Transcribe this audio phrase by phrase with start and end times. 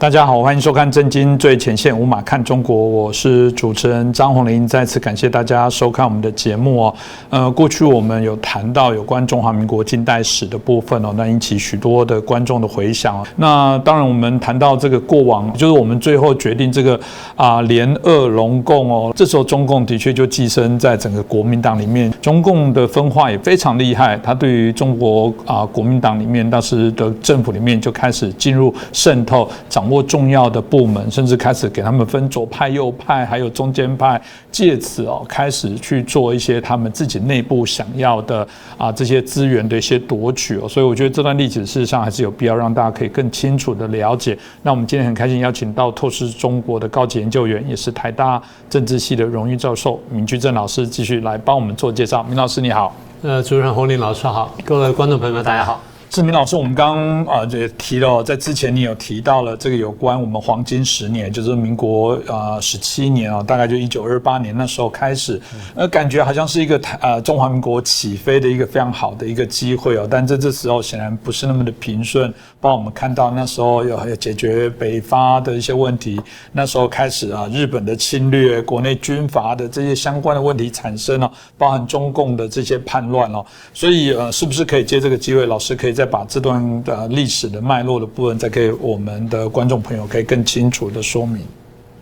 [0.00, 4.66] 大家好，欢迎收看《震惊最前线》，无马看中国，我是主持人张宏林。
[4.66, 6.94] 再次感谢大家收看我们的节目哦。
[7.28, 13.22] 呃，过去我们有谈到有关中华民国近代史的部分哦，那引起许多的观众的回响。
[13.36, 16.98] 那当然，我们谈到这个过往，就是我们最后决定这个
[17.36, 24.18] 啊联俄龙共哦，这时候中共的确就寄生在整个国民党里面，中共的分化也非常厉害。
[24.22, 29.89] 他对于中国啊国民党里面当时的政府里面就开始进入渗透，掌。
[29.90, 38.46] 握重要的部门，甚至开始给他们分左派、右派，还有中间派，借此哦开始去做一些他们自己内部想要的
[38.78, 40.68] 啊这些资源的一些夺取哦。
[40.68, 44.38] 所以我觉得这段历史事实上还是有必要让大家可以更清楚的了解。
[44.62, 52.22] 那我们今天很开心邀请到透视中国的高级研究员，也是台大政治系的荣誉教授闵居正老师，继续来帮我们做介绍。
[52.28, 55.89] 闵老师你好，呃，主持人洪林老师好，各位观众朋友们大家好。
[56.10, 65.40] 志明老师，我们刚啊也提了，在之前你有提到了这个有关我们黄金十年，就是民国啊十七年啊，大概就一九二八年那时候开始，
[65.76, 72.34] 呃，感觉好像是一个呃中华民国起飞的一个非常好的一个机会哦，但在这时候显然不是那么的平顺。
[72.62, 76.20] 帮我们看到那时候要解决北伐的一些问题，
[76.52, 91.42] 那时候开始啊，日本的侵略、国内军阀的这些相关的问题产生了，包含中共的这些叛乱哦，所以呃，是不是可以借这个机会，老师可以再把这段的历史的脉络的部分，再给我们的观众朋友可以更清楚的说明？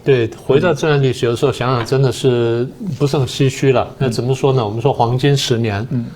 [0.04, 2.64] 对，回到这段历史，有时候想想真的是
[2.96, 3.92] 不是很唏嘘了。
[3.98, 4.64] 那怎么说呢？
[4.64, 6.06] 我们说黄金十年，嗯。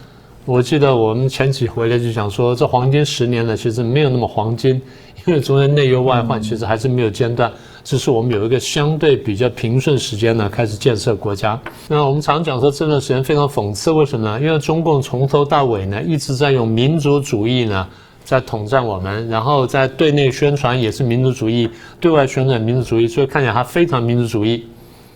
[0.44, 4.80] 我记得我们前几回来就想说，这黄金十年呢，其实没有那么黄金，
[5.26, 7.50] 因为中间内忧外患，其实还是没有间断。
[7.84, 11.58] 只是我们有一个相对比较平顺时间呢，开始建设国家。
[11.88, 14.40] 那我们常讲说这段时间非常讽刺，为什么呢？
[14.40, 17.86] 因为中共从头到尾呢，一直在用民族主义呢，
[18.24, 21.68] 在统战我们，然后在对内宣传也是民族主义，
[22.00, 24.64] 对外宣传民族主义，所以看起来它非常民族主义。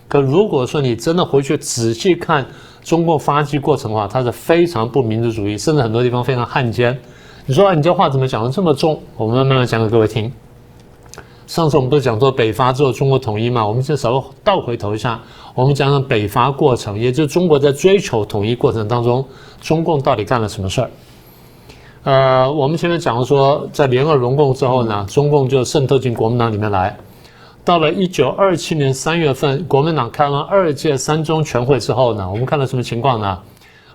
[0.09, 2.45] 可如果说你真的回去仔细看，
[2.83, 6.97] 中共发迹过程的话，它是非常不民族主义，甚至很多地方非常汉奸。
[7.47, 9.01] 你说你这话怎么讲的这么重？
[9.17, 10.33] 我们慢慢讲给各位听。
[11.47, 13.65] 上次我们不是讲说北伐之后中国统一嘛？
[13.67, 15.21] 我们先稍微倒回头一下，
[15.55, 19.25] 我们讲讲北伐过程，也就是中国在追求统一过程当中，
[19.61, 20.91] 中共到底干了什么事儿？
[22.03, 26.97] 呃，我们前面讲说，在联俄容共之后呢，中共就渗透进国民党里面来。
[27.65, 33.39] 到了一九二七年三月份，国民党开完二届三中全会之后呢，我们看到什么情况呢？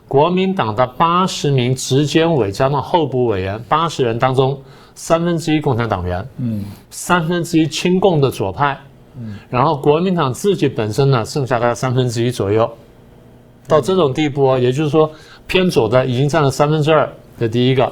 [0.08, 4.60] 国民党的八十名直监委加上候补委员八十人当中，
[4.96, 8.78] 三分之一共产党员，嗯，三分之一亲共的左派，
[9.18, 12.70] 嗯，然后国民党自己本身呢，剩下大概三分之一左右，
[13.68, 15.12] 到这种地步，也就是说
[15.48, 17.12] 偏左的已经占了三分之二。
[17.40, 17.92] 这第一个，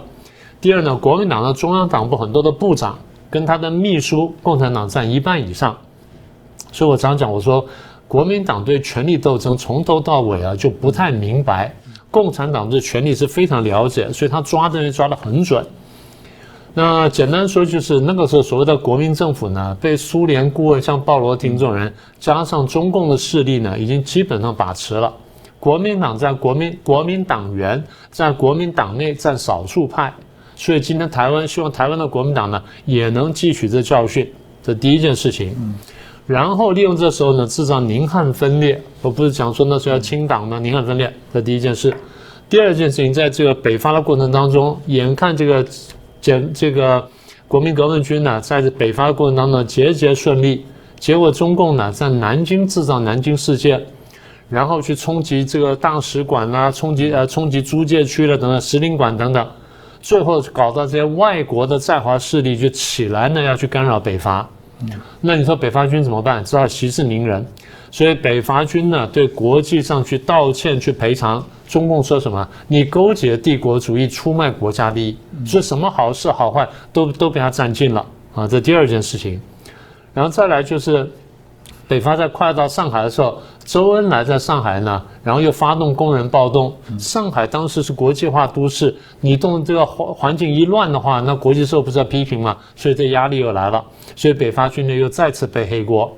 [0.62, 2.98] 第二呢，国民党的中央党部很多的部长。
[3.32, 5.78] 跟他的秘书，共产党占一半以上，
[6.72, 7.64] 所以我常讲，我说
[8.08, 11.72] 国民党对权力斗争从头到尾啊就不太明白，
[12.10, 15.64] 共产党对权力是非常了解，所以他抓东西抓得很准。
[16.74, 25.14] 那简单说就是那个时候所谓的国民政府呢，被苏联顾问像鲍罗廷这种人，加上中共的势力呢，已经基本上把持了。
[25.60, 30.14] 国民党在国民国民党员在国民党内占少数派。
[30.56, 34.30] 所以今天台湾希望台湾的国民党呢也能汲取这教训，
[34.62, 35.56] 这第一件事情。
[36.28, 38.80] 然后利用这时候呢制造宁汉分裂。
[39.02, 40.60] 我不是讲说那时候要清党吗？
[40.60, 41.94] 宁汉分裂，这第一件事。
[42.50, 45.66] 第二件事情，在这个北伐的过程当中，眼看这个
[46.22, 47.08] 简这个
[47.48, 50.66] 国民革命军呢在北伐的过程当中节节顺利，
[51.00, 53.82] 结果中共呢在南京制造南京事件，
[54.50, 59.48] 然后去冲击这个大使馆啦，冲击呃冲击租界区了等等，使领馆等等。
[60.02, 64.48] 最后搞到这些外国的在华势力就起来呢，要去干扰北伐。
[65.20, 66.42] 那你说北伐军怎么办？
[66.44, 67.46] 只好息事宁人。
[67.92, 71.44] 所以北伐军呢，对国际上去道歉、去赔偿。
[71.68, 72.48] 中共说什么？
[72.68, 78.48] 你勾结帝国主义，出卖国家利益，说什么好事好坏都都被他占尽了啊！
[78.48, 79.40] 这第二件事情。
[80.14, 81.10] 然后再来就是。
[81.90, 86.72] 北伐在快到上海的时候，周恩来在上海呢，然后又发动工人暴动。
[87.00, 92.56] 上海当时是国际化都市，你动这个环环境一乱的话，那国际社会不是要批评嘛？
[92.76, 93.84] 所以这压力又来了，
[94.16, 96.16] 所以北伐军呢又再次背黑锅。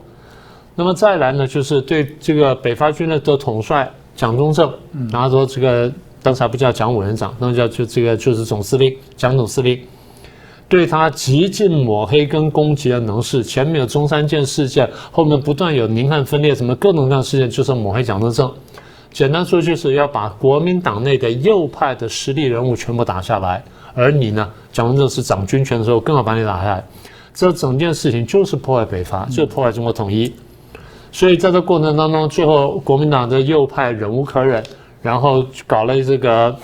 [0.81, 4.73] 那么再来呢，就是对这个北伐军的的统帅蒋中正，
[5.11, 5.91] 然后说这个
[6.23, 9.79] 当时还不叫蒋委员长，那叫就这个就是总司令蒋总司令。
[10.67, 18.51] 对他极尽抹黑跟攻击的能事，前面有中山舰事件，后面不断有宁汉分裂，什么各种各样事件，就是抹黑蒋中正。
[19.11, 23.63] 简单说，就是要把国民党内的右派的实力人物全部打下来。
[23.93, 26.83] 而你呢，蒋中正是掌军权的时候，更要把你打下来。
[27.35, 30.33] 这整件事情就是破坏北伐，就是破坏中国统一。
[31.11, 34.63] 所以在这过程当中，最后国民党的右派忍无可忍，
[35.01, 36.55] 然后搞了这个，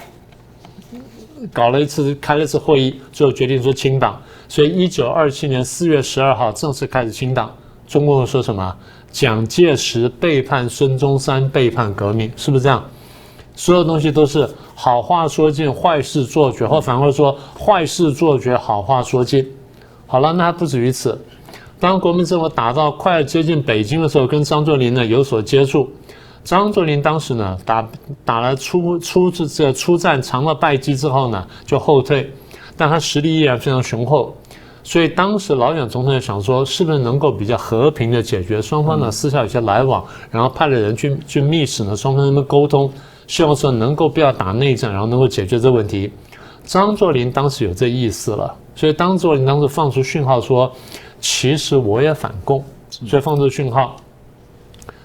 [1.51, 4.19] 搞了一次开了一次会议，最后决定说清党。
[4.47, 7.53] 所以一九二七年四月十二号正式开始清党。
[7.85, 8.75] 中共说什么？
[9.11, 12.83] 蒋介石背叛孙中山，背叛革命，是不是这样？
[13.55, 19.45] 所有东西都是好话说尽，坏事做绝，或反过来说，坏事做绝，好话说尽。
[20.05, 21.19] 好了，那还不止于此。
[21.79, 25.89] 当国民政府打到快要接近北京的时候，跟张作霖呢有所接触。
[26.43, 27.87] 张作霖当时呢打
[28.23, 32.31] 打了初初这出战，尝了败绩之后呢就后退，
[32.75, 34.35] 但他实力依然非常雄厚。
[34.81, 40.01] 所以当时老蒋总统也想说，是不是能够比较和平的解决双方呢私下有些来往，
[40.31, 42.89] 然后派了人去去密使呢，双方能不能沟通，
[43.27, 46.09] 希望说能够不要打内战，然后能够解决这问题。
[46.63, 50.71] 张作霖当时有这意思了，所以张作霖当时放出讯号说，
[51.19, 53.95] 其实我也反共，所以放出讯号。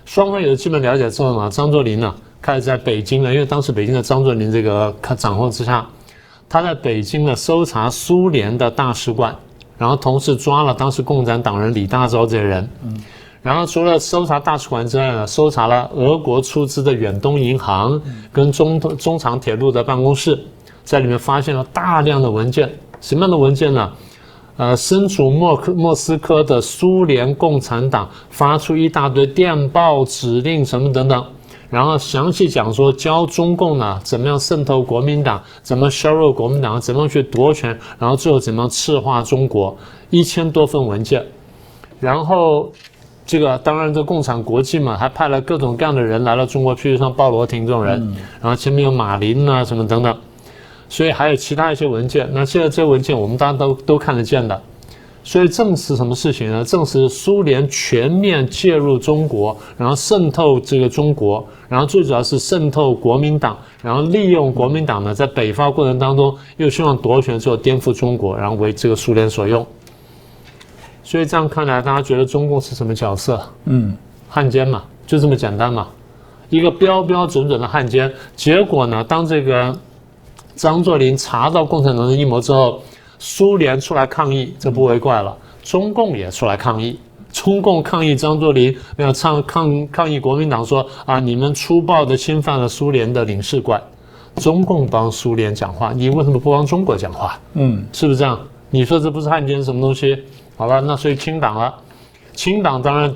[0.04, 5.86] 双方有了基本了解之后呢，张作霖呢开始在北京呢，因为当时北京的张作霖这个掌控之下，
[6.48, 9.36] 他在北京呢搜查苏联的大使馆。
[9.78, 13.02] 然后同时抓了当时共产党人李大钊这些人，嗯，
[13.42, 18.00] 然后除了搜查大使馆之外呢，搜查了俄国出资的远东银行
[18.32, 20.38] 跟中中长铁路的办公室，
[20.84, 22.70] 在里面发现了大量的文件，
[23.00, 23.90] 什么样的文件呢？
[24.56, 31.24] 呃，身处莫克莫斯科的苏联共产党发出一大堆电报指令什么等等。
[31.70, 39.74] 然后详细讲说教中共呢怎么样渗透国民党，怎么削弱国民党，怎么样去夺权，然后最后怎么样赤化中国，
[40.10, 41.24] 一千多份文件。
[41.98, 42.70] 然后
[43.24, 47.98] 这个当然这共产国际嘛，还派了各种各样的人来到中国，譬如像鲍罗廷这种人，
[48.42, 50.14] 然后前面有马林啊什么等等，
[50.92, 52.28] 所以还有其他一些文件。
[52.34, 54.62] 那现在这些文件我们大家都都看得见的。
[55.24, 56.62] 所以证实什么事情呢？
[56.62, 69.66] 证实苏联全面介入中国，然后渗透这个中国，然后最主要是渗透国民党，然后利用国民党呢，在北伐过程当中又希望夺权之后颠覆中国，然后为这个苏联所用。
[71.02, 73.40] 所以这样看来，大家觉得中共是什么角色？
[73.64, 73.96] 嗯，
[74.28, 75.88] 汉奸嘛，就这么简单嘛，
[76.50, 78.12] 一个标标准准的汉奸。
[78.36, 79.72] 结果呢，当这个
[80.54, 82.80] 张作霖查到共产党的阴谋之后。
[83.24, 85.38] 苏联出来抗议，这不为怪了。
[85.62, 86.98] 中共也出来抗议，
[87.32, 93.80] 中共抗议张作霖，没有抗抗抗议国民党说啊，你们粗暴的侵犯了苏联的领事馆。
[94.34, 97.38] 中共帮苏联讲话，你为什么不帮中国讲话？
[97.52, 98.36] 嗯，是不是这样？
[98.70, 100.20] 你说这不是汉奸什么东西？
[100.56, 101.72] 好了，那所以清党了。
[102.34, 103.14] 清党当然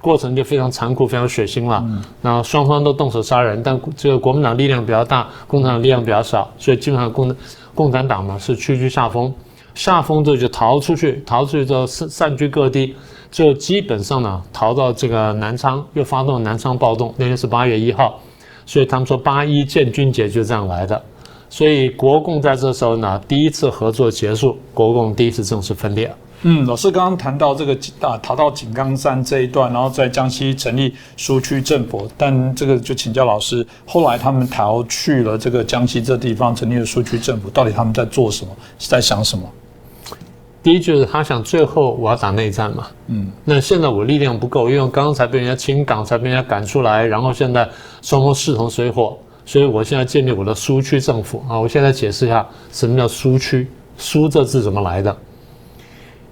[0.00, 1.84] 过程就非常残酷，非常血腥了。
[2.22, 7.34] 然后双方都动手杀人，但这个国民党力量比较大，共产党力量比较少，所以基本上共。
[7.76, 9.30] 共产党呢是屈居下风，
[9.74, 12.96] 下风之后就逃出去，逃出去之后散散居各地，
[13.30, 18.18] 就基本上呢逃到这个南昌，又发动南昌暴动，那天是八月一号，
[18.64, 21.02] 所以他们说八一建军节就这样来的，
[21.50, 26.10] 所以国共在这时候呢第一次合作结束，国共第一次正式分裂。
[26.42, 39.44] 嗯，老师刚刚谈到这个啊，逃到井冈山这一段，然后在江西成立苏区政府，但这个就请教老师，后来他们逃去了这个江西这地方，成立了苏区政府，到底他们在做什么，是在想什么？
[40.62, 47.68] 第一就是他想最后我要打内战嘛，嗯，那现在我力量不够，因为刚才被人家清港，才被人家赶出来，然后现在
[48.02, 55.16] 双方势同水火，所以我现在建立我的苏区政府啊，我现在解释一下什么叫苏区，苏这字怎么来的？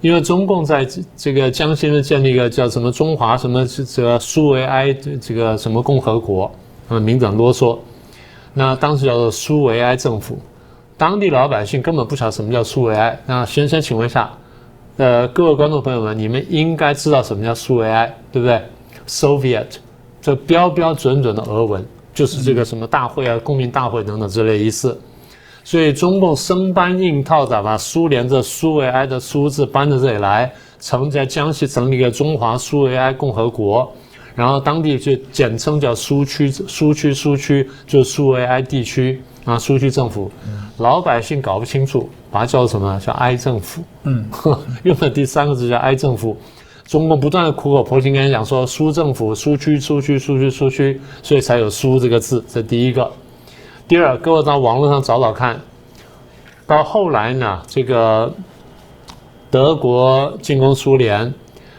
[0.05, 6.51] 因为中共在这个江西呢建立一个叫什么中华什么这个苏维埃这个什么共和国，
[6.87, 7.75] 啊，名字啰嗦。
[8.53, 10.37] 那当时叫做苏维埃政府，
[10.95, 13.19] 当地老百姓根本不晓得什么叫苏维埃。
[13.25, 14.31] 那先生，请问一下，
[14.97, 18.61] 呃，各位观众朋友们，你们应该知道什么叫苏维埃，对不对
[19.07, 19.65] ？Soviet，
[20.21, 21.83] 这标标准准的俄文，
[22.13, 24.95] 就是这个什么大会啊、公民大会等等之类意思。
[25.65, 33.91] 所以中共生搬硬套的把苏联这苏维埃的苏字搬到这里来，成在江西成立一个中华苏维埃共和国，
[34.35, 40.31] 然后当地就简称叫苏区，苏区苏区就苏维埃地区啊，苏区政府，
[40.77, 43.01] 老百姓搞不清楚，把它叫什么？
[43.03, 43.81] 叫埃政府。
[44.03, 44.23] 嗯，
[44.83, 46.37] 用的第三个字叫埃政府。
[46.85, 52.45] 中共不断的苦口婆心跟人讲说苏政府、苏区、苏区、苏区、苏区，所以才有苏这个字。
[52.47, 53.11] 这第一个。
[53.87, 55.61] 第二，各位到网络上找找看，
[56.65, 58.33] 到后来呢，这个
[59.51, 61.31] 德国进攻苏联，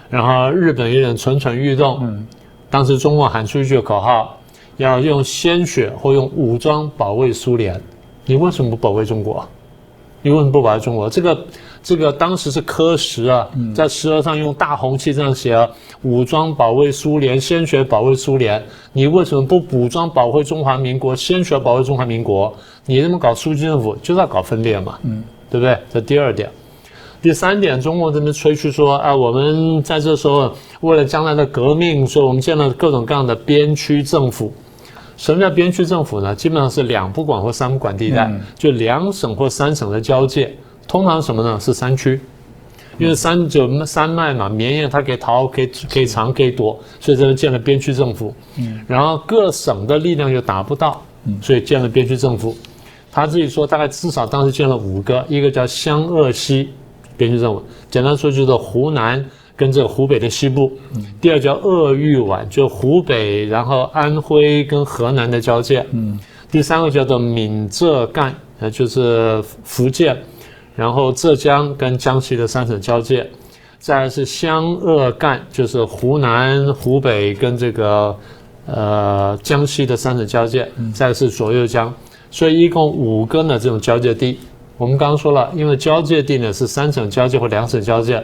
[0.09, 1.99] 然后日本有点蠢蠢欲动。
[2.03, 2.29] 嗯，
[2.71, 4.39] 当时中共喊出一句口号，
[4.77, 7.83] 要用鲜血或用武装保卫苏联。
[8.25, 9.45] 你为什么不保卫中国？
[10.23, 11.11] 你为什么不保卫中国？
[11.11, 11.37] 这个
[11.87, 15.69] 这个当时是科石啊，在石额上用大红旗这样写啊，
[16.03, 18.61] 武装保卫苏联，鲜血保卫苏联。
[18.93, 22.53] 你为什么不武装保卫中华民国，鲜血保卫中华民国？
[22.87, 25.79] 你这么搞苏军政府，就是要搞分裂嘛，嗯，对不对？
[25.89, 26.51] 这第二点。
[27.23, 34.53] 第三点，中国这边吹嘘说啊，我们在这时候为了将来的革命，所以我们建了各种各样的边区政府。
[35.17, 36.35] 什么叫边区政府呢？
[36.35, 40.53] 基本上是两不管或三不管地带，就两省或三省的交界。
[40.89, 41.59] 通常什么呢？
[41.61, 42.21] 是山区，
[42.99, 48.35] 因为山就山脉嘛，绵延它可以逃，可以可以藏，可以躲，所以这边建了边区政府。
[48.57, 51.03] 嗯，然后各省的力量又达不到，
[51.43, 52.57] 所以建了边区政府。
[53.11, 56.71] 他自己说，大概至少当时建了五个，一个叫湘鄂西
[57.17, 59.25] 边区政府，简单说就是湖南。
[59.59, 60.71] 跟这个湖北的西部，
[61.19, 65.83] 第二叫鄂豫皖，就湖北，然后安徽跟河南的交界。
[65.93, 70.15] 嗯，第三个叫做闽浙赣，呃，就是福建，
[70.77, 73.29] 然后浙江跟江西的三省交界。
[73.79, 78.17] 再来是湘鄂赣，就是湖南、湖北跟这个
[78.67, 80.69] 呃江西的三省交界。
[80.95, 81.93] 再是左右江，
[82.31, 84.39] 所以一共五个呢这种交界地。
[84.77, 88.23] 我们刚刚说了，因为交界地呢是三省交界或两省交界。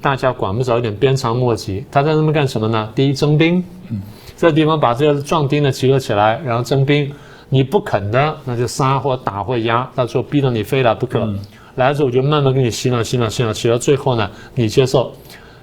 [0.00, 2.88] 大家管不着一点鞭长莫及，他在那边干什么呢？
[2.92, 4.00] 第一征兵，嗯，
[4.36, 7.08] 这地方把这些壮丁呢集合起来，然后征兵。
[7.48, 11.28] 你不肯的，那就杀或打或压，到时候逼得你非来不可。
[11.76, 15.12] 来了之后，我就慢慢给你洗脑、洗脑、洗脑，洗到最后呢，你接受，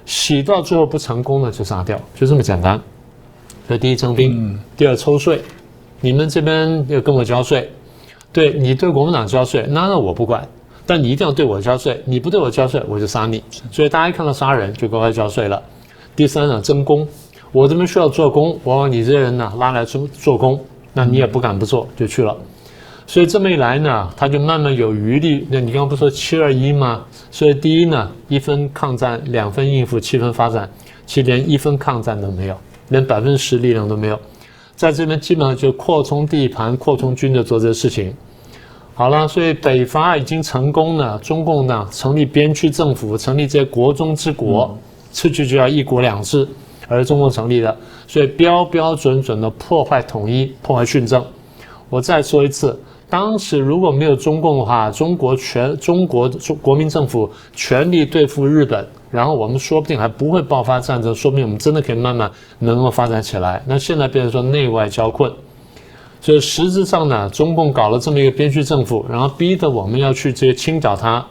[0.04, 2.80] 洗到最后不成功呢，就杀掉，就这么简单。
[3.68, 5.40] 这第一征兵，第二抽税，
[6.00, 7.70] 你们这边要跟我交税，
[8.32, 10.46] 对你对国民党交税，那那我不管。
[10.86, 13.40] 但你一定要对我交税，你不对我交税，我就杀你。
[13.70, 15.62] 所以大家一看到杀人，就乖乖交税了。
[16.16, 17.06] 第三呢，征工，
[17.52, 20.58] 我这边需要做工，我往你这些人呢拉来做做工，
[20.92, 22.36] 那你也不敢不做，就去了。
[23.10, 25.44] 所以这么一来呢，他就慢慢有余力。
[25.50, 27.04] 那你刚刚不说七二一吗？
[27.28, 30.70] 所以第一呢，一分抗战，两分应付，七分发展，
[31.06, 32.56] 其实连一分抗战都没有，
[32.90, 34.16] 连百分之十力量都没有，
[34.76, 38.14] 在这边基本上就扩充地盘、扩充军队做这些事情。
[38.94, 41.18] 好了，所以北伐已经成功了。
[41.18, 44.78] 中共呢，成立边区政府，成立这些国中之国，
[45.12, 46.46] 出去就要一国两制，
[46.86, 47.76] 而中共成立的，
[48.06, 51.24] 所以标标准准的破坏统一，破坏训政。
[51.88, 52.78] 我再说一次，
[53.10, 63.60] 当时如果没有中共的话，中国全中国中国民政府全力对付日本，然后我们说不定还不会爆发战争，说不定我们真的可以慢慢能够发展起来。
[63.66, 65.30] 那现在变成说内外交困。
[66.22, 71.26] 所以实质上呢，中共搞了这么一个边区政府，然后逼得我们要去这些清剿它，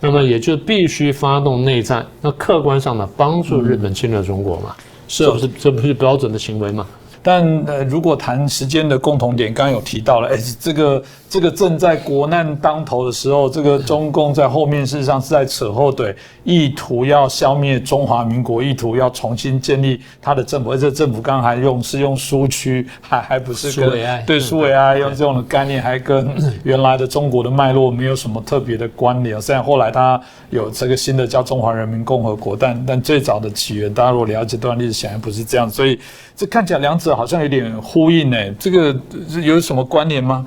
[0.00, 2.06] 那么也就必须发动内战。
[2.22, 4.74] 那客观上呢，帮助日本侵略中国嘛，
[5.08, 5.48] 是不是？
[5.58, 6.86] 这不是标准的行为吗？
[7.26, 11.02] 但呃，如果谈时间的共同点，刚刚有提到了，哎，这个。
[11.28, 16.14] 这个正在国难当头的时候，这个中共在后面事实上是在扯后腿，
[16.44, 20.70] 意图要消灭中华民国，意图要重新建立他的政府。
[20.70, 26.28] 而且政府刚还用是用苏区，还还不是苏维埃对苏维埃用这种的概念，还跟
[26.62, 29.40] 原来的中国的脉络没有什么特别的关联。
[29.42, 35.68] 虽然后来他有这个新的叫中华人民共和国，但但最早的起源，大家如果了解这段历史，显然不是这样。
[35.68, 35.98] 所以
[36.36, 38.36] 这看起来两者好像有点呼应呢。
[38.58, 38.96] 这个
[39.42, 40.46] 有什么关联吗？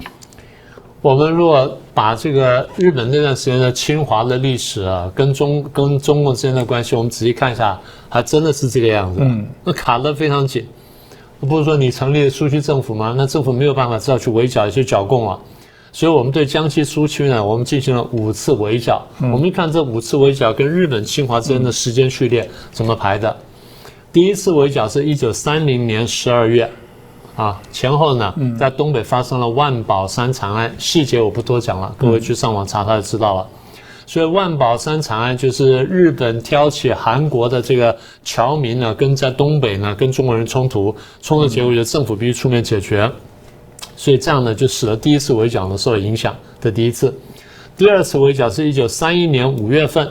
[1.02, 7.80] 我们如果把这个日本那段时间的侵华的历史啊，跟中跟中共之间的关系，我们仔细看一下，
[8.10, 9.20] 还真的是这个样子。
[9.22, 10.68] 嗯，那卡得非常紧。
[11.40, 13.16] 不是说你成立苏区政府吗？
[13.18, 15.40] 那政府没有办法，只好去围剿，去剿共啊。
[15.94, 19.02] 所以我们对江西苏区呢，我们进行了五次围剿。
[19.22, 23.34] 我们一看这五次围剿跟日本侵华之间的时间序列怎么排的。
[24.12, 26.70] 第一次围剿是一九三零年十二月。
[27.40, 33.48] 啊，前后呢，在东北发生了万宝山惨案，细节我不多讲了，各位去上网查查就知道了。
[34.06, 43.10] 所以万宝山惨案就是日本挑起韩国的这个侨民呢，跟在东北呢跟中国人冲突，冲突结果就政府必须出面解决。
[43.96, 47.18] 所以这样呢，就使得第一次围剿呢受影响的第一次。
[47.78, 50.06] 第二次围剿是一九三一年五月份，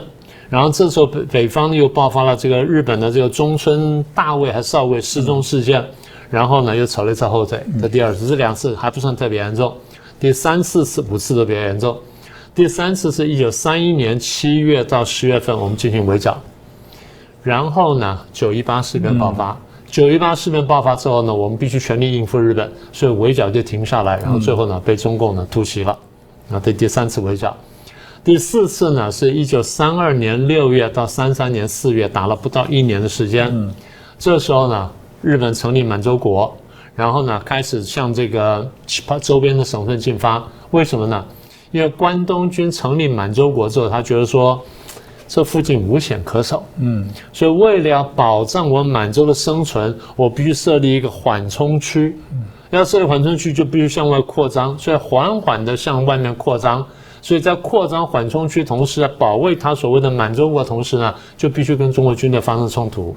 [0.49, 5.85] 然后这时候北北方又爆发了这个日本的这个中村大尉还少尉失踪事件。
[6.29, 7.59] 然后呢，又扯了一次后腿。
[7.81, 9.75] 这第二次，这两次还不算特别严重。
[10.19, 11.97] 第三次、四五次都比较严重。
[12.53, 16.37] 第三次是一九三一年七月到十月份，我们进行围剿。
[17.41, 19.57] 然后呢，九一八事变爆发。
[19.87, 24.17] 九一八事变爆发之后呢，我们必须全力应付日本，所以围剿就停下来。
[24.17, 25.97] 然后最后呢，被中共呢突袭了。
[26.49, 27.55] 那这第三次围剿。
[28.23, 33.73] 第四次呢，是一九三二年六月到三三年四月，打了不到一年的时间。
[34.19, 34.91] 这时候呢。
[35.21, 36.55] 日本成立满洲国，
[36.95, 40.43] 然后呢，开始向这个其他周边的省份进发。
[40.71, 41.25] 为什么呢？
[41.71, 44.59] 因为关东军成立满洲国之后，他觉得说
[45.27, 52.17] 这附近无险可守，嗯，所以为了要保障我满洲的生存，我必须设立一个缓冲区。
[52.71, 56.85] 要设立缓冲区，就必须向外扩张，所以缓缓的向外面扩张。
[57.21, 63.15] 所以在扩张缓冲区同时，保卫他所谓的满洲国同时呢，就必须跟中国军队发生冲突。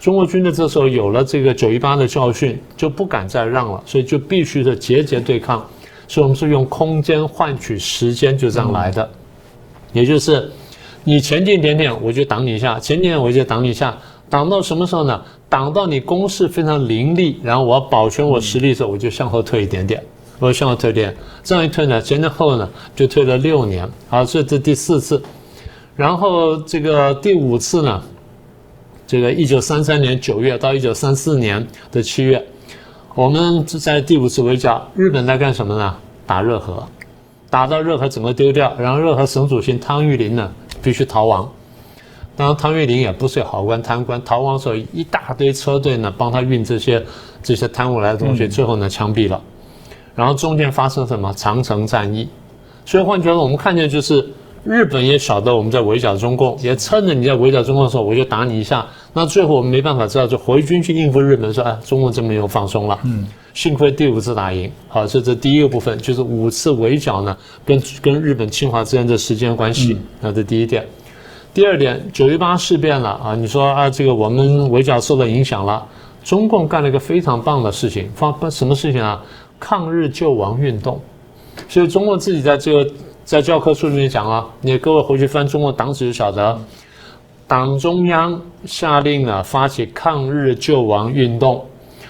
[0.00, 5.66] 中国军队这时候有了这个九一八的教训，就不敢再让了，所以就必须的节节对抗。
[6.06, 9.08] 所以我们是用空间换取时间，就这样来的。
[9.92, 10.50] 也就是
[11.04, 13.96] 你前进一点点，我就挡你一下；前进点我就挡你一下。
[14.30, 15.22] 挡到什么时候呢？
[15.48, 20.02] 挡到你攻势非常凌厉，然后我要保全我实力的时候，我就向后退一点点。
[20.38, 23.88] 我向后退点，这样一退呢，前前后呢就退了六年。
[24.08, 25.20] 好，这这第四次，
[25.96, 28.02] 然后这个第五次呢，
[29.08, 32.44] 这个一九三三年九月到一九三四年的七月。
[33.14, 35.96] 我们在第五次围剿，日本在干什么呢？
[36.26, 36.86] 打热河，
[37.48, 41.50] 打到热河整个丢掉，然后热河省主席汤玉麟呢必须逃亡。
[42.36, 47.02] 当然，汤玉麟也不是好官贪官，逃亡时候一大堆车队呢帮他运这些
[47.42, 49.42] 这些贪污来的东西，最后呢枪毙了。
[50.14, 52.28] 然后中间发生什么长城战役？
[52.84, 54.28] 所以换句话说，我们看见就是。
[54.68, 58.86] 日本也晓得我们在围剿中共，也趁着你在围剿中共的时候，我就打你一下。
[59.14, 62.98] 那最后我们没办法知道，就回军去应付日本，说哎，中共真没有放松了。
[63.04, 64.70] 嗯，幸亏第五次打赢。
[64.86, 67.34] 好，这这第一个部分就是五次围剿呢，
[67.64, 69.96] 跟跟日本侵华之间的时间关系。
[70.20, 70.86] 那这第一点。
[71.54, 75.82] 第二点，九一八事变了啊，你说啊，这个我们围剿受到影响了，
[76.22, 79.24] 中共干了一个非常棒的事情，发什么事情啊？
[79.58, 81.00] 抗日救亡运动。
[81.70, 82.86] 所以中共自己在这个。
[83.28, 86.58] 在教科书里面讲啊，你各位回去翻中国党史就晓得，
[87.46, 91.62] 党中央下令了发起抗日救亡运动，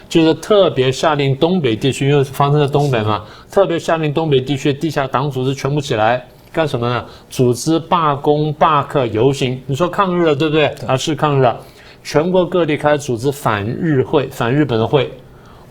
[0.09, 7.04] 就是特别下令东北地区，因为发生在东北嘛，特别下令东北地区地下党组织全部起来干什么呢？
[7.28, 9.61] 组织罢工、罢课、游行。
[9.66, 10.66] 你说抗日了，对不对？
[10.87, 11.59] 啊，是抗日了，
[12.04, 15.11] 全国各地开始组织反日会、反日本的会。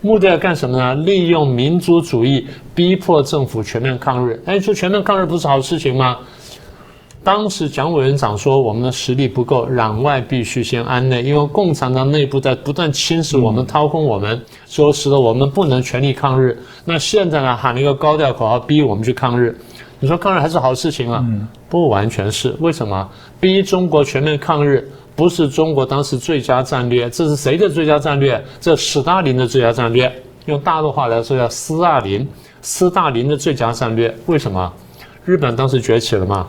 [0.00, 0.94] 目的要干什么呢？
[1.04, 4.40] 利用民族主义逼迫政府全面抗日。
[4.46, 6.16] 哎，说全面抗日不是好事情吗？
[7.24, 16.56] 当时蒋委员长说，我们的实力不够，攘外必须先安内，因为共产党内部在不断侵蚀我们、掏空我们，说使得我们不能全力抗日。
[16.84, 19.58] 那现在呢，喊了一个高调口号，逼我们去抗日。
[19.98, 21.22] 你说抗日还是好事情啊？
[21.68, 22.54] 不完全是。
[22.60, 23.06] 为什么？
[23.40, 24.88] 逼中国全面抗日。
[25.18, 28.40] 不是中国当时最佳战略，这是谁的最佳战略？
[28.60, 30.08] 这斯大林的最佳战略。
[30.46, 32.24] 用大陆话来说，叫斯大林，
[32.62, 34.16] 斯大林的最佳战略。
[34.26, 34.72] 为什么？
[35.24, 36.46] 日本当时崛起了嘛？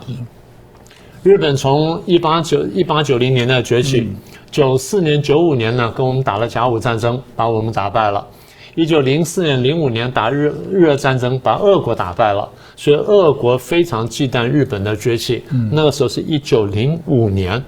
[1.24, 4.08] 日本从一八九一八九零年代崛起，
[4.52, 8.24] 九四年九五年呢，跟我们打了甲午战争，把我们打败了。
[8.76, 15.42] 一九零四年、零五年打日日俄战争，把俄国打败了，所以俄国非常忌惮日本的崛起。
[15.72, 17.62] 那个时候是一九零五年，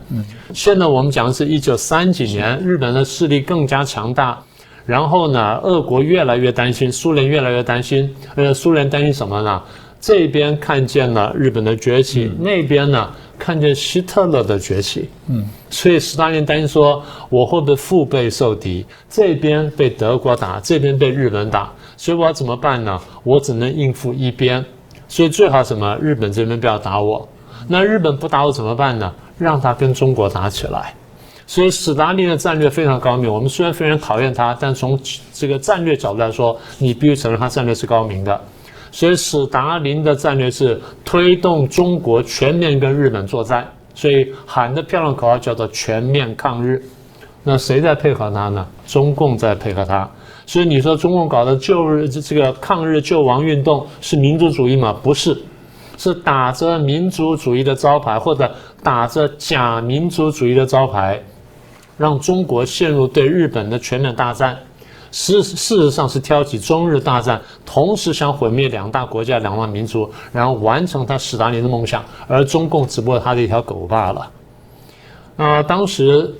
[0.55, 4.39] 现在我们讲的是一九三几年，日本的势力更加强大，
[4.87, 8.09] 然后呢，俄国越来越担心，苏联越来越担心。
[8.37, 9.61] 呃，苏联担心什么呢？
[10.03, 13.09] 这边看见了日本的崛起，那边呢？
[13.39, 18.85] 看见希特勒的崛起，嗯，所以斯大林担心说，我会不会腹背受敌？
[19.09, 23.01] 这边被德国打，这边被日本打，所以我要怎么办呢？
[23.25, 24.65] 我只能应付一边，
[25.09, 25.97] 所以最好什么？
[26.01, 27.29] 日本这边不要打我，
[27.67, 29.13] 那日本不打我怎么办呢？
[29.39, 30.95] 让他跟中国打起来。
[31.45, 33.33] 所以斯大林的战略非常高明。
[33.33, 34.99] 我们虽然非常讨厌他，但从
[35.33, 38.41] 这个战略角度来说，你必须承认他战略是高明的。
[38.93, 46.81] 所以，斯达林的战略是推动中国全面跟日本作战，所以喊的漂亮口号叫做“全面抗日”。
[47.43, 48.65] 那谁在配合他呢？
[48.87, 50.09] 中共在配合他。
[50.45, 54.95] 所以你说中共搞的救日这个抗日救亡运动是民族主义吗？
[55.03, 55.37] 不是，
[55.97, 58.49] 是打着民族主义的招牌，或者
[58.83, 61.19] 打着假民族主义的招牌，
[61.97, 64.57] 让中国陷入对日本的全面大战。
[65.13, 74.29] 事事实上是挑起中日大战，同时想毁灭两大国家、两大民族，然后完成他斯大林的梦想，而中共只不过他的一条狗罢了。
[75.37, 76.35] 那当时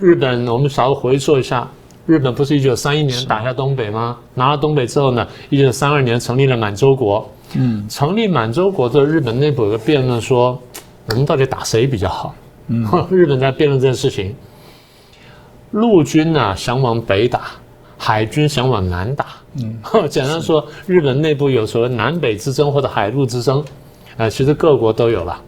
[0.00, 1.68] 日本，我们稍微回溯一下，
[2.04, 4.16] 日本不是一九三一年打下东北吗？
[4.34, 7.24] 拿了东北之后呢，一九三二年成立了满洲国。
[7.54, 10.60] 嗯，成立满洲国之后，日本内部有个辩论说，
[11.06, 12.34] 我们到底打谁比较好？
[12.66, 14.34] 嗯， 日本在辩论这件事情，
[15.70, 17.52] 陆军呢想往北打。
[18.02, 23.62] 海军想往南打，嗯， 简单说，日本内部有所谓南北之争或者海陆之争，
[24.16, 25.38] 啊，其实各国都有了。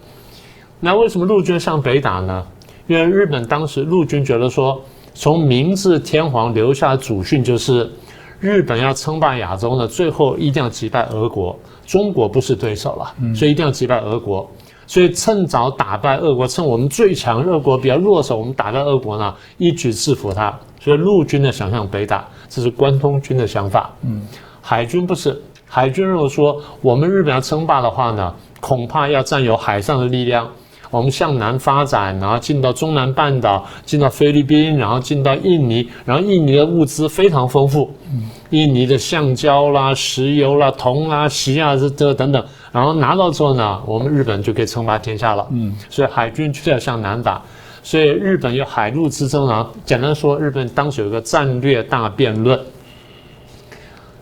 [0.78, 2.44] 那为什么陆军向北打呢？
[2.88, 4.78] 因为日本当时陆军觉得说，
[5.14, 7.90] 从明治天皇留下的祖训就是，
[8.38, 11.58] 日本要称霸亚洲呢，最后一定要击败俄国。
[11.86, 14.46] 中国不是对手了，所以一定要击败俄国。
[14.86, 20.54] 所以趁早打败俄国，趁我们最强，俄国比较弱手，我们打败俄国呢，一举制服他。
[20.80, 23.90] 所以陆军呢想向北打，这是关东军的想法。
[24.02, 24.20] 嗯，
[24.60, 30.46] 海军不是，海军如果说我们日本要称霸的话呢，恐怕要占有海上的力量。
[30.90, 37.90] 我们向南发展，然后进到中南半岛，进到菲律宾，然后进到印尼，然后印尼的物资非常丰富，
[38.50, 45.46] 印尼的橡胶啦、石油啦、铜啦、锡啊这这等等，然后拿到之后呢，我们日本就可以称霸天下了。
[45.50, 47.40] 嗯，所以海军就要向南打，
[47.82, 49.70] 所以日本有海陆之争啊。
[49.84, 52.58] 简单说，日本当时有个战略大辩论。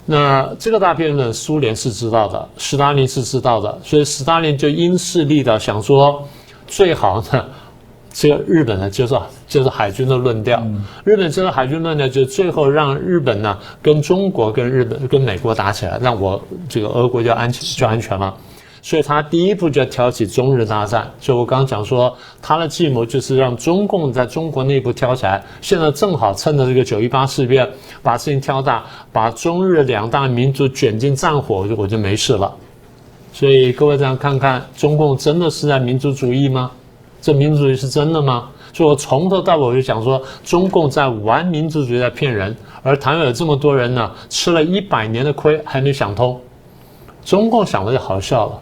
[0.06, 6.26] 那这个大辩论，苏联是知道的，斯大林是知道的，所以斯大林就因势利导，想说。
[6.66, 7.44] 最好呢，
[8.12, 9.18] 这个日本呢，就是
[9.48, 10.64] 就是海军的论调。
[11.02, 18.32] 日本这个海军论调，就最后让日本呢跟中国、跟日本、跟美国打起来，让我这个俄国就安全就安全了。
[18.82, 21.10] 所以他第一步就要挑起中日大战。
[21.20, 25.42] 就我刚刚讲说，他的计谋就是让中共在中国内部挑起来。
[25.60, 27.68] 现在正好趁着这个九一八事变，
[28.02, 32.52] 把事情挑大，把中日两大民族卷进战火，我就我就没事了。
[33.32, 36.70] 所以各位这样看看，中共真的是在民族主义吗？
[37.20, 38.48] 这民族主义是真的吗？
[38.72, 42.56] 所以我从头到尾我就讲说，中共在玩民族主义，在骗人。
[42.82, 46.40] 而台湾有这么多人呢，吃了一百年的亏还没想通。
[47.22, 48.58] 中共想的就好笑了，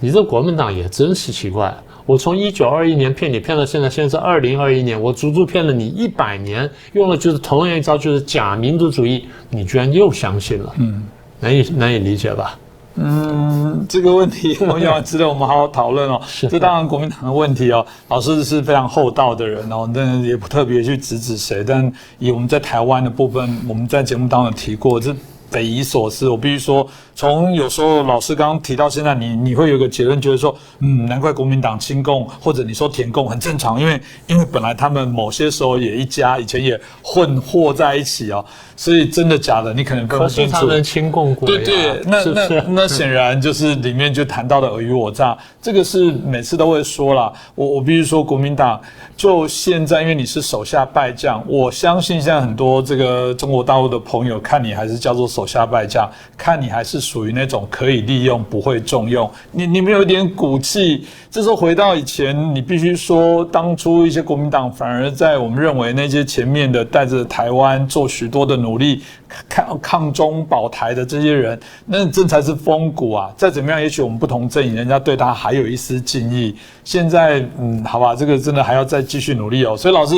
[0.00, 1.74] 你这国民党也真是奇怪。
[2.04, 10.72] 我从一九二一年骗你骗到现在，现在是二零二一年，我足足骗了你一百年，用了就是同样一招，就是假民族主义，你居然又相信了？
[10.78, 11.02] 嗯，
[11.40, 12.56] 难以难以理解吧？
[12.94, 16.20] 嗯，这个问题我要值得我们好好讨论哦。
[16.48, 17.84] 这当然国民党的问题哦。
[18.06, 21.64] 老师是非常厚道的人哦，但也不特别去指指谁。
[21.66, 25.12] 但以我们在台湾的部分，我们在节目当中提过，这
[25.50, 26.28] 匪夷所思。
[26.28, 26.88] 我必须说。
[27.16, 38.44] 从有时候老师刚刚提到现在，你你会有个结论，就是说，嗯，难怪国民党亲共或者你说舔共很正常，因为因为本来他们某些时候也一家，以前也混和在一起哦，
[38.76, 40.52] 所以真的假的你可能分不清楚。
[40.52, 47.32] 他们亲共国对对，那那那显然就是里面就谈到的尔虞我诈，这个是每次都会说了。
[47.54, 48.78] 我我必须说国民党
[49.16, 57.05] 就现在，因为你是手下败将，我相信现在很多这个中国大陆的朋友看你还是叫做手下败将，看你还是。
[57.06, 61.06] 属于那种可以利用不会重用，你你们有点骨气。
[61.30, 69.02] 这时候回到以前，你必须说，当初一些国民党反而在我们认为那些前面的带着台湾做许多的努力，
[69.48, 73.30] 抗抗中保台的这些人，那这才是风骨啊！
[73.36, 76.56] 再怎么样，也许我们不同阵营，人家对他还有一丝敬意。
[76.82, 79.76] 现在，嗯，好吧，这个真的还要再继续努力哦。
[79.76, 80.14] 所以老师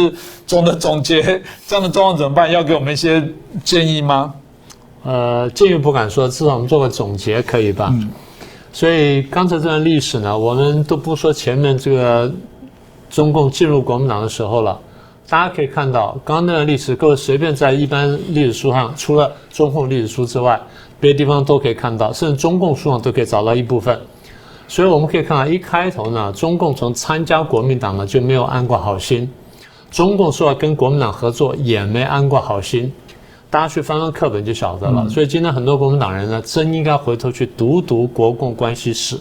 [0.47, 1.23] 总的总结，
[1.67, 2.51] 这样的状况怎么办？
[2.51, 3.23] 要给我们一些
[3.65, 4.33] 建议吗？
[5.05, 7.91] 呃，建议不敢说，至少我们做个总结可以吧？
[7.93, 8.11] 嗯。
[8.73, 12.31] 所以刚才这段历史呢，我们都不说前面这个
[13.09, 14.79] 中共进入国民党的时候了。
[15.31, 20.59] 大家可以看到，刚刚那段历史，各位随便在一般历史书上，除了中共历史书之外，
[20.99, 23.99] 别的地方都可以看到，甚至中共书上都可以找到一部分。
[24.67, 29.31] 所以我们可以看到，一开头呢，中共从参加国民党呢就没有安过好心，
[29.91, 32.91] 中共说要跟国民党合作也没安过好心。
[33.51, 35.09] 大家去翻翻课本就晓得了。
[35.09, 39.19] 所以今天很多国民党人呢，真应该回头去读读国共关系史。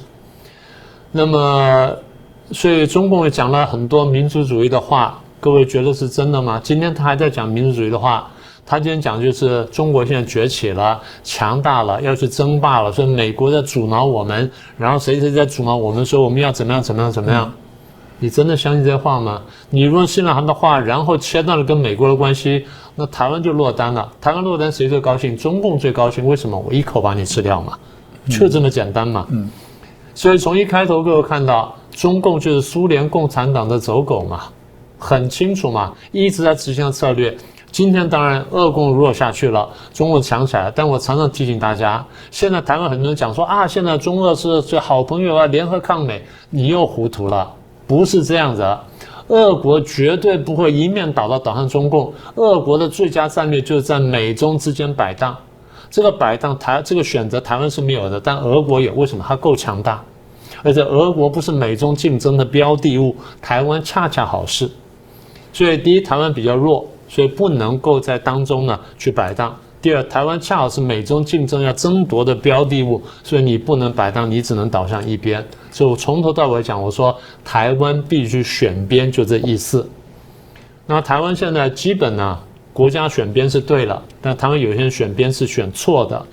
[1.12, 1.96] 那么，
[2.52, 6.60] 所以中共也讲了很多民族主义的话，各位觉得是真的吗？
[6.62, 8.30] 今天他还在讲民族主义的话，
[8.66, 17.50] 他今天讲就是中国现在崛起了，强大了，要去争霸了，所以美国在阻挠我们，然后谁谁在阻挠我们，说我们要怎么样怎么样怎么样。
[18.20, 19.42] 你真的相信这话吗？
[19.70, 24.12] 你若信了他的话，然后切断了跟美国的关系，那台湾就落单了。
[24.20, 25.38] 台湾落单谁最高兴？
[25.38, 26.26] 中共最高兴。
[26.28, 26.58] 为什么？
[26.58, 27.78] 我一口把你吃掉嘛，
[28.28, 29.26] 就这么简单嘛。
[29.30, 29.50] 嗯。
[30.16, 34.46] 所以从一开头各位看到，中共就是苏联共产党的走狗嘛，
[34.98, 37.38] 很清楚嘛，一直在执行的策略。
[37.70, 40.72] 今天当然俄共弱下去了，中共强起来了。
[40.76, 47.54] 但我常常提醒大家，现在台湾很多人讲说啊，现在中俄是最好朋友啊，联合抗美，你又糊涂了。
[47.88, 48.78] 不是这样子，
[49.30, 52.14] 俄国绝对不会一面倒的倒向中共。
[52.36, 55.36] 俄国的最佳战略就是在美中之间摆荡。
[55.90, 58.94] 这个摆荡台这个选择台湾是没有的，但俄国有。
[58.94, 59.24] 为什么？
[59.26, 60.04] 它够强大，
[60.62, 64.70] 而且俄国不是美中竞争的标的物，台湾恰恰好是。
[65.54, 69.56] 所以第一，台湾比较弱，所以不能够在当中呢去摆荡。
[69.82, 75.46] 第二，台湾恰好是美中竞争要争夺的标的物，所以你不能摆荡，你只能倒向一边。
[75.72, 79.88] 所以我从头到尾讲，我说台湾必须选边，就这意思。
[80.88, 82.40] 那台湾现在基本呢，
[82.74, 86.26] 国家选边是对了，但台湾有些人选边是选错的。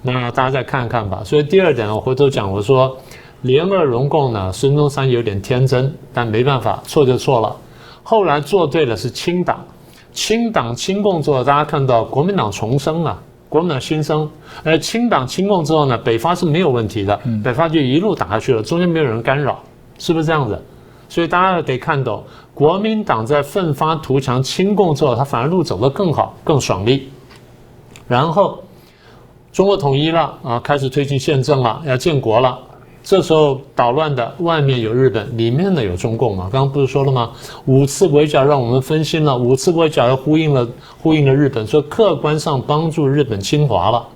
[0.00, 1.22] 那大家再看看吧。
[1.24, 2.96] 所以第二点，我回头讲，我说
[3.42, 7.56] 联俄容共呢，孙中山有点天真，但没办法，错就错了。
[8.04, 9.64] 后来做对了是清党，
[10.12, 13.16] 清党清共之后，大家看到国民党重生了，
[13.48, 14.28] 国民党新生。
[14.64, 19.60] 而清党清共之后呢，北伐是没有问题的，北伐就一路打下去了，中间没有人干扰，
[19.98, 20.60] 是不是这样子？
[21.08, 27.08] 所以大家得看懂，国民党在奋发图强清共之后，他反而路走得更好，更爽利。
[28.06, 28.62] 然后
[29.52, 32.58] 中国统一了啊，开始推进宪政了，要建国了。
[33.08, 36.46] 这时候捣乱的外面有日本，里面呢有中共嘛？
[36.52, 37.30] 刚刚不是说了吗？
[37.64, 40.68] 五次围剿让我们分心了，五次围剿又呼应了
[41.00, 44.06] 呼应了日本，说客观上帮助日本侵华了。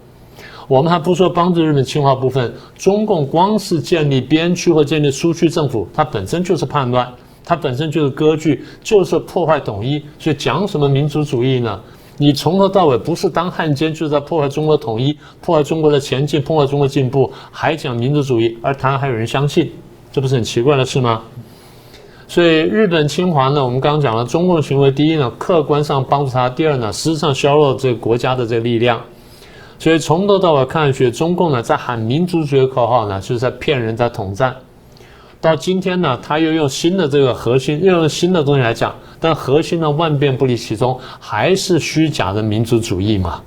[0.69, 7.11] 我们还不说帮助日本侵华部分，中共光是建立边区或建立苏区政府，它本身就是叛乱，
[7.43, 9.99] 它本身就是割据，就是破坏统一。
[10.19, 11.81] 所以讲什么民族主义呢？
[12.19, 19.73] 你从头到尾不是当汉奸，就是在破坏中国统一，破坏中国的前进，破坏中国进步，还讲民族主义，而台湾还有人相信，
[20.13, 21.23] 这不是很奇怪的事吗？
[22.29, 29.01] 所以日本侵华呢，我们刚刚讲了，中共的行为，第一呢，客观上帮助他；第二呢，实质上削弱这个国家的这个力量。
[29.79, 34.55] 所以从头到尾看上去，中共呢在喊民族主义的口号呢，就是在骗人，在统战。
[35.43, 43.43] 到今天呢，他又用新的这个核心，又用新的东西来讲，但核心呢万变不离其宗，还是虚假的民族主义嘛。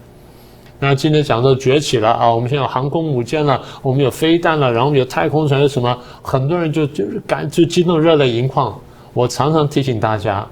[0.77, 5.97] 那今天讲到崛起了啊，我们现在有航空母舰了，我们有飞弹了，然后我们有太空船，有什么？
[6.21, 8.77] 很多人就就是感就激动热泪盈眶。
[9.13, 10.45] 我常常提醒大家，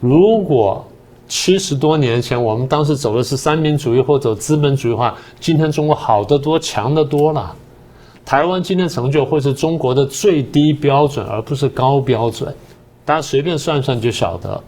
[0.00, 0.82] 如果
[1.28, 7.54] 七十多年前我们当时走的是三民主义或者资本主义的话，今天中国好得多，强得多了。
[8.28, 12.54] 台湾今天成就会是中国的最低标准，而不是高标准。
[13.02, 14.62] 大家随便算算就晓得。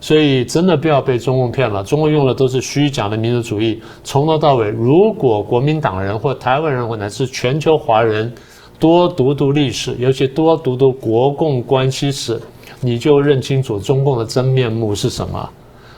[0.00, 3.82] 所以真的不要被中共骗了，中共用的都是虚假的民族主义。
[4.04, 8.32] 从头到尾，如果国民党人或台湾人或乃至全球华人
[8.78, 12.40] 多读读历史，尤其多读读国共关系史，
[12.80, 15.50] 你就认清楚中共的真面目是什么。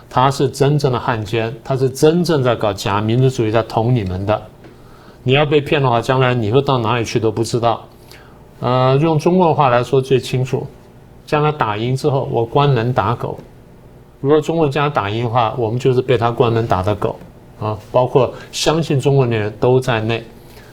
[0.09, 4.40] 他是真正的汉奸，他是真正在搞假民族主义，在捅你们的。
[5.26, 7.82] 你要被骗的话，将来你会到哪里去都不知道。
[8.60, 10.64] 呃，用中国话来说最清楚，
[11.26, 13.36] 将来打赢之后，我关门打狗。
[14.20, 17.16] 如果中国将来打赢的话，我们就是被他关门打的狗
[17.60, 20.22] 啊，包括相信中国的人都在内。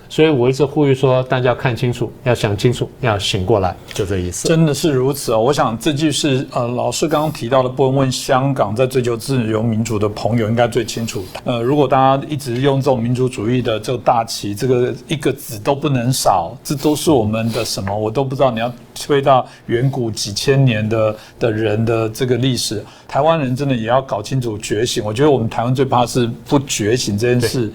[0.09, 4.47] 所以我一直呼吁说，大家要看清楚，要想清楚，要醒过来，就这意思。
[4.47, 5.39] 真的是如此哦！
[5.39, 11.23] 我想这句是呃，老师刚刚提到的，不问香港在追求自由民主的朋友应该最清楚。
[11.45, 17.97] 呃，如果大家一直用这种民族主义的这个大旗，这个一个字都不能少，这都是我们的什么？
[17.97, 18.51] 我都不知道。
[18.51, 25.03] 你要推到远古几千年的的人的这个历史，台湾人真的也要搞清楚觉醒。
[25.03, 27.73] 我觉得我们台湾最怕是不觉醒这件事。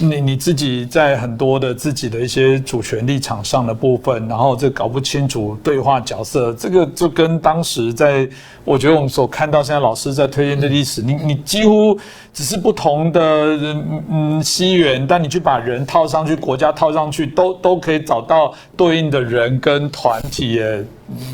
[0.00, 8.28] 你你自己在很多的自己的一些主权立场上的部分，然后这搞不清楚对话角色，这个就跟当时在，
[8.64, 11.98] 我觉得我们所看到现在老师在推荐的历史，你你几乎
[12.32, 13.20] 只是不同的
[13.56, 20.84] 人嗯西元，但你去把人套上去，国家套上去，都都可以找到对应的人跟团体耶。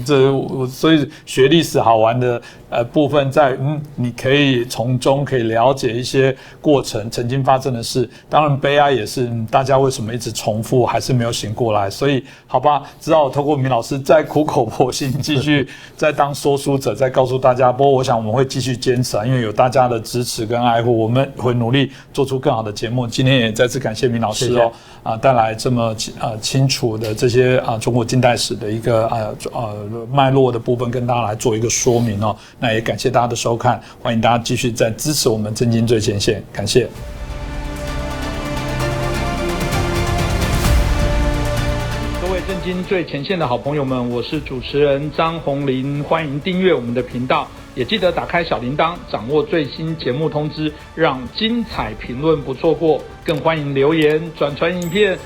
[0.05, 8.09] 这我所以学历史好玩的呃部分在嗯，你可以从中可以了解一些过程曾经发生的事。
[8.31, 11.91] 当然悲哀也是大家为什么一直重复还是没有醒过来。
[11.91, 17.73] 所以好吧，只好透过明老师再苦口婆心继续 再当说书者，再告诉大家。
[17.73, 23.07] 不过我想我们会继续坚持啊，因为有大家的支持跟爱护，我们会努力做出更好的节目。
[23.07, 24.71] 今天也再次感谢明老师哦
[25.03, 29.19] 啊，带来这么呃清楚的这些啊中国近代史的一个啊
[29.53, 29.64] 啊。
[29.65, 32.37] 呃，脉络的部分跟大家来做一个说明哦。
[32.59, 36.89] 那也感谢大家的收看，欢迎大家继续在支持我们震惊最前线，感谢。
[42.21, 53.01] 各位震惊最前线的好朋友们，我是主持人张宏林，欢迎订阅我们的频道，也记得打开小铃铛，掌握最新节目通知，让精彩评论不错过。
[53.25, 55.19] 更欢迎留言转传影片。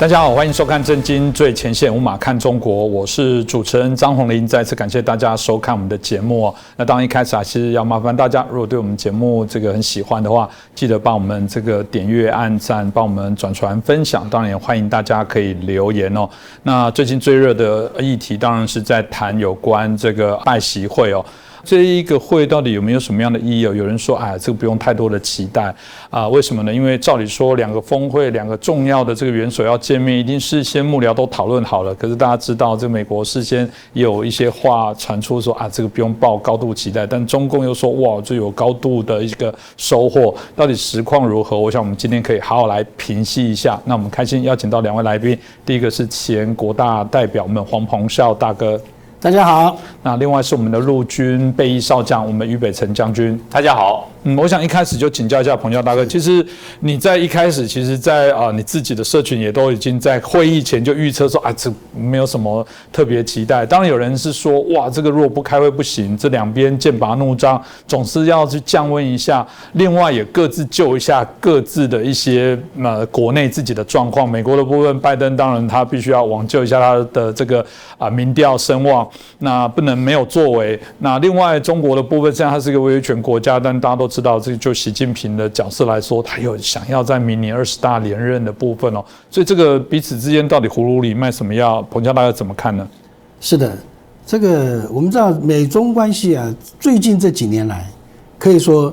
[0.00, 4.46] 大家好，欢迎收看《震惊最前线》，无马看中国，我是主持人张宏林。
[4.46, 6.50] 再次感谢大家收看我们的节目。
[6.78, 14.26] 那当然一开始还是要麻烦大家，如果对我们节目这个很喜欢的话，记得帮我们这个点阅、按赞，帮我们转传分享。
[14.30, 16.26] 当然也欢迎大家可以留言哦。
[16.62, 21.22] 那最近最热的议题当然是在谈有关这个拜习会哦。
[21.64, 23.60] 这一个会到底有没有什么样的意义？
[23.60, 25.74] 有人说，哎，这个不用太多的期待
[26.08, 26.28] 啊？
[26.28, 26.72] 为什么呢？
[26.72, 31.94] 因为照理说，两个峰会，两个重要的这个元首要见面，一定事先幕僚都讨论好了。
[31.94, 37.06] 可是大家知道，这美国事先有一些话传出说啊，这个不用抱高度期待。
[37.06, 40.34] 但中共又说，哇，这有高度的一个收获。
[40.56, 41.58] 到底实况如何？
[41.58, 43.80] 我想我们今天可以好好来评析一下。
[43.84, 48.80] 那我们开心邀请到两位来宾，第一个是前国大代表们黄鹏孝大哥。
[49.22, 53.38] 大家好，那另外是我们的陆军备役少将，我们俞北辰将军。
[53.50, 54.08] 大家好。
[54.24, 56.44] 嗯，我想一开始就请教一下彭教大哥，其实
[56.80, 63.64] 你在一开始，其实，在啊你自己的社群也都已经在会议前就预测说啊，这没有什么特别期待。
[63.64, 69.46] 当然有人是说，哇，这个如果不开会不行，这两边剑拔弩张，总是要去降温一下。
[69.72, 74.28] 另外也各自救一下各自的一些呃国内自己的状况。
[74.28, 77.64] 美国的部分，拜登当然他必须要挽救一下他的这个
[77.96, 80.78] 啊民调声望，那不能没有作为。
[80.98, 84.09] 那另外中国的部分，虽然它是一个威权国家，但大家都。
[84.10, 91.80] 知道这就习近平的角色来说，他有想要在明年二十大连任的部分哦，所以这个彼此之间到底葫芦里卖什么药？
[91.82, 92.86] 彭家大家怎么看呢？
[93.40, 93.78] 是的，
[94.26, 97.88] 这个我们知道美中关系啊，最近这几年来，
[98.38, 98.92] 可以说，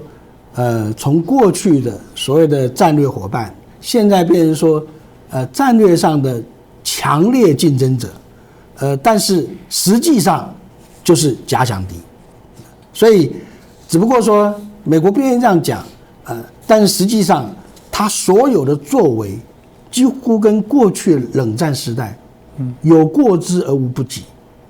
[0.54, 4.86] 呃，从过去的所谓的战略伙伴，现在变成说，
[5.32, 6.42] 呃，战略上的
[6.84, 8.08] 强烈竞争者，
[8.78, 10.56] 呃，但是实际上
[11.04, 11.96] 就是假想敌，
[12.94, 13.36] 所以
[13.88, 14.54] 只不过说。
[14.88, 15.84] 美国不愿意这样讲，
[16.24, 17.54] 呃，但是实际上，
[17.92, 19.38] 他所有的作为，
[19.92, 22.18] 几乎跟过去冷战时代，
[22.58, 24.24] 嗯，有过之而无不及。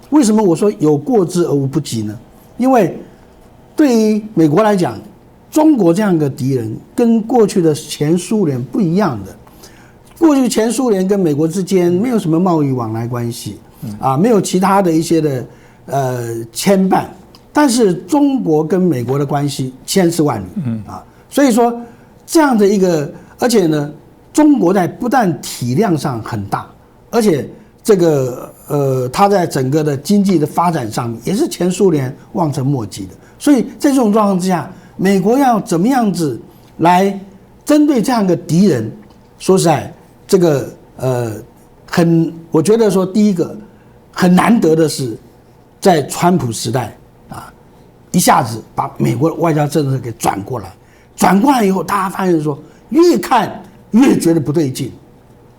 [0.09, 2.17] 为什么我说有过之而无不及呢？
[2.57, 2.97] 因为
[3.75, 4.99] 对于美国来讲，
[5.51, 9.35] 中国这样一个敌人，跟过去的前苏联不一样的。
[10.17, 13.59] 过去前苏联跟美国之间没有什么贸易往来关系，
[13.99, 15.45] 啊，没有其他的一些的
[15.85, 17.05] 呃牵绊。
[17.57, 21.75] 但是中国跟美国的关系千丝万缕，嗯啊，所以说
[22.23, 23.91] 这样的一个，而且呢，
[24.31, 26.67] 中国在不但体量上很大，
[27.09, 27.49] 而且
[27.83, 33.13] 这个呃，它在整个的经济的发展上面也是前苏联望尘莫及的。
[33.39, 36.39] 所以在这种状况之下，美国要怎么样子
[36.77, 37.19] 来
[37.65, 38.87] 针对这样一个敌人？
[39.39, 39.91] 说实在，
[40.27, 41.33] 这个呃，
[41.89, 43.57] 很，我觉得说第一个
[44.11, 45.17] 很难得的是，
[45.81, 46.95] 在川普时代。
[48.17, 50.73] 一下子把美国的外交政策给转过来，
[51.15, 52.57] 转过来以后，大家发现说，
[52.89, 54.91] 越看越觉得不对劲。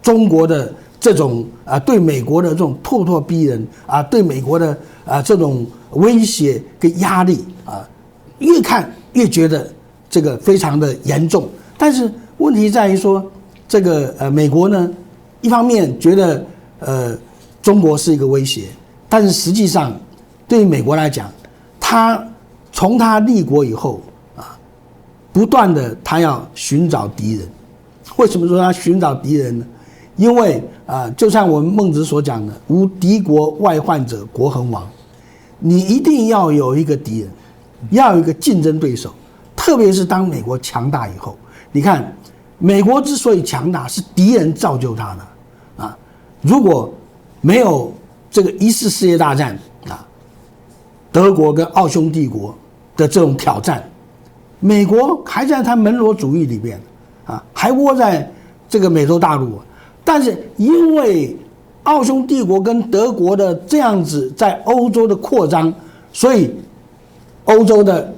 [0.02, 7.88] 中国的这种啊，对美国的这种咄咄逼人啊，对美国的啊这种威胁跟压力啊，
[8.40, 9.70] 越看越觉得
[10.10, 11.48] 这个非常的严重。
[11.78, 13.24] 但是问题在于说，
[13.68, 14.90] 这个呃，美国呢，
[15.42, 16.44] 一方面觉得
[16.80, 17.16] 呃
[17.62, 18.64] 中国是一个威胁，
[19.08, 19.96] 但是实际上
[20.48, 21.30] 对于美国来讲，
[21.78, 22.20] 他。
[22.78, 24.00] 从他立国以后
[24.36, 24.56] 啊，
[25.32, 27.48] 不断的他要寻找敌人。
[28.18, 29.66] 为什么说他寻找敌人呢？
[30.14, 34.88] 因为啊，就像我们孟子所讲的“无敌国外患者，国恒亡”。
[35.58, 37.30] 你一定要有一个敌人，
[37.90, 39.12] 要有一个竞争对手。
[39.56, 41.36] 特别是当美国强大以后，
[41.72, 42.16] 你看，
[42.58, 45.98] 美国之所以强大，是敌人造就他的啊。
[46.42, 46.94] 如果
[47.40, 47.92] 没有
[48.30, 50.06] 这个一次世界大战啊，
[51.10, 52.54] 德国跟奥匈帝国。
[52.98, 53.82] 的这种挑战，
[54.58, 56.78] 美国还在他门罗主义里边，
[57.24, 58.28] 啊，还窝在
[58.68, 59.60] 这个美洲大陆，
[60.04, 61.36] 但是因为
[61.84, 65.72] 奥匈帝国跟德国的这样子在欧洲的扩张，
[66.12, 66.52] 所以
[67.44, 68.12] 欧洲的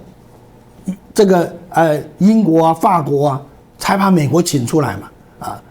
[1.13, 3.43] 这个呃英国啊、法国啊，
[3.77, 5.63] 才把美国请出来嘛，啊，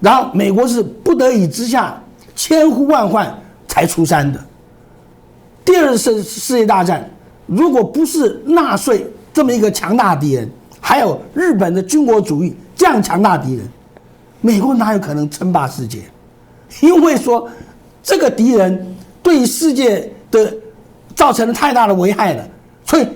[0.00, 1.98] 然后美国是不得已之下
[2.36, 3.34] 千呼万唤
[3.66, 4.38] 才出山的。
[5.64, 7.08] 第二次世界大战。
[7.48, 10.48] 如果不是纳粹这么一个强大敌人，
[10.80, 13.66] 还有日本的军国主义这样强大敌人，
[14.42, 16.02] 美国哪有可能称霸世界？
[16.82, 17.48] 因为说
[18.02, 20.54] 这个敌人对世界的
[21.14, 22.46] 造成了太大的危害了，
[22.84, 23.06] 所以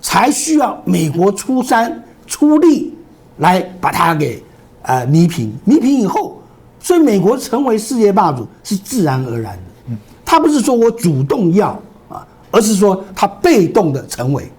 [0.00, 2.94] 才需要美国出山出力
[3.36, 4.42] 来把它给
[4.82, 5.52] 呃弥平。
[5.66, 6.40] 弥平以后，
[6.80, 9.62] 所以美国成为世界霸主是自然而然的。
[9.88, 11.78] 嗯，他不是说我主动要。
[12.50, 14.50] 而是说他被动的成为，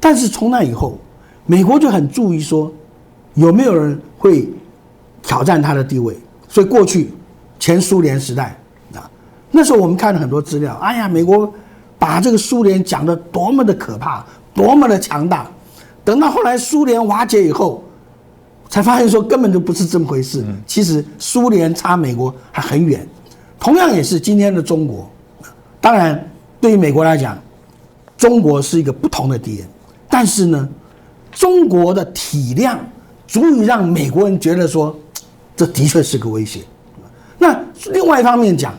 [0.00, 0.98] 但是从那以后，
[1.44, 2.72] 美国就很注意说，
[3.34, 4.48] 有没有人会
[5.22, 6.16] 挑战他的地位。
[6.48, 7.10] 所以过去
[7.58, 8.58] 前苏联时代
[8.94, 9.10] 啊，
[9.50, 11.52] 那时候我们看了很多资料，哎呀，美国
[11.98, 14.24] 把这个苏联讲的多么的可怕，
[14.54, 15.46] 多么的强大。
[16.04, 17.84] 等到后来苏联瓦解以后，
[18.70, 20.42] 才发现说根本就不是这么回事。
[20.66, 23.06] 其实苏联差美国还很远。
[23.58, 25.10] 同样也是今天的中国，
[25.82, 26.26] 当然。
[26.66, 27.38] 对于美国来讲，
[28.18, 29.68] 中国是一个不同的敌人，
[30.10, 30.68] 但是呢，
[31.30, 32.76] 中国的体量
[33.28, 34.92] 足以让美国人觉得说，
[35.54, 36.58] 这的确是个威胁。
[37.38, 37.56] 那
[37.92, 38.74] 另外一方面讲，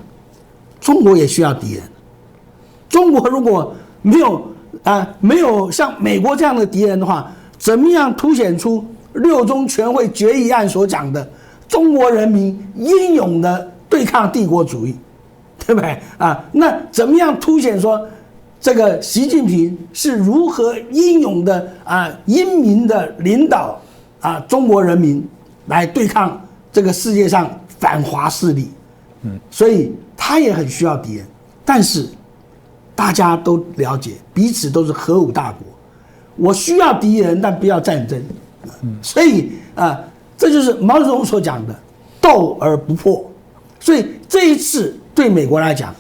[0.82, 1.84] 中国也需要敌人。
[2.90, 4.46] 中国如果没有
[4.84, 11.26] 啊没有像美国这样的敌人的话，怎么样凸显出六中全会决议案所讲的
[11.70, 14.94] 中国人民英勇的对抗帝国主义，
[15.68, 16.44] 对不对啊？
[16.54, 18.08] 那怎么样凸显说
[18.60, 23.78] 这个习近平是如何英勇的啊英明的领导
[24.22, 25.24] 啊中国人民
[25.68, 26.42] 来对抗
[26.72, 28.72] 这个世界上反华势力？
[29.24, 31.26] 嗯，所以他也很需要敌人，
[31.66, 32.08] 但是。
[32.98, 35.62] 大家都了解，彼此都是核武大国。
[36.36, 38.20] 我需要敌人，但不要战争。
[39.04, 40.00] 所以啊，
[40.36, 41.76] 这就是毛泽东所讲的
[42.20, 43.24] “斗而不破”。
[43.80, 45.96] 所以这一次对美国来讲，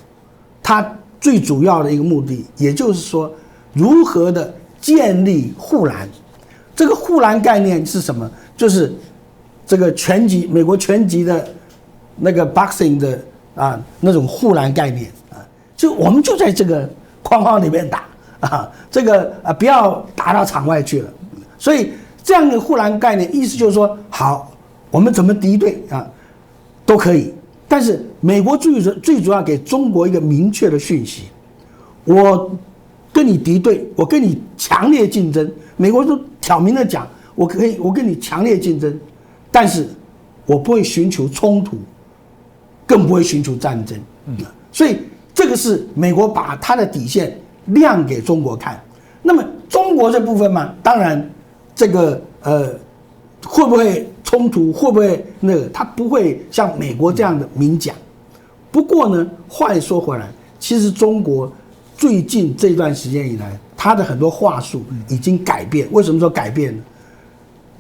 [0.61, 0.88] 它
[1.20, 3.34] 最主要的一个目的，也就是说，
[3.74, 6.07] 如何的建立护栏。
[6.76, 8.30] 这个护栏概念是什么？
[8.55, 8.93] 就是
[9.65, 11.47] 这个拳击，美国拳击的
[12.18, 13.20] 那个 boxing 的
[13.55, 15.41] 啊那种护栏概念啊。
[15.76, 16.88] 就我们就在这个
[17.24, 18.03] 框框里面打
[18.39, 21.09] 啊，这个啊不要打到场外去了。
[21.57, 21.91] 所以
[22.24, 24.51] 这样的护栏概念，意思就是说，好，
[24.91, 26.07] 我们怎么敌对啊，
[26.86, 27.34] 都可以。
[27.68, 31.24] 但是美国最主最主要给中国一个明确的讯息：
[32.05, 32.51] 我
[33.13, 35.51] 跟你敌对，我跟你强烈竞争。
[35.76, 38.99] 美国都挑明的讲，我可以我跟你强烈竞争，
[39.51, 39.88] 但是
[40.45, 41.78] 我不会寻求冲突，
[42.86, 43.97] 更不会寻求战争。
[44.26, 44.38] 嗯，
[44.72, 44.97] 所以。
[45.38, 48.84] 这个是美国把它的底线亮给中国看，
[49.22, 51.30] 那么中国这部分嘛，当然，
[51.76, 52.74] 这个呃，
[53.45, 57.95] 会不会冲突，会不会那个，他不会像美国这样的明讲。
[58.78, 61.51] 不过呢，话又说回来，其实中国
[61.97, 65.88] 最近这段时间以来，他的很多话术已经改变。
[65.91, 66.84] 为什么说改变呢？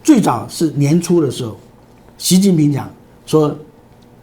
[0.01, 1.55] 最早是年初的时候，
[2.17, 2.89] 习近平讲
[3.27, 3.55] 说，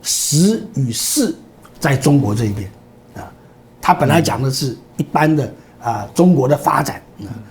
[0.03, 1.33] 时与势
[1.79, 2.69] 在中国这一边
[3.15, 3.31] 啊。
[3.81, 7.01] 他本来讲的是一般的啊，中国的发展。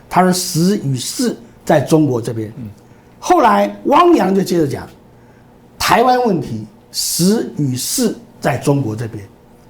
[0.09, 2.51] 他说时与势在中国这边。
[3.19, 4.85] 后来汪洋就接着讲，
[5.79, 8.13] 台湾问题时与势
[8.43, 9.23] 在中国这边。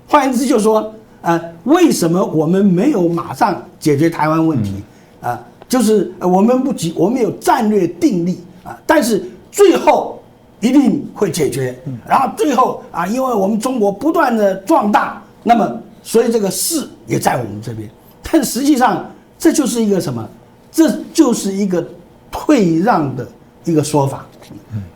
[0.07, 4.73] 换言之，就是说呃，为什么我们没有马上解决台湾问题
[5.21, 5.39] 啊？
[5.69, 10.19] 就是我们不急，我们有战略定力啊，但是最后
[10.59, 11.77] 一定会解决。
[12.07, 15.79] 然后最后啊，因为我们中国不断的壮大，那么。
[16.05, 17.89] 所以这个势也在我们这边，
[18.29, 19.09] 但实际上
[19.39, 20.27] 这就是一个什么？
[20.69, 21.81] 这就是一个
[22.29, 23.25] 退让的
[23.63, 24.25] 一个说法。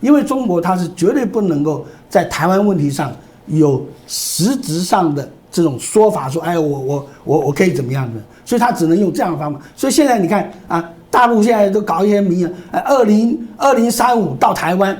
[0.02, 3.10] 因为中国它是绝对不能够在台湾问题上
[3.48, 8.20] 有实质上的这种说法，说哎，我我我我可以怎么样的？
[8.44, 9.60] 所以他只能用这样的方法。
[9.76, 14.96] 所以现在你看啊，大陆现在都搞一些名言，哎，二零二零三五到台湾，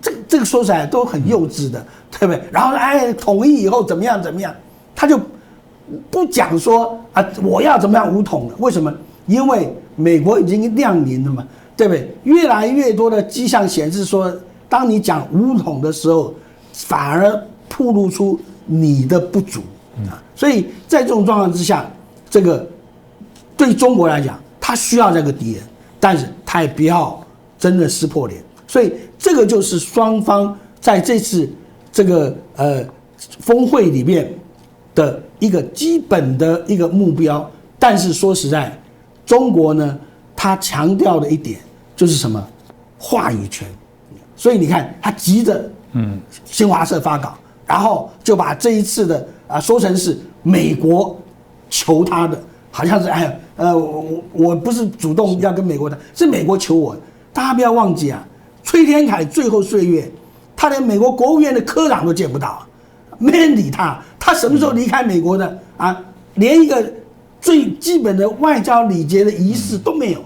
[0.00, 1.84] 这这个说起来都很幼稚的，
[2.18, 2.42] 对不对？
[2.50, 4.54] 然后哎，统一以后怎么样怎么样？
[4.94, 5.18] 他就
[6.10, 8.54] 不讲说啊，我要怎么样武统了？
[8.58, 8.92] 为什么？
[9.26, 11.46] 因为美国已经亮明了嘛，
[11.76, 12.12] 对不对？
[12.24, 14.32] 越来越多的迹象显示说，
[14.68, 16.34] 当你讲武统的时候，
[16.72, 17.40] 反而
[17.70, 19.60] 暴露出你的不足
[20.08, 20.22] 啊。
[20.34, 21.90] 所以在这种状况之下，
[22.28, 22.68] 这个
[23.56, 25.62] 对中国来讲，他需要这个敌人，
[25.98, 27.18] 但是他也不要
[27.58, 28.42] 真的撕破脸。
[28.66, 31.48] 所以这个就是双方在这次
[31.90, 32.84] 这个呃
[33.40, 34.30] 峰会里面。
[34.92, 37.48] 的一个基本的一个目标，
[37.78, 38.76] 但是说实在，
[39.24, 39.96] 中国呢，
[40.34, 41.60] 他强调的一点
[41.94, 42.44] 就是什么
[42.98, 43.68] 话语权，
[44.34, 47.38] 所以你看他急着，嗯，新华社发稿，
[47.70, 51.16] 然后就把这一次的啊说成是美国
[51.68, 52.36] 求他的，
[52.72, 56.96] 好像是哎呃我我不是主动要跟美国的，是美国求我，
[57.32, 58.26] 大家不要忘记啊，
[58.64, 60.10] 崔天凯最后岁月，
[60.56, 62.66] 他连美国国务院的科长都见不到。
[63.18, 65.96] 没人理他，他什么时候离开美国的啊？
[66.34, 66.92] 连一个
[67.40, 70.20] 最基本的外交礼节的仪式都没有。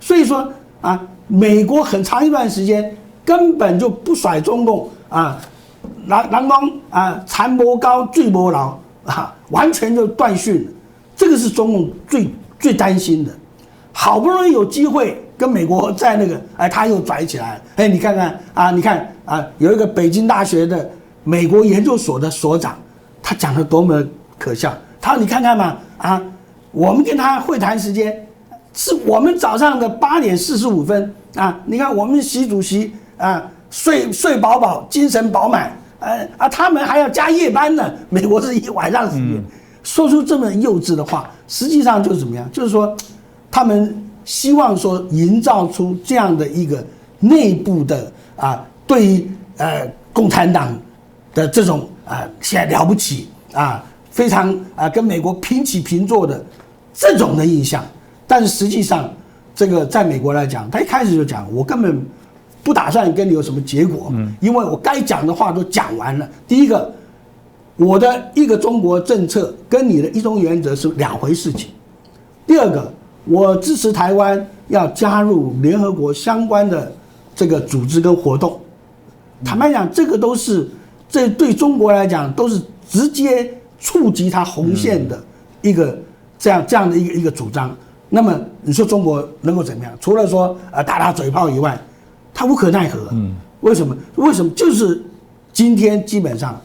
[0.00, 0.46] 所以说
[0.82, 2.94] 啊，美国很长一段时间
[3.24, 5.40] 根本就不甩中共啊，
[6.10, 10.72] 南南方啊，残波高，坠波牢啊，完全就断讯了。
[11.16, 13.30] 这个是中共最最担心的。
[13.92, 17.60] 好不容易有机会跟美国在那个，哎，他又拽起来。
[17.76, 20.90] 哎，你看看啊，你看啊，有一个北京大学的。
[21.22, 22.74] 美国研究所的所长，
[23.22, 24.02] 他讲的多么
[24.38, 24.72] 可笑！
[24.98, 26.20] 他说：“你看看嘛，啊，
[26.72, 28.26] 我们跟他会谈时间
[28.72, 37.92] 是我们早上的八点四十五分啊，你看我们习主席啊睡睡饱饱，精神饱满，呃啊，他们还要加夜班呢。
[38.10, 39.42] 美国是一晚上时间，
[39.82, 42.50] 说出这么幼稚的话，实际上就是怎么样？
[42.52, 42.96] 就是说，
[43.50, 46.84] 他们希望说营造出这样的一个
[47.18, 50.76] 内部的啊，对于呃共产党
[51.34, 56.44] 的这种啊，现在了不起啊，非常啊跟美国平起平坐的
[56.92, 57.84] 这种的印象。
[58.26, 59.08] 但是实际上，
[59.54, 62.00] 这个在美国来讲，他一开始就讲，我根本
[62.62, 66.28] 不打算跟你有什么结果，嗯，因为我该讲的话都讲完了。
[66.48, 66.90] 第一个。
[67.76, 71.70] 我的一个中国政策跟你的一中原则是两回事情。
[72.46, 72.92] 第二个，
[73.24, 76.92] 我支持台湾要加入联合国相关的
[77.34, 78.60] 这个组织跟活动。
[79.42, 80.68] 坦白讲，这个都是
[81.08, 85.18] 这对中国来讲都是直接触及它红线的
[85.62, 85.98] 一个
[86.38, 87.74] 这样这样的一个一个主张。
[88.10, 89.92] 那么你说中国能够怎么样？
[90.02, 91.80] 除了说呃打打嘴炮以外，
[92.40, 93.08] 他无可奈何。
[93.12, 93.94] 嗯，为什么？
[94.16, 94.50] 为什么？
[94.52, 95.02] 就是
[95.52, 96.58] 今天基本上。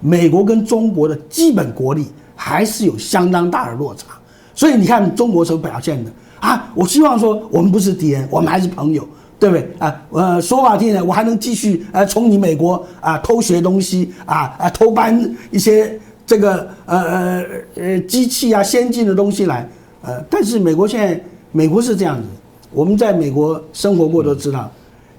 [0.00, 2.06] 美国跟中国的基本国力
[2.36, 4.06] 还是有相当大的落差，
[4.54, 9.06] 所以你看中国所表现的啊，我希望说我们不是敌人，我们还是朋友，
[9.40, 10.02] 对不对啊？
[10.10, 19.68] 呃，说话听的，我还能继续呃从你美国啊偷学东西啊啊偷搬一些这个呃呃呃机器啊先进的东西来，
[20.02, 21.20] 呃，但是美国现在
[21.50, 22.28] 美国是这样子，
[22.72, 24.70] 我们在美国生活过都知道，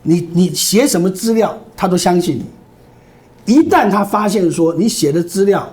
[0.03, 2.45] 你你写什么资料，他都相信你。
[3.53, 5.67] 一旦他发现说你写的资料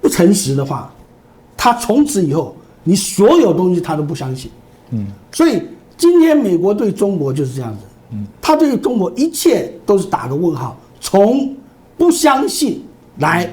[0.00, 0.92] 不诚实的话，
[1.56, 2.54] 他从此以后
[2.84, 4.50] 你所有东西他都不相信。
[4.90, 5.62] 嗯，所以
[5.96, 7.78] 今天美国对中国就是这样子。
[8.10, 11.56] 嗯，他对中国一切都是打个问号，从
[11.96, 12.84] 不相信
[13.18, 13.50] 来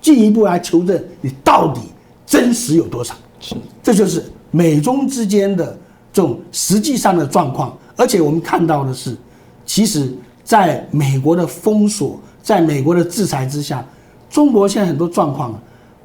[0.00, 1.80] 进一步来求证你到底
[2.26, 3.14] 真实有多少。
[3.40, 5.78] 是，这就是美中之间的
[6.12, 7.74] 这种实际上的状况。
[7.96, 9.16] 而且我们看到的是，
[9.64, 10.12] 其实。
[10.44, 13.82] 在美国的封锁，在美国的制裁之下，
[14.28, 15.56] 中国现在很多状况，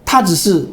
[0.06, 0.64] 他只是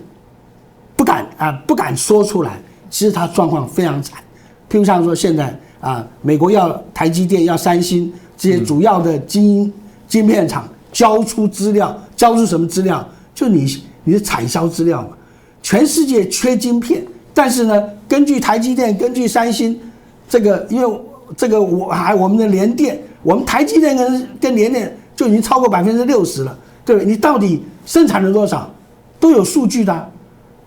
[0.94, 2.60] 不敢啊，不敢说出来。
[2.90, 4.22] 其实他状况非常惨。
[4.70, 9.72] 譬如像说现在啊，美国要台积电、要三星这些主要的晶
[10.06, 13.04] 晶片厂交出资料，交出什么资料？
[13.34, 15.16] 就你你的产销资料嘛。
[15.62, 17.02] 全世界缺晶片，
[17.32, 19.80] 但是呢，根据台积电、根据三星，
[20.28, 21.00] 这个因为
[21.36, 23.00] 这个我还我们的联电。
[23.22, 27.10] 我们台积电跟跟联电就已经超过百分之六十了，对不对？
[27.10, 28.70] 你到底生产了多少，
[29.18, 30.12] 都有数据的。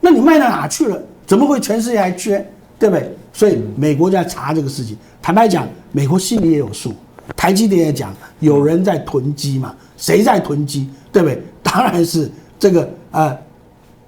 [0.02, 1.00] 那你卖到哪去了？
[1.28, 2.44] 怎么会全世界还缺，
[2.80, 3.16] 对不对？
[3.32, 4.98] 所以美国在查这个事情。
[5.22, 6.96] 坦白讲，美国心里也有数。
[7.36, 9.76] 台积电也讲，有人在囤积嘛？
[9.96, 11.40] 谁在囤积，对不对？
[11.62, 13.38] 当然是这个呃，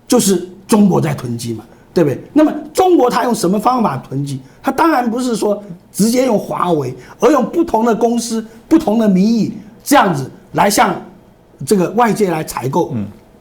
[0.08, 1.64] 就是中国在囤积嘛。
[1.94, 2.22] 对不对？
[2.34, 4.40] 那么中国它用什么方法囤积？
[4.62, 5.62] 它当然不是说
[5.92, 9.52] 直接用华为，而用不同的公司、不同的名义
[9.84, 10.96] 这样子来向
[11.66, 12.94] 这个外界来采购，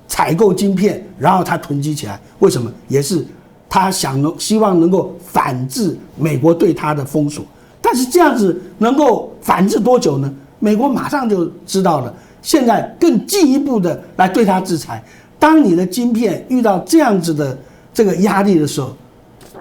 [0.07, 2.19] 采购晶片，然后它囤积起来。
[2.39, 2.73] 为什么？
[2.89, 3.25] 也是
[3.69, 7.45] 他想能希望能够反制美国对它的封锁。
[7.83, 10.35] 但是这样子能够反制多久呢？
[10.59, 15.03] 美国马上就知道了，现在更进一步的来对它制裁。
[15.39, 17.57] 当你的晶片遇到这样子的。
[17.99, 18.97] 这个压力的时候，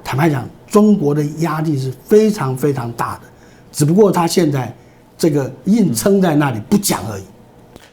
[0.03, 3.21] 坦白讲，中国的压力是非常非常大的，
[3.71, 4.71] 只不过他现在
[5.17, 7.23] 这个硬撑在那里不讲而已。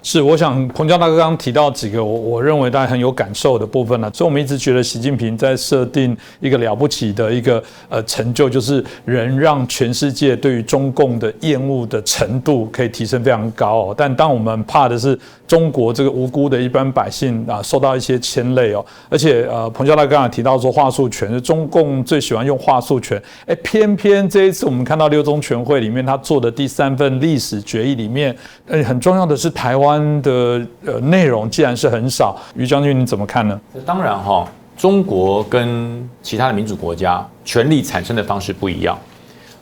[0.02, 13.94] 是，我想彭教大哥刚刚提到几个我我认为大家很有感受的部分呢，所以我们一直觉得习近平在设定一个了不起的一个呃成就，就是人让全世界对于中共的厌恶的程度可以提升非常高。
[13.96, 28.34] 但当我们怕的是中国这个无辜的一般百姓啊受到一些牵累哦，而且呃彭教大哥刚才提到说话术权是中共最喜欢用话术权，哎，偏偏这一次我们看到六中全会里面他做的第三份历史决议里面，
[28.66, 29.94] 呃很重要的是台湾。
[30.24, 33.60] 的呃内容既然是很少，于将军你怎么看呢？
[33.84, 38.98] 当然哈，中国跟其他的民主国家权力产生的方式不一样。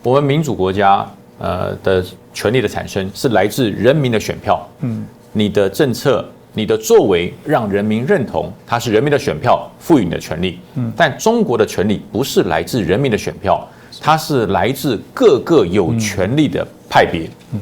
[0.03, 1.05] 我们民主国家
[1.39, 6.25] 呃的权力的产生是来自人民的选票，嗯，你的政策、
[6.55, 13.67] 你的作为让人民认同，它是人民的选票赋予你的权利，嗯，但中国的权利不是来自人民的选票，
[14.01, 17.61] 它是来自各个有权力的派别，嗯。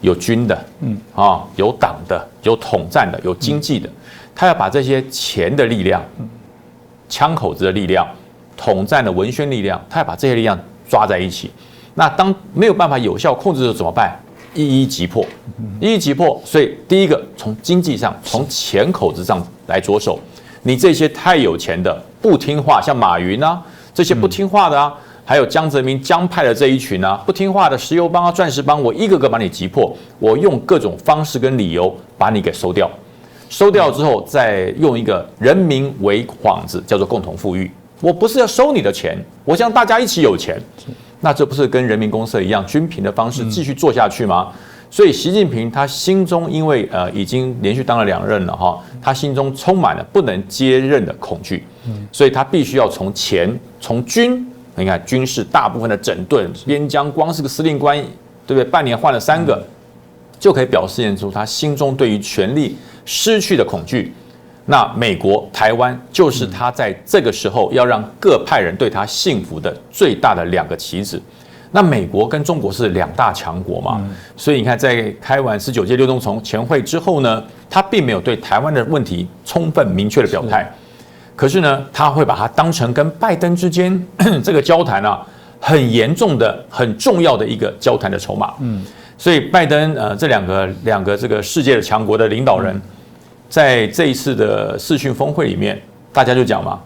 [0.00, 0.98] 有军的，嗯。
[1.14, 3.88] 啊，有党的，有统战的，有经济的，
[4.34, 6.02] 他要把这些钱的力量、
[7.08, 8.04] 枪口子的力量、
[8.56, 11.52] 统战的文宣力量，他要把这些力量抓在一起。
[11.94, 14.18] 那当没有办法有效控制的时候怎么办？
[14.54, 15.24] 一一击破，
[15.80, 16.40] 一一击破。
[16.44, 20.18] 所以第一个从经济上，从钱口子上来着手。
[20.62, 23.60] 你这些太有钱的不听话，像马云啊
[23.92, 24.94] 这些不听话的啊。
[25.24, 32.90] 还有江泽民江派的这一群啊，不听话的石油帮啊、钻石帮，我一个个把你击破，我用各种方式跟理由把你给收掉。
[33.48, 37.70] 收掉之后再用一个人民为幌子，叫做共同富裕。
[38.00, 40.60] 我不是要收你的钱，我想大家一起有钱，
[41.22, 44.52] 那这不是跟人民公社一样均平的方式继续做下去吗？
[44.90, 51.64] 所以习近平他心中因为呃已经连续当了两任了哈，他心中充满了不能接任的恐惧，
[52.12, 57.96] 所以他必须要从钱从军，你看军事大部分的整顿，边疆光是个司令官，
[58.46, 58.64] 对不对？
[58.64, 59.64] 半年换了三个，
[60.38, 64.12] 就可以表现出他心中对于权力失去的恐惧。
[64.64, 71.20] 那美国、台湾就是他在这个时候要让各派人对他信服的最大的两个棋子。
[71.72, 74.00] 那美国跟中国是两大强国嘛，
[74.36, 80.70] 所以你看，在开完十九届六中从全会之后呢，他并没有对台湾的问题充分明确的表态。
[81.34, 84.06] 可是呢，他会把它当成跟拜登之间
[84.44, 85.26] 这个交谈啊，
[85.58, 88.52] 很严重的、很重要的一个交谈的筹码。
[88.60, 88.84] 嗯，
[89.18, 92.80] 所以拜登呃，这两个两个这个世界的强国的领导人。
[93.52, 95.78] 在这一次的视讯峰会里面，
[96.10, 96.80] 大家就讲嘛，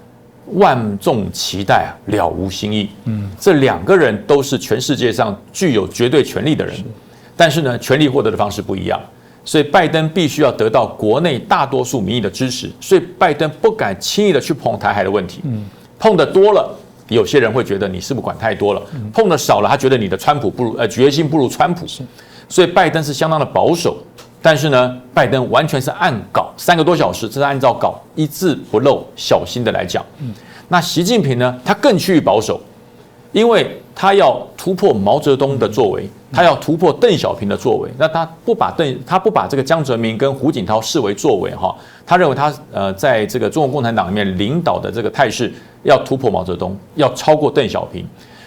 [0.54, 2.90] 万众期待啊，了无新意。
[3.04, 6.74] 嗯，这两个人都是全世界上具有绝对权力的人，
[7.36, 9.00] 但是呢，权力获得的方式不一样，
[9.44, 15.42] 所以拜登必须要得到国内大多数民意的支持，所以拜登不敢轻易的去碰台海的问题。
[15.44, 15.64] 嗯，
[16.00, 18.82] 碰的多了，有些人会觉得你是不是管太多了；
[19.14, 21.86] 碰的少了，他觉得你的川普不如呃决心不如川普。
[22.48, 23.96] 所以拜登是相当的保守。
[24.46, 30.04] 但是呢，拜登完全是按稿，三个多小时，这是按照稿一字不漏、小心的来讲。
[30.68, 32.60] 那习近平呢，他更趋于保守，
[33.32, 37.90] 因为他要突破毛泽东的作为，他要突破邓小平的作为。
[37.98, 41.74] 那他不把邓，他不把这个江泽民跟胡锦涛视为作为哈，
[42.06, 48.06] 他认为他呃，在这个中国共产党里面领导的这个态势要突破毛泽东，要超过邓小平。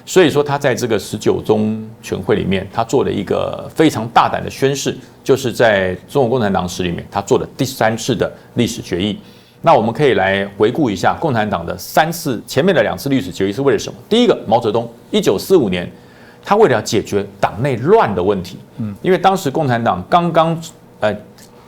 [0.09, 9.19] 所以说，他在这个十九中全会里面，他做了一个非常大胆的宣誓，就是在中国共产党史里面，他做的第三次的历史决议。
[9.61, 13.99] 那我们可以来回顾一下共产党的三次前面的两次历史决议是为了什么？
[14.09, 15.87] 第一个，毛泽东一九四五年，
[16.43, 20.59] 他为了解决党内乱的问题，嗯，因为当时共产党刚刚
[21.01, 21.15] 呃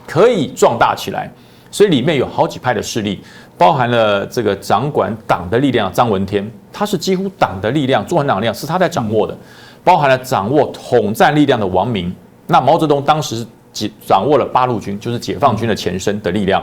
[0.04, 1.32] 可以壮大起来，
[1.70, 3.20] 所以里面有好几派的势力。
[3.56, 9.36] 包含了这个掌管党的力量，张闻天，他是几乎党的力量，中国党力量是他在掌握的。
[9.84, 12.14] 包含了掌握统战力量的王明，
[12.46, 16.62] 那毛泽东当时解掌握了八路军，就是解放军的前身的力量。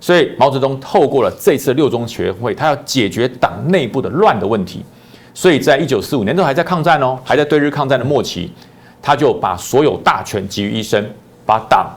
[0.00, 4.84] 所以毛泽东透过了这次六中全会，他要解决党内部的乱的问题。
[5.34, 8.52] 所以在一九四五年都还在抗战哦，还在对日抗战的末期，
[9.00, 11.08] 他就把所有大权集于一身，
[11.44, 11.90] 把党、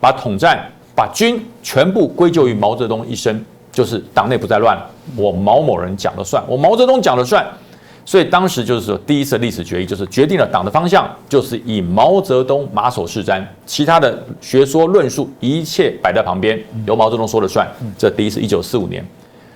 [0.00, 0.58] 把统战、
[0.94, 3.44] 把军全部归咎于毛泽东一身。
[3.80, 4.78] 就是党内不再乱，
[5.16, 7.42] 我毛某人讲了算，我毛泽东讲了算，
[8.04, 17.66] 所以当时就是说第一次历史决议就是决定了党的方向，就是以毛泽东马首是瞻，其他的学说论述一切摆在旁边，由毛泽东说了算。
[17.96, 19.02] 这第一次一九四五年，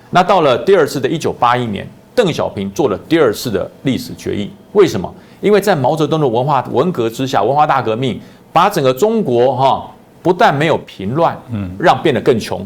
[0.09, 5.13] 那到了第二次的一九八一年，邓小平做了第二次的历史决议，为什么？
[5.39, 8.19] 因为在毛泽东的文化文革之下，文化大革命
[8.51, 9.87] 把整个中国哈
[10.23, 12.65] 不但没有平乱，嗯，让变得更穷。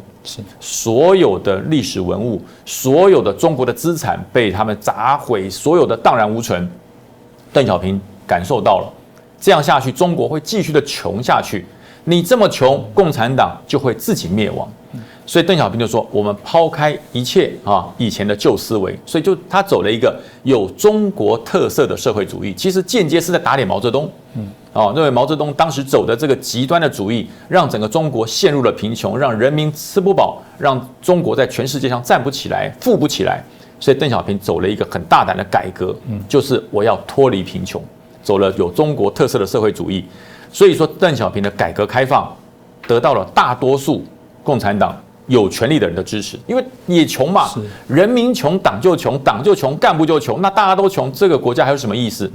[0.60, 6.70] 所有的历史文物，所有的中国的资产被他们砸毁，所有的荡然无存。
[7.52, 8.94] 邓小平感受到了，
[9.40, 11.66] 这样下去，中国会继续的穷下去。
[12.04, 14.68] 你这么穷，共产党就会自己灭亡。
[15.26, 24.12] 所以邓小平就说：“我们抛开一切啊，以前的旧思维。”所以就他走了一个有中国特色的社会主义，其实间接是在打脸毛泽东。
[24.34, 24.48] 嗯。
[24.74, 33.43] 哦，认为毛泽东当时走的这个极端的主义，让整个中国陷入了贫穷，让人民吃不饱，让中国在全世界上站不起来、富不起来。
[33.80, 37.82] 所以邓小平走了一个很大胆的改革，嗯，就是我要脱离贫穷，
[38.22, 40.05] 走了有中国特色的社会主义。
[40.51, 42.30] 所以说，邓小平的改革开放
[42.88, 44.03] 得到了大多数
[44.43, 44.95] 共产党
[45.28, 47.47] 有权力的人的支持，因为也穷嘛，
[47.88, 52.30] 人民穷，党就穷，党就穷，干部就穷，那大家都穷，这个国家还有什么意思？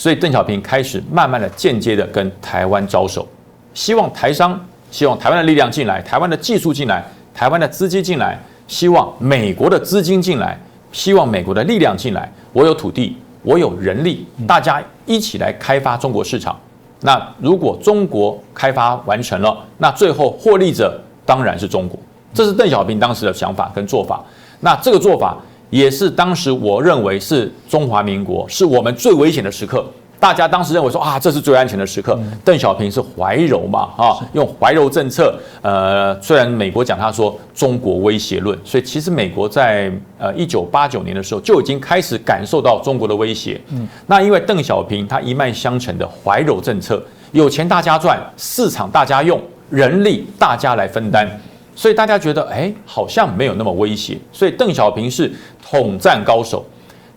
[0.00, 3.28] 所以邓小平开始慢慢的、间接的跟台湾招手，
[3.74, 4.58] 希望台商、
[4.90, 10.58] 希望台湾的力量进来，台湾的技术进来，台湾的资金进来，希望美国的资金进来，
[10.90, 12.32] 希望美国的力量进来。
[12.54, 16.58] 我有土地，我有人力，大家一起来开发中国市场。
[17.02, 22.00] 那如果中国开发完成了，那最后获利者当然是中国。
[22.32, 24.24] 这是邓小平当时的想法跟做法。
[24.60, 25.36] 那这个做法。
[25.70, 29.84] 也是当时我认为是中华民国是我们最危险的时刻，
[30.18, 32.18] 大家当时认为说啊，这是最安全的时刻。
[32.44, 35.34] 邓小平是怀柔嘛，啊，用怀柔政策。
[35.62, 43.60] 呃，虽然美国讲他说中国威胁论，所以其实美国在呃一九八九年的时候就已经开始感受到中国的威胁。
[43.70, 47.02] 嗯，那因为邓小平他一脉相承的怀柔政策，
[47.32, 49.40] 有钱大家赚，市场大家用，
[49.70, 51.26] 人力大家来分担。
[51.74, 54.18] 所以大家觉得，哎，好像没有那么威胁。
[54.32, 55.30] 所以邓小平是
[55.62, 56.64] 统战高手，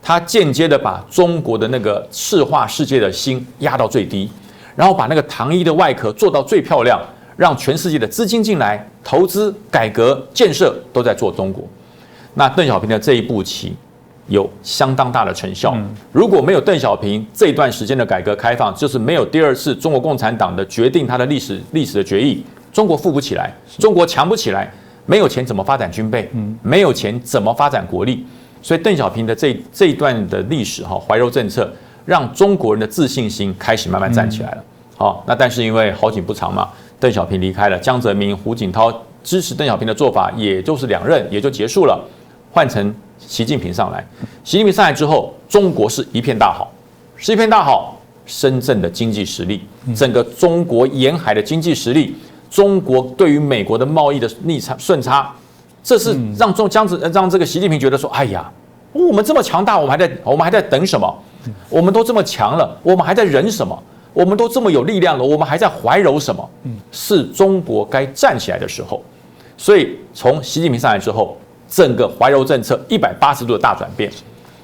[0.01, 4.29] 他间接的把中国的那个赤化世界的心压到最低，
[4.75, 6.99] 然后把那个糖衣的外壳做到最漂亮，
[7.35, 11.63] 让全世界的资金进来投资、改革、建设都在做中国。
[12.35, 13.75] 那邓小平的这一步棋
[14.27, 15.77] 有相当大的成效。
[16.11, 22.43] 如果没有邓小平这段时间的改革开放，就是没有第二次中国共产党的决定，他的历史历史的决议，
[22.73, 24.69] 中国富不起来，中国强不起来，
[25.05, 26.27] 没有钱怎么发展军备？
[26.33, 28.25] 嗯没有钱怎么发展国力？
[28.63, 31.71] 所以邓小平的这这一段的历史哈，怀柔政策
[32.03, 34.63] 让中国人的自信心开始慢慢站起来了。
[34.97, 36.67] 好，那但是因为好景不长嘛，
[36.99, 38.91] 邓小平离开了，江泽民、胡锦涛
[39.23, 42.03] 支持邓小平的做法，也就是两任也就结束了。
[42.51, 44.03] 换成习近平上来，
[44.43, 46.71] 习近平上来之后，中国是一片大好，
[47.15, 47.99] 是一片大好。
[48.25, 49.61] 深圳的经济实力，
[49.93, 52.15] 整个中国沿海的经济实力，
[52.53, 55.33] 中国对于美国的贸易的逆差顺差，
[55.83, 58.47] 这是让中江子让这个习近平觉得说，哎呀，
[58.91, 61.11] 我们这么强大，我们还在我们还在等什么？
[61.67, 63.81] 我们都这么强了，我们还在忍什么？
[64.13, 66.47] 我们都这么有力量了，我们还在怀柔什么？
[66.91, 69.03] 是中国该站起来的时候。
[69.57, 71.35] 所以从习近平上来之后。
[71.69, 74.11] 整个怀柔政策一百八十度的大转变，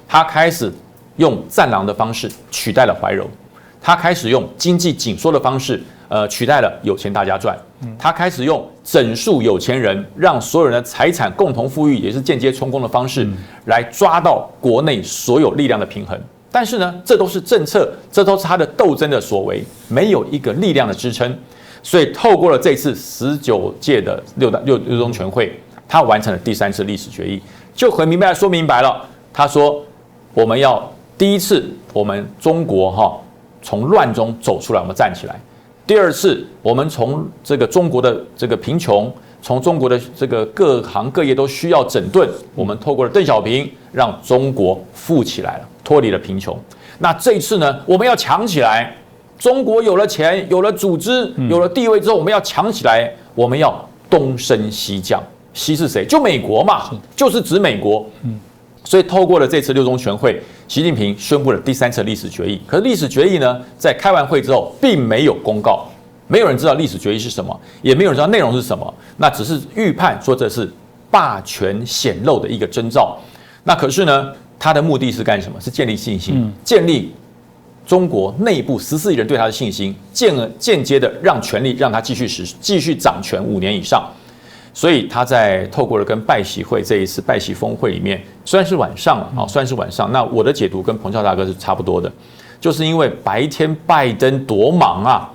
[0.08, 0.72] 他开始
[1.16, 3.28] 用战狼的方式取代了怀柔，
[3.82, 7.58] 他开始用经济紧缩的方式，呃，取代了有钱大家赚，
[7.98, 13.26] 他开始用整数有钱人，让所有人的财产共同富裕，也是间接充公的方式，
[13.66, 16.20] 来抓到国内所有力量的平衡。
[16.52, 21.34] 但是呢，这都是政策，这都是他的斗争的所为，没有一个力量的支撑。
[21.82, 25.58] 所以透过了这次十九届的六大六六中全会。
[25.92, 27.42] 他完成了第三次历史决议，
[27.74, 29.04] 就很明白说明白了。
[29.34, 29.84] 他说
[30.36, 30.88] ：“我们要
[31.18, 33.18] 第一次，我们中国哈
[33.64, 35.34] 从乱中走出来，我们站起来；
[35.90, 39.12] 第二次，我们从这个中国的这个贫穷，
[39.42, 46.56] 从中国的这个各行各业都需要整顿，我们透过了邓小平，让中国富起来了，脱离了贫穷。
[47.00, 48.96] 那这一次呢，我们要强起来。
[49.40, 55.24] 中国有了钱，有了组织，有了地位之后，我们要强起来，我们要东升西降。”
[55.56, 56.06] 西是谁？
[56.06, 58.06] 就美国嘛，就是指美国。
[58.90, 62.60] 嗯，所以透过了这次六中全会，习近平宣布了第三次历史决议。
[62.66, 65.86] 可是历史决议呢，在开完会之后，并没有公告，
[66.28, 68.92] 没有人知道历史决议是什么，也没有人知道内容是什么。
[69.18, 70.68] 那只是预判说这是
[71.12, 73.16] 霸权显露的一个征兆。
[73.64, 75.62] 那可是呢，他的目的是干什么？
[75.62, 77.14] 是建立信心，建立
[77.86, 84.10] 中国内部十四亿人对他的信心，间间接的让权力让他继续实继续掌权五年以上。
[84.74, 92.12] 所以他在透过了跟拜习会这一次拜习峰会里面，虽然是晚上了啊，虽然是晚上，那我的解读跟彭笑大哥是差不多的，
[92.60, 95.30] 就是因为白天拜登多忙啊，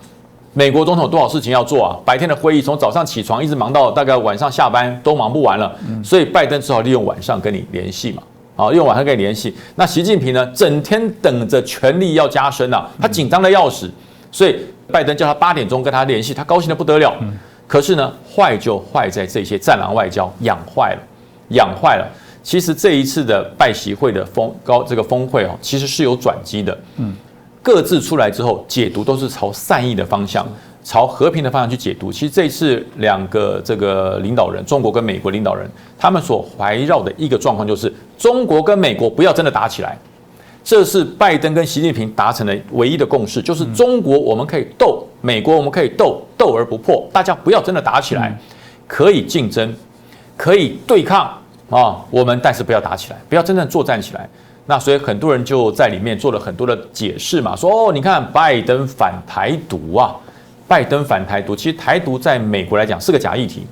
[0.52, 8.22] 美国总统多少事情要做啊，白天的会议从早上起床一直忙到大概晚上下班都忙不完了，所以拜登只好利用晚上跟你联系嘛，
[8.56, 9.54] 啊，用晚上跟你联系。
[9.74, 13.90] 那习近平呢，整天等着权力要加深啊，他紧张的要死，
[14.30, 14.56] 所以
[14.90, 17.12] 拜登叫他八点钟跟他联系，他高兴的不得了。
[17.66, 21.00] 可是呢，坏就坏在这些战狼外交养坏了，
[21.48, 22.06] 养坏了。
[22.42, 26.78] 其实这一次的拜习会的峰高这个峰会哦，其实是有转机的。
[26.96, 27.14] 嗯，
[27.62, 30.46] 各自出来之后解读都是朝善意的方向，
[30.82, 32.12] 朝和平的方向去解读。
[32.12, 35.66] 其实这一次两个这个领导人，中国跟美国领导人，
[35.98, 39.96] 他们所环绕的一个状况就是，中国跟美国不要真的打起来。
[40.62, 48.38] 这是拜登跟习近平达成的唯一的共识，就是中国我们可以斗，美国我们可以斗，斗而不破，大家不要真的打起来，
[48.86, 49.74] 可以竞争，
[50.36, 51.32] 可以对抗
[51.70, 54.28] 啊，我们但是不要打起来，不要真正作战起来。
[54.66, 60.14] 那所以很多人就在里面做了很多的解释嘛，说哦，你看拜登反台独啊，
[60.68, 63.66] 拜登反台独，其实台独在美国来讲是个假议题，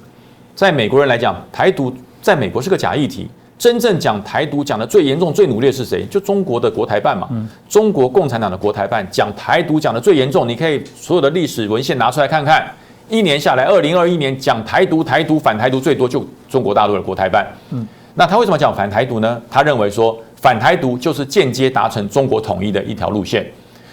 [0.55, 3.29] 在美国人来讲，台独在美国是个假议题。
[3.63, 6.05] 真正讲台独讲的最严重、最努力的是谁？
[6.07, 7.29] 就中国的国台办嘛。
[7.69, 12.69] 中国共产党的国台办讲台独讲的最严重，你可以所有的历史文献拿出来看看。
[13.09, 17.47] 一年下来，二零二一年讲台独、台独反台独最多就中国大陆的国台办。
[17.71, 17.87] 嗯，
[18.17, 19.41] 那他为什么讲反台独呢？
[19.49, 23.47] 他认为说反台独就是间接达成中国统一的一条路线。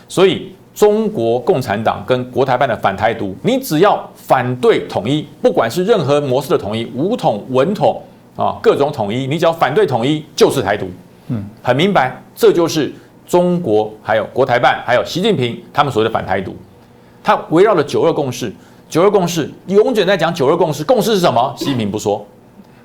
[0.07, 8.01] 所以中国共产党跟国台办的反台独，你只要反对统一，不管是任何模式的统一，武统、文统。
[8.39, 10.87] 啊，各种统一，你只要反对统一就是台独，
[11.27, 12.89] 嗯，很明白，这就是
[13.27, 16.55] 中国还有国台办还有习近平他们所谓的反台独，
[17.21, 18.49] 他围绕了九二共识，
[18.87, 21.53] 九二共识永远在讲九二共识，共识是什么？
[21.57, 22.25] 习近平不说，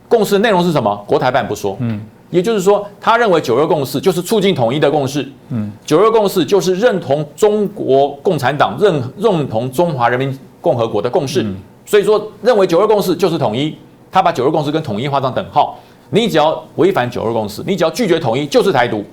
[0.09, 1.05] 共识的内容是什么？
[1.07, 2.01] 国台办不说，嗯，
[2.31, 11.47] 也就是说，他认为九二共识就是促进统一的共识，嗯，九二共识就是认同中国共产党认认同中华人民共和国的共识，
[11.87, 13.77] 所以说认为九二共识就是统一。
[14.15, 15.77] 他把九二共识跟统一画上等号。
[16.11, 19.05] 你只要违反九二共识，你只要拒绝统一，就是台独。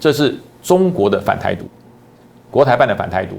[0.00, 1.66] 这是中国的反台独，
[2.50, 3.38] 国台办的反台独。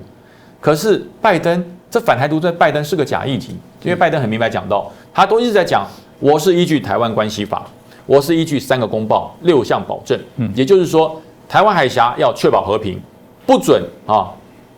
[0.61, 5.87] 可是拜登这反台独，这拜登是个假议题，因为拜登很明白讲到，他都一直在讲，
[6.19, 7.65] 我是依据台湾关系法，
[8.05, 13.01] 我是依据三个公报、六项保证，嗯，也就是说，台湾海峡要确保和平，
[13.47, 14.31] 不准啊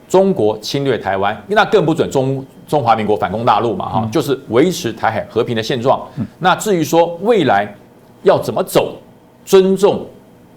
[0.09, 6.01] 中国侵略台湾，那更不准中中华民国反攻大陆嘛，哈，就是维持台海和平的现状。
[6.39, 7.71] 那至于说未来
[8.23, 8.95] 要怎么走，
[9.45, 10.03] 尊重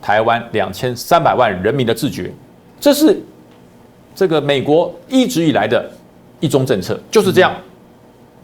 [0.01, 2.33] 台湾两千三百万人民的自觉，
[2.81, 3.23] 这是
[4.15, 5.87] 这个美国一直以来的
[6.41, 7.53] 一中政策，就是这样。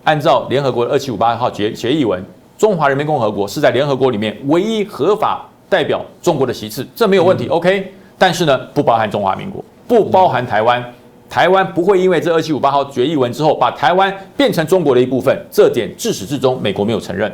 [0.04, 2.22] 按照联合国的二七五八号决决议文，
[2.58, 7.48] 中华人民共和国是在联合国里面唯一合法代表中国的席次，这没有问题。
[7.48, 10.84] OK，但是呢，不包含中华民国，不包含台湾。
[11.28, 17.30] 台湾不会因为这二七五八号决议文之后，把台湾变成中国的一部分，这点自始至终美国没有承认。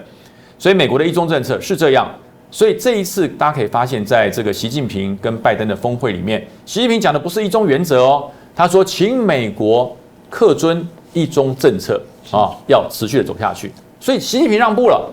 [0.59, 2.09] 所以美国的一中政策是这样。
[2.51, 9.97] 所以这一次大家可以发现，在这个习近平跟拜登的峰会里面，习近平讲的不是一中原则哦，他说请美国
[10.31, 13.73] 恪遵一中政策啊，要持续的走下去。
[13.99, 15.11] 所以习近平让步了，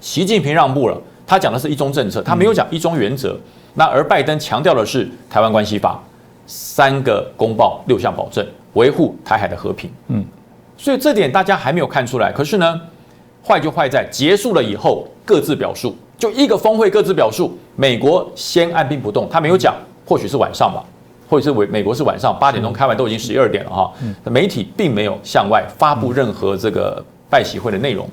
[0.00, 3.38] 习近平让步了，他讲的是一中政策，他没有讲一中原则。
[3.74, 6.02] 那而拜登强调的是台湾关系法。
[6.46, 9.90] 三个公报，六项保证，维护台海的和平。
[10.08, 10.24] 嗯，
[10.76, 12.32] 所以这点大家还没有看出来。
[12.32, 12.80] 可是呢，
[13.44, 17.56] 坏就坏在结束了以后各自表述，就一个峰会各自表述。
[17.74, 19.74] 美国先按兵不动，他没有讲，
[20.06, 20.84] 或许是晚上吧，
[21.28, 23.92] 或者是美美国是晚上八点钟开完，都已经十一二点了哈。
[24.24, 28.08] 媒体并没有向外发布任何这个拜习会的内容，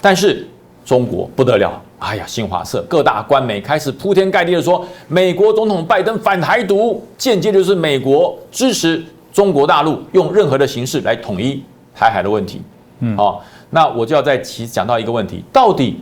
[0.00, 0.46] 但是
[0.84, 1.80] 中国不得了。
[1.98, 11.62] 哎呀，新华社各大官媒开始铺天盖地的说，美国总统拜登反台独，间接就是美国支持中国大陆用任何的形式来统一
[11.94, 12.60] 台海的问题。
[13.00, 15.98] 嗯，好，那我就要再提讲到一个问题，到底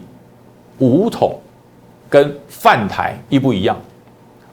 [0.78, 1.38] 武统
[2.08, 3.76] 跟犯台一不一样？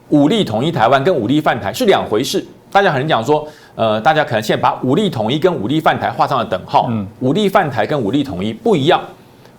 [0.10, 2.46] 武力统一台湾跟武力犯台是两回事。
[2.72, 6.88] 大家可能讲说，呃，大家可能现在把武力统一跟武力犯台画上了等号。
[6.90, 9.02] 嗯，武力犯台跟武力统一不一样。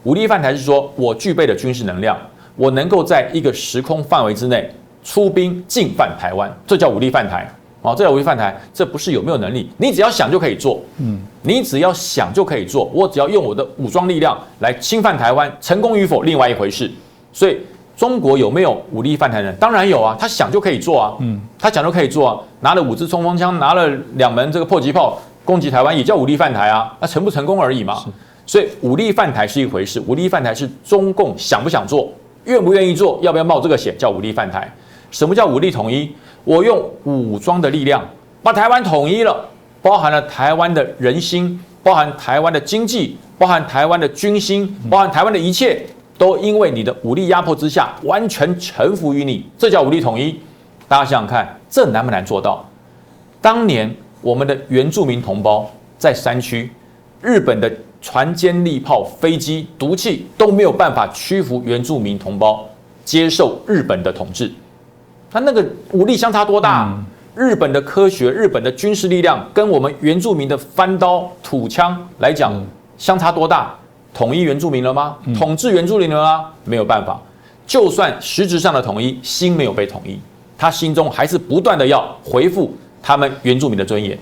[0.05, 2.17] 武力犯台是说，我具备的军事能量，
[2.57, 4.69] 我能够在一个时空范围之内
[5.05, 7.49] 出兵进犯台湾，这叫武力犯台。
[7.83, 10.81] 哦，这叫武力犯台，这不是有没有能力，你只要想就可以做。
[10.99, 16.89] 嗯，你只要想就可以做，我只要用我的武装力量来侵犯台湾，成功与否另外一回事。
[17.33, 17.59] 所以，
[17.97, 19.53] 中国有没有武力犯台呢？
[19.55, 21.17] 当然有啊，他想就可以做啊。
[21.19, 26.97] 嗯，他想就可以做啊，拿了五支冲锋枪，拿了两门这个迫击炮攻击台湾，也叫武力犯台啊。
[27.01, 28.05] 那成不成功而已嘛。
[28.45, 32.13] 所以武力犯台是一回事，武力犯台是中共想不想做，
[32.45, 34.71] 愿不愿意做，要不要冒这个险，叫武力犯台。
[35.13, 36.11] 什么叫武力统一？
[36.45, 38.05] 我用武装的力量
[38.43, 39.49] 把台湾统一了，
[39.81, 45.81] 包含了台湾的人心，包含台湾的经济，包含台湾的军心，包含台湾的一切，
[46.19, 50.41] 都因为你的武力压迫之下完全臣服于你，这叫武力统一。
[50.89, 52.69] 大家想想看，这难不难做到？
[53.41, 56.69] 当年我们的原住民同胞在山区，
[57.23, 57.73] 日本的。
[58.03, 62.69] 船坚利炮、飞机、毒气都没有办法屈服原住民同胞
[63.05, 64.53] 接受日本的统治，
[65.31, 66.93] 他那个武力相差多大？
[67.35, 72.53] 日本的科学、日本的军事力量跟我们原住民的翻刀、土枪来讲，
[72.99, 73.75] 相差多大？
[74.13, 75.17] 统一原住民了吗？
[75.35, 76.51] 统治原住民了吗？
[76.65, 77.19] 没有办法。
[77.67, 80.21] 就算实质上的统一，心没有被统一，
[80.59, 84.19] 他心中还是不断的要回复他们原住民的尊严。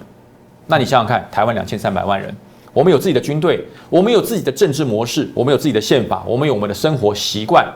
[0.69, 2.33] 那你想想看，台湾两千三百万人。
[2.73, 7.67] 我们有自己的军队，我们有自己的政治模式，我们有自己的宪法，我们有我们的生活习惯。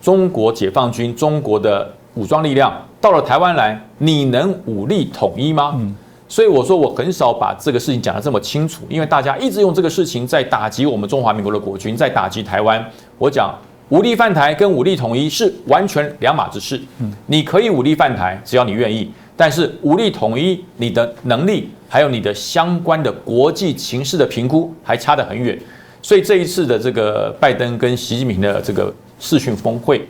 [0.00, 5.74] 中国解放军、中国的武装力量到了台湾来，你能武力统一吗？
[5.76, 5.94] 嗯，
[6.28, 12.82] 所以我说我很少把这个事情讲得这么清楚，因为大家一直用这个事情在打击我们中华民国的国军，在打击台湾。
[13.18, 13.52] 我讲
[13.88, 16.80] 武力犯台跟武力统一是完全两码子事。
[17.00, 19.10] 嗯，你可以武力犯台，只要你愿意。
[19.36, 25.58] 但是武力统一，你的能力还有你的相关的国际情势的评估还差得很远，
[26.02, 30.06] 所以这一次的这个拜登跟习近平的这个视讯峰会，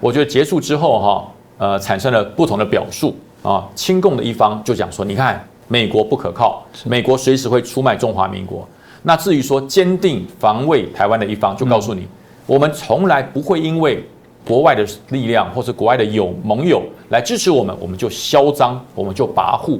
[0.00, 3.68] 我觉得结束之后哈，呃，产生了不同的表述啊。
[3.74, 8.68] 亲共的一方就讲说，你看美国不可靠，美国随时会出卖中华民国。
[9.02, 12.06] 那至于说坚定防卫台湾的一方，就告诉你，
[12.46, 14.04] 我们从来不会因为。
[14.42, 19.78] 国外的力量，或是国外的友盟友来支持我们，我们就嚣张，我们就跋扈。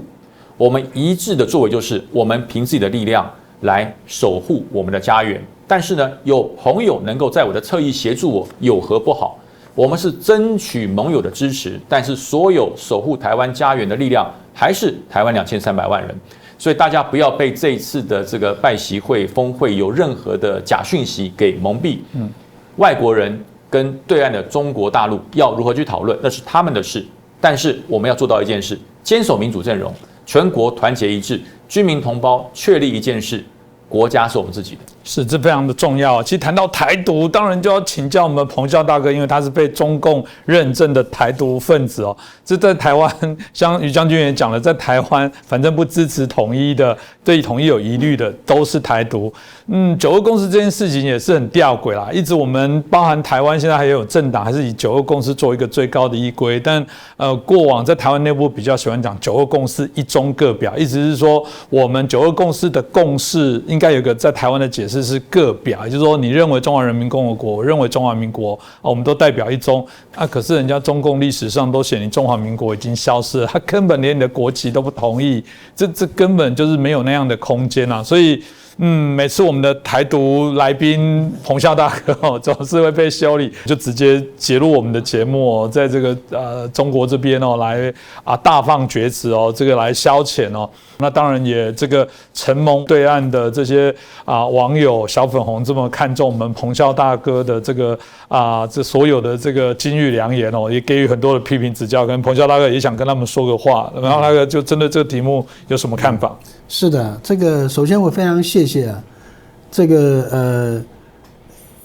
[0.60, 3.26] 我们一致的作为就是，我们凭自己的力量
[3.62, 5.42] 来守护我们的家园。
[5.66, 9.38] 但是呢，有朋友能够在我的侧翼协助我，有何不好？
[9.74, 16.14] 我们是争取盟友的支持，但是所有守护台湾家园的力量，还是台湾两千三百万人。
[16.58, 22.00] 所以大家不要被这一次的这个拜习会峰会有任何的假讯息给蒙蔽。
[22.12, 22.28] 嗯，
[22.76, 27.02] 外国人跟对岸的中国大陆要如何去讨论，那是他们的事。
[27.40, 29.90] 但是我们要做到一件事：坚守民主阵容，
[30.32, 33.42] 全国团结一致，居民同胞确立一件事。
[33.90, 36.22] 国家是我们自己的，是这非常的重要。
[36.22, 42.16] 其实谈到台独，当然就要请教我们彭教大哥，因为他是被中共认证的台独分子哦。
[42.44, 43.12] 这在台湾，
[43.52, 49.32] 像于将军也讲了，在台湾反正不支持统一的，对统一有疑虑的，都是台独。
[49.66, 52.08] 嗯，九二共识这件事情也是很吊诡啦。
[52.12, 56.60] 一直我们包含台湾现在还有政党，还是以九二共识做一个最高的依规。
[56.60, 56.84] 但
[57.16, 70.24] 呃，过往在台湾内部比较喜欢讲九二共识一中各表，意思是说我们九二共识的共识应该有个在台湾的解释是个表，也就是说你认为中华人民共和国，我认为中华民国啊，我们都代表一中啊。
[70.24, 75.42] 可是人家中共历史上都写你中华民国已经消失了，他根本连你的国旗都不同意，
[75.74, 78.40] 这这根本就是没有那样的空间啊，所以。
[78.78, 87.92] 嗯，每次我们的台独来宾彭笑大哥哦，总是会被修理，就直接揭露我们的节目哦，在这个呃中国这边哦，来
[88.24, 90.68] 啊大放厥词哦，这个来消遣哦。
[90.98, 93.94] 那当然也这个承蒙对岸的这些
[94.24, 97.98] 啊网友小粉红这么看重我们彭笑大哥的这个
[98.28, 102.06] 啊这所有的这个金玉良言哦，也给予很多的批评指教。
[102.06, 106.34] 跟彭笑大哥也想跟他们说个话，然后那个就针对这个题目有什么看法？
[106.72, 109.02] 是的，这个首先我非常谢谢啊，
[109.72, 110.84] 这个呃，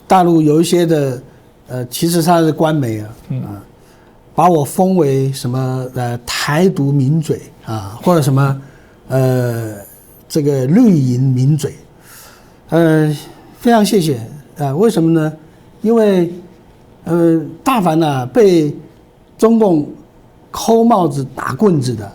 [0.05, 1.19] 大陆有一些的
[1.67, 3.09] 呃，其实他是官媒啊，
[3.47, 3.57] 啊，
[4.35, 8.61] 把我封为什么呃台独名嘴啊，或者什么
[9.07, 9.73] 呃
[10.29, 11.73] 这个绿营名嘴，
[12.69, 13.11] 呃，
[13.57, 14.21] 非常谢谢
[14.59, 15.33] 啊，为什么呢？
[15.81, 16.31] 因为
[17.05, 18.71] 呃，大凡呢被
[19.35, 19.89] 中共
[20.51, 22.07] 扣帽子打棍子的，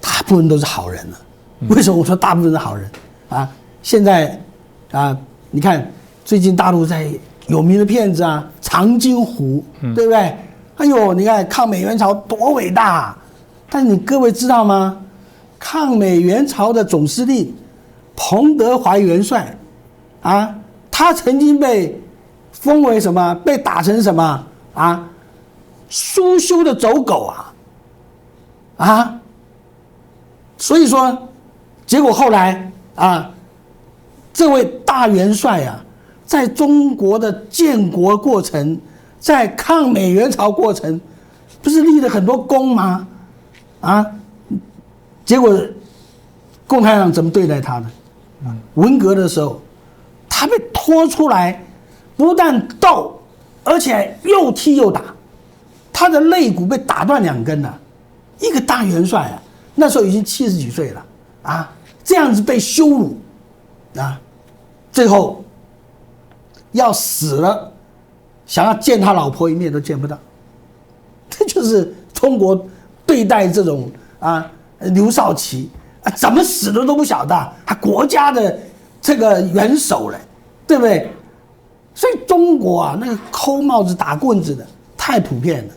[0.00, 1.20] 大部分都是好人了。
[1.68, 2.90] 为什么我说大部分是好人
[3.28, 3.48] 啊？
[3.82, 4.38] 现在
[4.92, 5.16] 啊，
[5.50, 5.90] 你看
[6.24, 7.10] 最近大陆在
[7.46, 10.36] 有名的骗子啊，长津湖，对不对？
[10.76, 13.16] 哎呦，你看抗美援朝多伟大！
[13.70, 15.00] 但是你各位知道吗？
[15.58, 17.54] 抗美援朝的总司令
[18.16, 19.56] 彭德怀元帅
[20.22, 20.54] 啊，
[20.90, 22.00] 他曾经被
[22.52, 23.34] 封为什么？
[23.44, 25.08] 被打成什么啊？
[25.88, 27.54] 苏修的走狗啊！
[28.76, 29.20] 啊！
[30.58, 31.28] 所以说。
[31.86, 33.30] 结果后来啊，
[34.32, 35.84] 这位大元帅啊，
[36.24, 38.80] 在中国的建国过程，
[39.20, 41.00] 在抗美援朝过程，
[41.62, 43.06] 不是立了很多功吗？
[43.80, 44.06] 啊，
[45.24, 45.54] 结果
[46.66, 47.90] 共产党怎么对待他呢？
[48.74, 49.60] 文革的时候，
[50.28, 51.62] 他被拖出来，
[52.16, 53.20] 不但斗，
[53.62, 55.02] 而且又踢又打，
[55.92, 57.78] 他的肋骨被打断两根了。
[58.40, 59.42] 一个大元帅啊，
[59.74, 61.04] 那时候已经七十几岁了。
[61.42, 61.70] 啊，
[62.04, 63.16] 这样子被羞辱，
[63.96, 64.20] 啊，
[64.92, 65.42] 最后
[66.72, 67.72] 要死了，
[68.46, 70.18] 想要见他老婆一面都见不到，
[71.30, 72.64] 这就是中国
[73.06, 73.90] 对待这种
[74.20, 74.48] 啊
[74.80, 75.70] 刘少奇
[76.02, 78.58] 啊怎么死的都不晓得，他国家的
[79.00, 80.18] 这个元首嘞，
[80.66, 81.10] 对不对？
[81.94, 85.74] 所以中国啊那个抠帽子打棍子的太普遍了，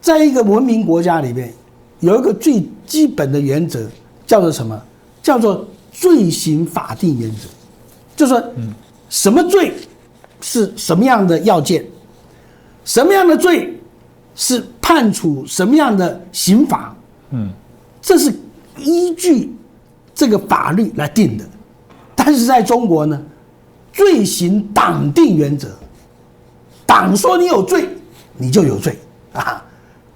[0.00, 1.52] 在一个文明国家里面，
[1.98, 3.86] 有一个最基本的原则
[4.26, 4.80] 叫做什么？
[5.22, 7.48] 叫做罪刑法定原则，
[8.16, 8.42] 就说
[9.08, 9.74] 什么罪
[10.40, 11.84] 是什么样的要件，
[12.84, 13.78] 什么样的罪
[14.34, 16.96] 是判处什么样的刑罚，
[17.30, 17.50] 嗯，
[18.00, 18.32] 这是
[18.78, 19.54] 依据
[20.14, 21.44] 这个法律来定的。
[22.14, 23.20] 但是在中国呢，
[23.92, 25.68] 罪行党定原则，
[26.86, 27.88] 党说你有罪，
[28.36, 28.98] 你就有罪
[29.32, 29.62] 啊；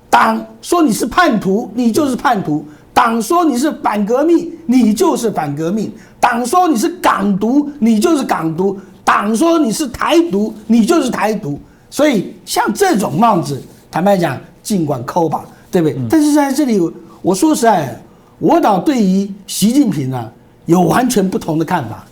[0.09, 2.65] 党说你是叛徒，你就是叛徒。
[2.95, 5.91] 党说你是反革命，你就是反革命；
[6.21, 11.61] 党说你是港独，你就是港独；党说你是台独，你就是台独。
[11.91, 15.99] 所以像这种帽子，坦白讲，尽管扣吧，对不对？
[16.09, 16.81] 但是在这里，
[17.21, 18.01] 我说实在，
[18.39, 20.31] 我倒对于习近平啊，
[20.67, 22.05] 有完全不同的看法。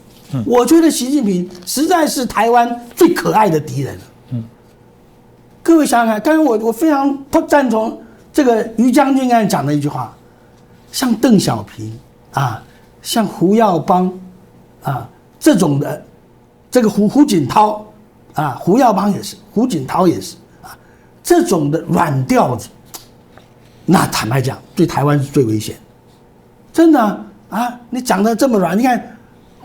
[0.45, 3.97] 我觉得习近平实在是台湾最可爱的敌人。
[4.31, 4.43] 嗯，
[5.63, 8.01] 各位想想看，刚才我我非常不赞同
[8.33, 10.13] 这个于将军刚才讲的一句话。
[10.93, 11.99] 像邓小平
[12.33, 12.63] 啊，
[13.01, 14.13] 像胡耀邦
[14.85, 15.09] 啊
[15.41, 16.05] 这种的，
[16.71, 17.85] 这个胡胡锦涛
[18.35, 20.77] 啊，胡耀邦也是，胡锦涛也是啊，
[21.23, 22.69] 这种的软调子，
[23.87, 25.75] 那坦白讲，对台湾是最危险。
[26.73, 27.01] 真的
[27.49, 29.17] 啊，你讲的这么软，你看，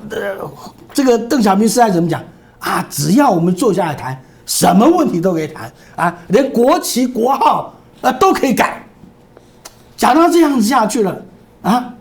[0.09, 0.49] 呃，
[0.93, 2.23] 这个邓小平时代怎么讲
[2.59, 2.86] 啊？
[2.89, 8.82] 只要我们坐下来谈，什么问题都可以谈啊，连国旗国号啊都可以改。
[9.97, 11.21] 讲到这样子下去了，
[11.63, 11.93] 啊，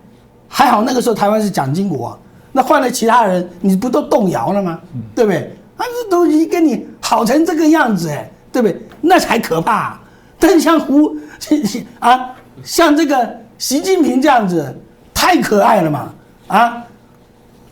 [0.47, 2.16] 还好那个时候台湾是蒋经国、
[2.53, 4.78] 那换了其他人，你不都动摇了吗？
[5.14, 5.57] 对不对？
[5.76, 8.80] 啊，这都已经跟你好成这个样子，哎，对不对？
[9.01, 9.99] 那才可怕、
[10.38, 11.16] 但像胡
[11.99, 12.30] 啊，
[12.62, 14.74] 像这个习近平这样子，
[15.14, 16.12] 太可爱了嘛！
[16.49, 16.84] 啊，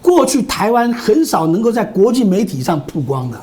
[0.01, 3.41] 过去台湾很少能够在国际媒体上曝光的，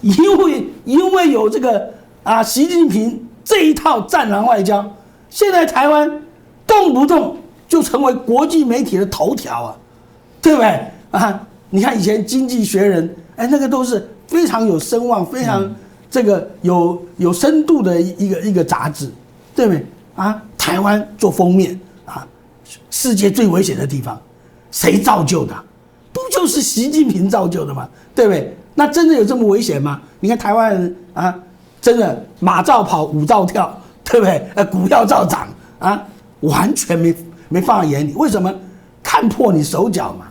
[0.00, 1.92] 因为因为有这个
[2.22, 4.84] 啊，习近平这一套战狼外交，
[5.30, 6.22] 现在台湾
[6.66, 7.36] 动不动
[7.68, 9.76] 就成为国际媒体的头条啊，
[10.40, 11.46] 对不对啊？
[11.70, 15.70] 你看以前《经济学人》，哎，那个都是非常有声望、非常
[16.10, 19.10] 这个有有深度的一个一个杂志，
[19.54, 19.84] 对不对
[20.16, 20.42] 啊？
[20.56, 22.26] 台湾做封面啊，
[22.90, 24.18] 世界最危险的地方，
[24.70, 25.54] 谁造就的？
[26.12, 27.86] 不就是习近平造就的吗？
[28.14, 28.56] 对不对？
[28.74, 30.00] 那真的有这么危险吗？
[30.20, 31.38] 你看台湾人啊，
[31.80, 33.78] 真的马照跑，舞照跳，
[34.10, 34.46] 对不对？
[34.54, 35.48] 呃，股票照涨
[35.78, 36.02] 啊，
[36.40, 37.14] 完全没
[37.48, 38.12] 没放在眼里。
[38.14, 38.52] 为什么？
[39.02, 40.26] 看破你手脚嘛，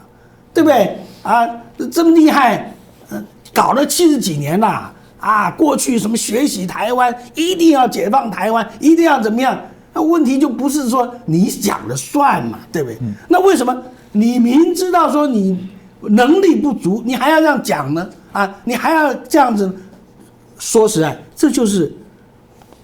[0.54, 1.00] 对不对？
[1.24, 1.48] 啊，
[1.92, 2.72] 这么厉害，
[3.10, 5.50] 嗯，搞了七十几年了啊！
[5.52, 9.60] 过去什么学习台湾，一定要解放台湾，一定要怎么样？
[9.94, 13.00] 那问题就不是说你讲了算嘛，对不对？
[13.28, 13.76] 那为什么
[14.12, 15.58] 你明知道说你
[16.02, 18.08] 能力不足，你还要这样讲呢？
[18.32, 19.74] 啊，你还要这样子？
[20.60, 21.92] 说实在，这就是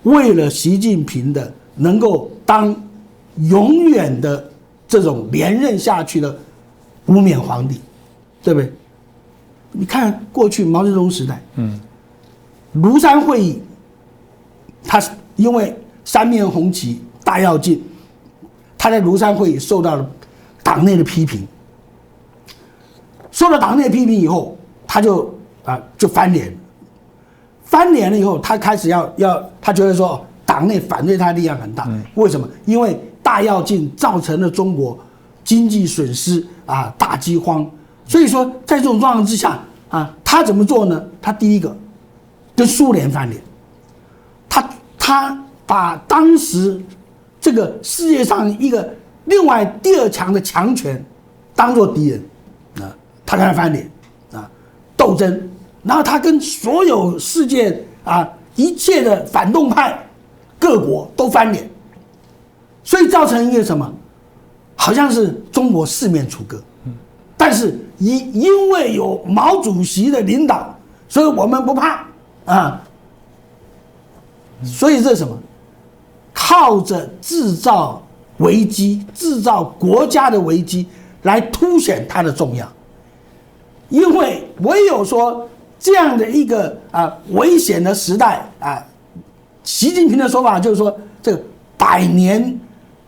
[0.03, 2.75] 为了习近平的能够当
[3.49, 4.49] 永远的
[4.87, 6.37] 这种连任下去的
[7.05, 7.79] 无冕皇帝，
[8.43, 8.71] 对不对？
[9.71, 11.79] 你看过去毛泽东时代，嗯，
[12.75, 13.59] 庐山会议，
[14.83, 15.01] 他
[15.35, 15.75] 因为
[16.05, 17.83] 三面红旗大跃进，
[18.77, 20.07] 他在庐山会议受到了
[20.61, 21.47] 党内的批评，
[23.31, 25.33] 受到党内批评以后，他就
[25.65, 26.55] 啊就翻脸，
[27.73, 32.47] 翻脸了以后，他开始要要，他觉得说党内反对他力量很大，为什么？
[32.65, 34.95] 因为大跃进造成了中国
[35.43, 37.67] 经济损失啊，大饥荒，
[38.05, 39.59] 所以说在这种状况之下
[39.89, 41.03] 啊，他怎么做呢？
[41.19, 41.75] 他第一个
[42.55, 43.41] 跟苏联翻脸，
[44.47, 46.79] 他他把当时
[47.41, 48.87] 这个世界上一个
[49.25, 51.03] 另外第二强的强权
[51.55, 52.23] 当做敌人
[52.75, 52.93] 啊，
[53.25, 53.89] 他跟他翻脸
[54.31, 54.47] 啊，
[54.95, 55.49] 斗争，
[55.83, 59.97] 然后他跟所有世界啊一切的反动派
[60.57, 61.69] 各国都翻脸，
[62.83, 63.93] 所以造成一个什么？
[64.75, 66.61] 好像是中国四面楚歌，
[67.37, 70.75] 但是因因为有毛主席的领导，
[71.07, 72.05] 所以我们不怕
[72.45, 72.81] 啊。
[74.63, 75.37] 所以这是什么？
[76.33, 78.01] 靠着制造
[78.37, 80.87] 危机、制造国家的危机
[81.21, 82.67] 来凸显它的重要。
[83.89, 85.47] 因为唯有说
[85.83, 88.81] 这样的一个啊危险的时代啊，
[89.65, 91.43] 习近平的说法就是说，这个
[91.77, 92.57] 百年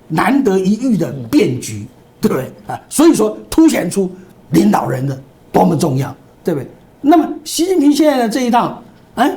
[0.09, 1.88] 难得一遇的变局，
[2.19, 2.78] 对不对啊？
[2.89, 4.11] 所以说凸显出
[4.49, 5.17] 领导人的
[5.53, 6.13] 多么重要，
[6.43, 6.69] 对不对？
[6.99, 8.84] 那么习近平现在的这一套，
[9.15, 9.34] 哎，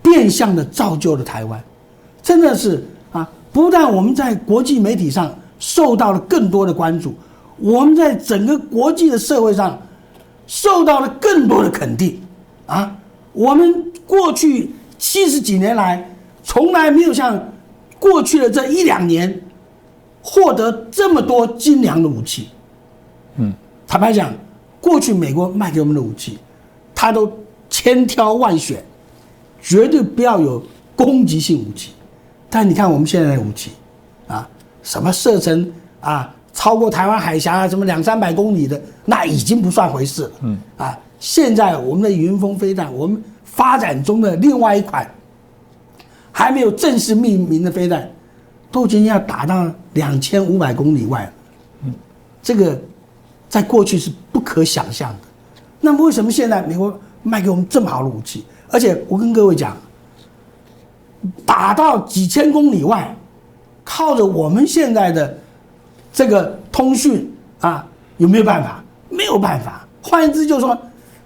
[0.00, 1.62] 变相的造就了台湾，
[2.22, 2.82] 真的是
[3.12, 3.30] 啊！
[3.52, 7.12] 不但我们在国际媒体上受到了更多的关注，
[7.58, 9.78] 我们在整个国际的社会上
[10.46, 12.18] 受到了更多的肯定
[12.66, 12.96] 啊！
[13.32, 16.10] 我们过去七十几年来，
[16.42, 17.52] 从来没有像
[17.98, 19.42] 过去的这一两年
[20.22, 22.48] 获得这么多精良的武器。
[23.36, 23.52] 嗯，
[23.86, 24.32] 坦白讲，
[24.80, 26.38] 过去美国卖给我们的武器，
[26.94, 27.30] 它都
[27.70, 28.82] 千挑万选。
[29.62, 30.62] 绝对不要有
[30.94, 31.90] 攻击性武器，
[32.48, 33.72] 但你看我们现在的武器，
[34.28, 34.48] 啊，
[34.84, 40.30] 什么射程啊超过台湾海峡啊，什么两三百公里的，那已经不算回事了。
[40.42, 45.08] 嗯，啊，现在我们的云峰飞弹，我们发展中的另外一款
[46.30, 48.08] 还没有正式命名的飞弹，
[48.70, 51.30] 都已经要打到两千五百公里外。
[51.84, 51.92] 嗯，
[52.42, 52.78] 这个
[53.48, 55.18] 在过去是不可想象的。
[55.80, 58.44] 那么为什么现在美国卖给我们这么好的武器？
[58.68, 59.76] 而且我跟各位讲，
[61.44, 63.16] 打到几千公里外，
[63.84, 65.38] 靠着我们现在的
[66.12, 67.86] 这个通讯啊，
[68.18, 68.82] 有没有办法？
[69.08, 69.86] 没有办法。
[70.02, 70.76] 换言之，就是说，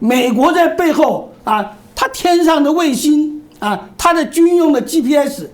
[0.01, 5.45] 美国在背后啊，它天上的卫星啊，它的军用的 GPS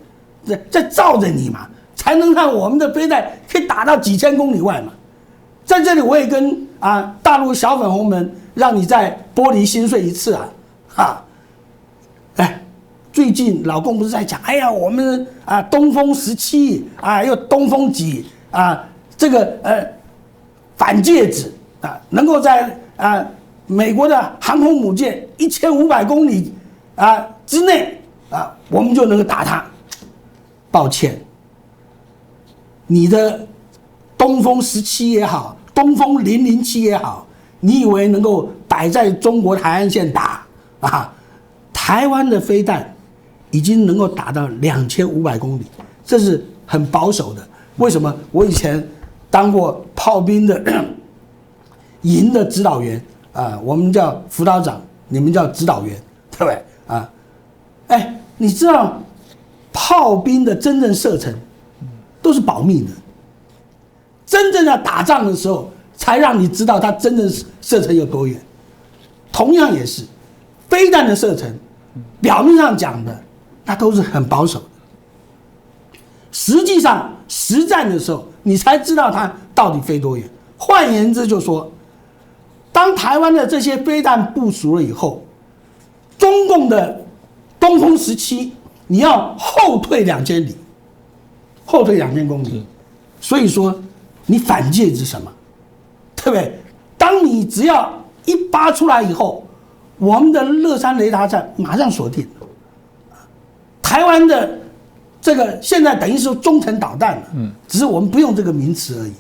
[0.45, 4.93] 在在照着你嘛，才能让我们的飞弹可以打到几千公里外嘛。
[5.65, 10.49] 在这里，我也跟啊大陆小粉红们，让你再玻璃心碎一次啊，
[10.89, 11.25] 哈。
[12.37, 12.63] 哎，
[13.13, 18.85] 最近老公不是在讲，哎呀，我们啊东风十七啊，又东风几啊，
[19.17, 19.85] 这个呃
[20.77, 23.27] 反戒指啊，能够在啊
[23.67, 26.53] 美国的航空母舰一千五百公里
[26.95, 29.65] 啊之内啊，我们就能够打它。
[30.71, 31.19] 抱歉，
[32.87, 33.47] 你的
[34.19, 37.27] 东风十七也好，东风零零七也好，
[37.61, 40.45] 你以为能够摆在中国海岸线打
[40.81, 41.13] 啊？
[41.73, 42.95] 台湾的飞弹
[43.51, 45.65] 已经能够打到两千五百公里，
[46.05, 47.49] 这是很保守的。
[47.77, 48.15] 为什么？
[48.33, 48.87] 我以前
[49.31, 50.63] 当过炮兵的
[52.03, 53.03] 营的指导员
[53.37, 55.95] 啊，我们叫辅导长，你们叫指导员，
[56.33, 57.11] 对不对啊？
[57.89, 58.99] 哎，你知道
[59.73, 61.33] 炮兵的真正射程
[62.23, 62.91] 都是保密的，
[64.25, 67.31] 真正要打仗的时候才让你知道它真正
[67.61, 68.41] 射程有多远。
[69.31, 70.03] 同样也是
[70.71, 71.55] 飞弹的射程，
[72.23, 73.23] 表面上讲的
[73.67, 75.99] 那都是很保守的，
[76.33, 80.27] 实际上实战的时候你才知道它到底飞多远。
[80.57, 81.71] 换言之，就说
[82.77, 85.25] 当台湾的这些飞弹部署了以后，
[86.19, 87.01] 中共的
[87.59, 88.53] 东风十七，
[88.87, 90.55] 你要后退两千里，
[91.65, 92.67] 后退两千公里，
[93.19, 93.75] 所以说
[94.27, 95.33] 你反戒是什么？
[96.17, 96.61] 对不对？
[96.99, 97.91] 当你只要
[98.27, 99.43] 一发出来以后，
[99.97, 102.29] 我们的乐山雷达站马上锁定。
[103.81, 104.59] 台湾的
[105.23, 109.13] 这个现在等于是中程导弹了，嗯，只是我们不用这个名词而已，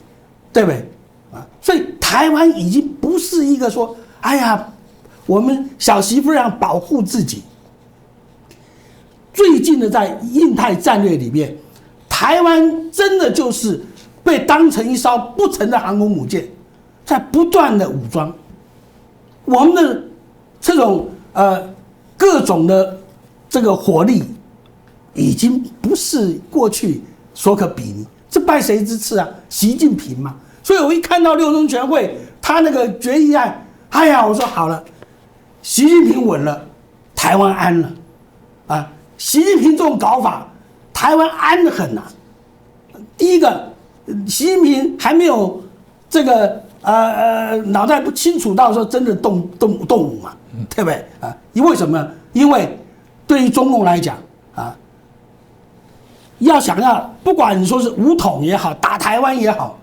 [0.52, 0.86] 对不对？
[1.66, 4.72] 所以台湾已经不是一个说，哎呀，
[5.26, 7.43] 我们小媳妇要保护自己。
[9.34, 11.56] 最近的在印太战略里面，
[12.09, 13.82] 台湾真的就是
[14.22, 16.48] 被当成一艘不成的航空母舰，
[17.05, 18.32] 在不断的武装。
[19.44, 20.05] 我们的
[20.60, 21.68] 这种呃
[22.16, 22.97] 各种的
[23.48, 24.22] 这个火力，
[25.14, 27.02] 已经不是过去
[27.34, 28.06] 所可比拟。
[28.30, 29.28] 这拜谁之赐啊？
[29.48, 30.36] 习近平嘛。
[30.66, 34.82] 所以我一看到六中全会他那个决议案，哎呀，我说好了，
[35.62, 36.60] 习近平稳了，
[37.14, 37.88] 台湾安了，
[38.66, 38.90] 啊。
[39.16, 40.44] 习近平这种搞法，
[40.93, 42.02] 台湾安得很呐。
[43.16, 43.72] 第一个，
[44.26, 45.62] 习近平还没有
[46.10, 50.32] 这个呃呃脑袋不清楚到说真的动动动武嘛，
[50.74, 51.32] 对不对啊？
[51.52, 52.05] 因为什么？
[52.32, 52.76] 因为
[53.24, 54.16] 对于中共来讲
[54.56, 54.76] 啊，
[56.40, 59.78] 要想要不管你说是武统也好，打台湾也好，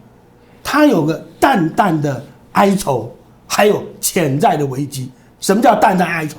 [0.64, 2.24] 他有个淡淡的
[2.54, 3.12] 哀愁，
[3.46, 5.12] 还有潜在的危机。
[5.40, 6.38] 什么叫淡淡哀愁？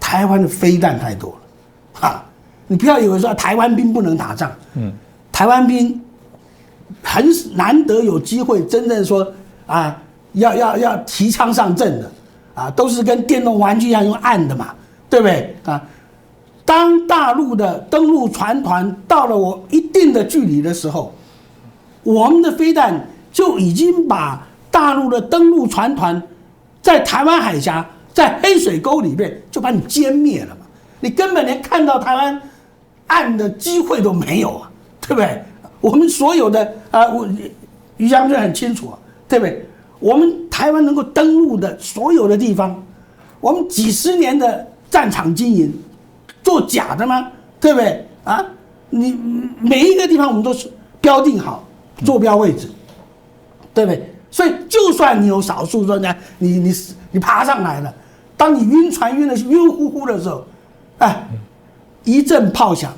[0.00, 2.08] 台湾的飞弹太多了。
[2.08, 2.24] 啊，
[2.66, 4.92] 你不要以为说台湾兵不能打仗，嗯，
[5.30, 6.00] 台湾兵
[7.02, 9.30] 很难得有机会真正说
[9.66, 10.00] 啊，
[10.32, 12.10] 要要要提枪上阵的，
[12.54, 14.74] 啊，都是跟电动玩具一样用按的嘛，
[15.10, 15.82] 对不对啊？
[16.64, 21.12] 当大陆的登陆船团到了我一定的距离的时候，
[22.02, 26.22] 我们的飞弹就已经把大陆的登陆船团
[26.82, 30.66] 在台湾海峡、在黑水沟里面就把你歼灭了嘛。
[31.00, 32.40] 你根本连看到台湾
[33.06, 34.70] 岸的机会都没有啊，
[35.00, 35.42] 对不对？
[35.80, 37.28] 我们所有的啊，我
[37.96, 38.98] 于将军很清楚啊，
[39.28, 39.66] 对不对？
[39.98, 42.82] 我们台湾能够登陆的所有的地方，
[43.40, 45.72] 我们几十年的战场经营，
[46.42, 47.30] 做假的吗？
[47.60, 48.06] 对不对？
[48.24, 48.44] 啊，
[48.90, 49.18] 你
[49.60, 50.70] 每一个地方我们都是
[51.00, 51.66] 标定好
[52.04, 52.70] 坐标位置，
[53.74, 54.12] 对不对？
[54.30, 56.74] 所以就算你有少数说呢，你你
[57.12, 57.92] 你爬上来了，
[58.36, 60.44] 当你晕船晕的晕乎乎的时候。
[60.98, 61.26] 哎，
[62.04, 62.92] 一阵炮响，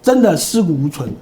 [0.00, 1.12] 真的尸骨无存。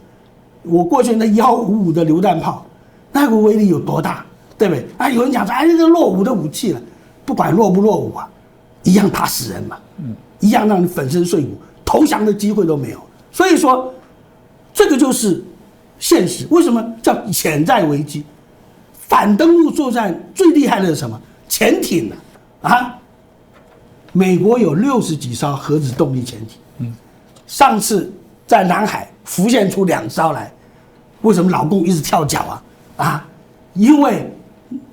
[0.62, 2.66] 我过去那幺五五的榴弹炮，
[3.10, 4.26] 那个威力有多大，
[4.58, 4.86] 对不对？
[4.98, 6.80] 啊，有人讲说，哎，这个落伍的武器了，
[7.24, 8.28] 不管落不落伍啊，
[8.82, 12.98] 一样打死人嘛，嗯，一样让你粉身碎骨，投降的机会都没有。
[13.32, 13.90] 所以说，
[14.74, 15.42] 这个就是
[15.98, 16.46] 现实。
[16.50, 18.22] 为什么叫潜在危机？
[19.08, 21.20] 反登陆作战最厉害的是什么？
[21.48, 22.12] 潜艇
[22.60, 22.94] 啊，啊。
[24.12, 26.94] 美国有六十几艘核子动力潜艇，嗯，
[27.46, 28.10] 上次
[28.46, 30.50] 在南海浮现出两艘来，
[31.20, 32.62] 为什么老共一直跳脚啊？
[32.96, 33.28] 啊，
[33.74, 34.30] 因为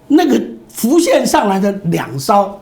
[0.08, 2.60] 那个浮现上来的两艘，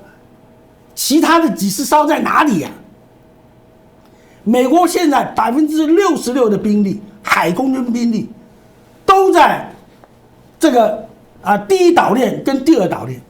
[0.94, 2.70] 其他的几十艘在哪里呀？
[4.44, 8.30] 美国现在百分之六十六的兵力，海空军兵力，
[9.06, 9.74] 都在
[10.60, 11.08] 这个
[11.44, 13.22] 啊第一岛链跟第二岛链，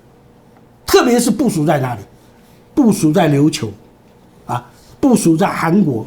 [0.85, 2.01] 特别是部署在哪里？
[2.73, 3.69] 部署在琉球，
[4.45, 4.65] 啊，
[4.99, 6.05] 部署在韩国，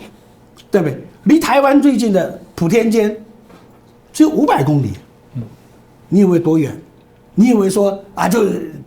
[0.71, 1.05] 对不对？
[1.25, 3.15] 离台湾最近的普天间
[4.13, 4.93] 只有五百公里，
[5.35, 5.43] 嗯，
[6.09, 6.75] 你以为多远？
[7.35, 8.45] 你以为说啊，就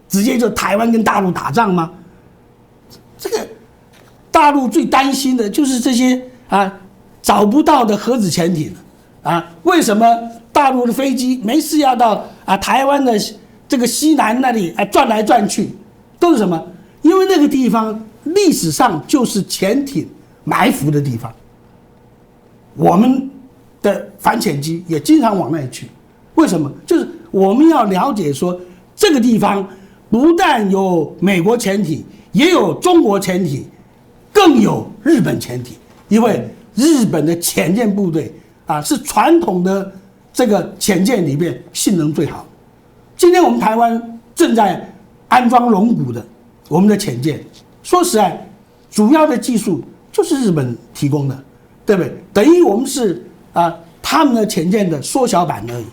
[0.07, 1.91] 直接就台湾跟大陆打仗吗？
[3.17, 3.47] 这个
[4.31, 6.79] 大陆最担心的就是这些啊
[7.21, 8.73] 找不到的核子潜艇
[9.21, 9.45] 啊！
[9.63, 10.07] 为什么
[10.59, 13.17] 大陆的飞机没事要到啊台湾的
[13.65, 15.69] 这个西南那里啊转来转去？
[16.19, 16.61] 都是什么？
[17.01, 20.05] 因为那个地方历史上就是潜艇
[20.43, 21.33] 埋伏的地方，
[22.75, 23.29] 我们
[23.81, 25.87] 的反潜机也经常往那里去。
[26.35, 26.69] 为什么？
[26.85, 28.59] 就是我们要了解说，
[28.97, 29.65] 这个地方
[30.09, 32.03] 不但有美国潜艇，
[32.33, 33.65] 也有中国潜艇，
[34.33, 35.77] 更有日本潜艇，
[36.09, 36.45] 因为
[36.75, 38.33] 日本的潜舰部队
[38.65, 39.89] 啊是传统的
[40.39, 42.47] 这个潜舰里面性能最好。
[43.17, 44.89] 今天我们台湾正在
[45.27, 46.25] 安装龙骨的
[46.69, 47.43] 我们的潜舰，
[47.83, 48.49] 说实在，
[48.89, 49.83] 主要的技术
[50.13, 51.37] 就是日本提供的，
[51.85, 52.13] 对不对？
[52.31, 53.21] 等于我们是
[53.51, 55.85] 啊他们的潜舰的缩小版而已。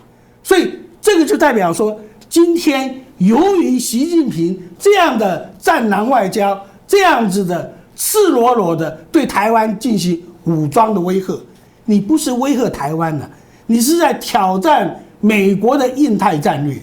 [0.45, 1.99] 所以这个就代表说，
[2.29, 6.57] 今天由于习近平这样的战狼外交，
[6.87, 11.37] 这样子的赤裸裸的对台湾进行武装的威吓，
[11.85, 13.29] 你不是威吓台湾了，
[13.67, 16.77] 你是在挑战美国的印太战略，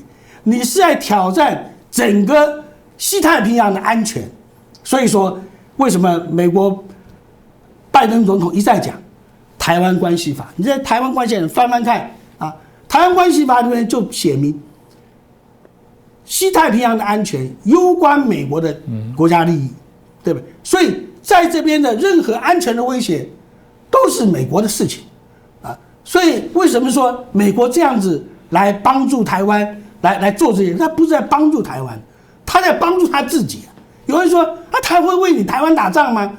[0.43, 2.63] 你是在挑战整个
[2.97, 4.23] 西太平洋的安全。
[4.83, 5.39] 所以说，
[5.77, 6.83] 为什么美国
[7.89, 8.95] 拜登总统一再讲
[9.57, 10.51] 台湾关系法？
[10.57, 12.53] 你在台湾关系法翻翻看啊。
[12.89, 14.61] 台湾关系法里面就写明，
[16.25, 18.77] 西太平洋的安全攸关美国的
[19.15, 19.71] 国家利益，
[20.23, 20.45] 对不对？
[20.63, 23.27] 所以在这边的任何安全的威胁，
[23.89, 25.05] 都是美国的事情，
[26.03, 30.73] 所以为什么说美国这样子来帮助台湾，来来做这些？
[30.73, 31.99] 他不是在帮助台湾，
[32.45, 33.63] 他在帮助他自己。
[34.05, 36.31] 有人说，啊，他会为你台湾打仗吗？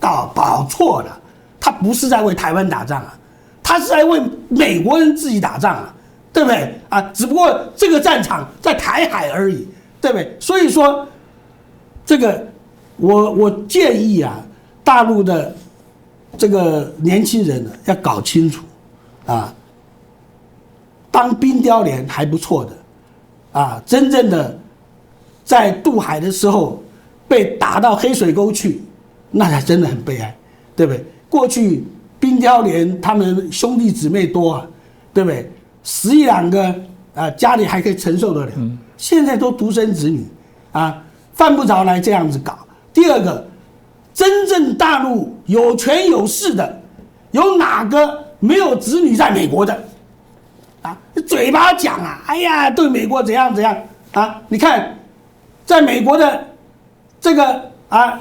[0.00, 1.18] 搞搞错了，
[1.60, 3.16] 他不是在为台湾打仗啊。
[3.62, 5.94] 他是在为美国人自己打仗啊，
[6.32, 7.00] 对不对啊？
[7.14, 9.66] 只不过这个战场在台海而已，
[10.00, 10.36] 对不对？
[10.38, 11.06] 所以说，
[12.04, 12.46] 这个
[12.96, 14.36] 我我建议啊，
[14.82, 15.56] 大陆的
[16.36, 18.62] 这个年轻人呢要搞清楚
[19.26, 19.54] 啊，
[21.10, 22.72] 当冰雕连还不错的
[23.52, 24.58] 啊，真正的
[25.44, 26.82] 在渡海的时候
[27.26, 28.82] 被打到黑水沟去，
[29.30, 30.36] 那才真的很悲哀，
[30.76, 31.04] 对不对？
[31.28, 31.84] 过去。
[32.20, 34.66] 冰雕连他们兄弟姊妹多啊，
[35.12, 35.52] 对不对？
[35.82, 36.74] 十一两个
[37.14, 38.52] 啊，家里还可以承受得了。
[38.96, 40.24] 现在都独生子女
[40.72, 42.56] 啊，犯不着来这样子搞。
[42.94, 43.46] 第二个，
[44.14, 46.80] 真正大陆有权有势的，
[47.32, 49.84] 有哪个没有子女在美国的？
[50.82, 50.94] 啊，
[51.26, 53.74] 嘴巴讲啊，哎呀，对美国怎样怎样
[54.12, 54.38] 啊？
[54.48, 54.98] 你看，
[55.64, 56.46] 在美国的
[57.18, 58.20] 这个啊，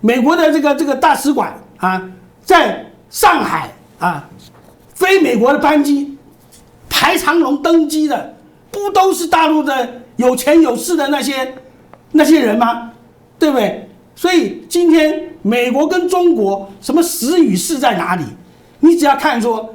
[0.00, 2.00] 美国的这个这个大使馆啊。
[2.44, 3.68] 在上海
[3.98, 4.28] 啊，
[4.94, 6.16] 飞美国的班机
[6.88, 8.34] 排长龙登机的，
[8.70, 11.54] 不都是大陆的有钱有势的那些
[12.12, 12.92] 那些人吗？
[13.40, 13.88] 对不对？
[14.14, 18.24] 所以今天美国跟中国什么实与势在哪里？
[18.80, 19.74] 你只要看说，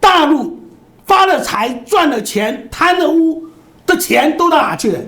[0.00, 0.58] 大陆
[1.04, 3.44] 发了财、赚了钱、贪了污
[3.86, 5.00] 的钱都到哪去了？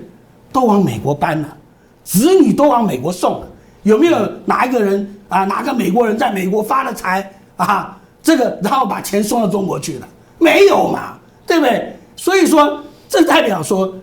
[0.51, 1.57] 都往美国搬了，
[2.03, 3.47] 子女都往美国送了。
[3.81, 5.43] 有没有哪一个人啊？
[5.45, 7.99] 哪个美国人在美国发了财啊？
[8.21, 10.07] 这个然后把钱送到中国去了？
[10.37, 11.17] 没有嘛，
[11.47, 11.97] 对不对？
[12.15, 13.93] 所以说，这代表说，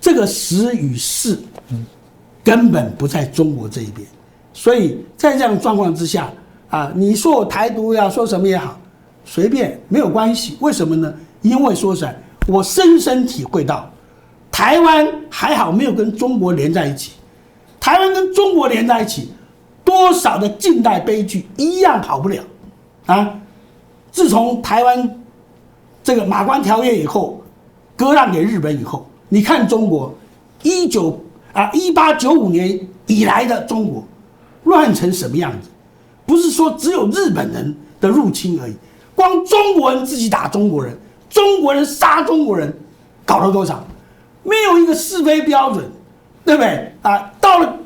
[0.00, 1.38] 这个时与势，
[2.44, 4.06] 根本不在中国这一边。
[4.52, 6.30] 所以在这样状况之下
[6.70, 8.78] 啊，你说我台独要说什么也好，
[9.24, 10.56] 随便没有关系。
[10.60, 11.12] 为什么呢？
[11.42, 12.16] 因为说实在，
[12.48, 13.88] 我深深体会到，
[14.50, 17.12] 台湾还好没有跟中国连在一起。
[17.78, 19.30] 台湾跟中国连在一起，
[19.84, 22.42] 多少的近代悲剧一样跑不了，
[23.06, 23.32] 啊！
[24.10, 25.20] 自从台湾
[26.02, 27.40] 这个马关条约以后，
[27.94, 30.12] 割让给日本以后，你看中国
[30.64, 31.22] 一九
[31.52, 34.02] 啊一八九五年以来的中国
[34.64, 35.68] 乱成什么样子？
[36.26, 38.74] 不是说只有日本人的入侵而已，
[39.14, 40.98] 光中国人自己打中国人，
[41.30, 42.76] 中国人杀中国人，
[43.24, 43.82] 搞了多少？
[44.42, 45.84] 没有一个是非标准。
[46.46, 47.28] 对不对啊？
[47.40, 47.76] 到了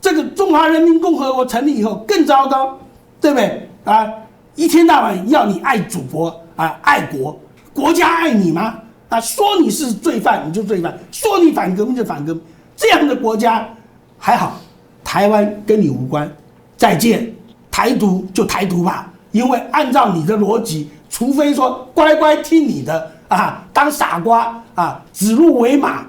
[0.00, 2.78] 这个中华人民共和国成立以后更糟糕，
[3.20, 4.10] 对不对啊？
[4.54, 7.38] 一天到晚要你爱祖国啊，爱国，
[7.74, 8.78] 国家爱你吗？
[9.10, 12.42] 啊，说你是罪犯你就罪犯，说你反革命就反革命，
[12.74, 13.68] 这样的国家
[14.16, 14.58] 还好，
[15.04, 16.34] 台湾跟你无关，
[16.78, 17.30] 再见，
[17.72, 26.04] 台独就台独吧，因为按照你的逻辑，除非说乖乖听你的啊，当傻瓜啊，指鹿为马。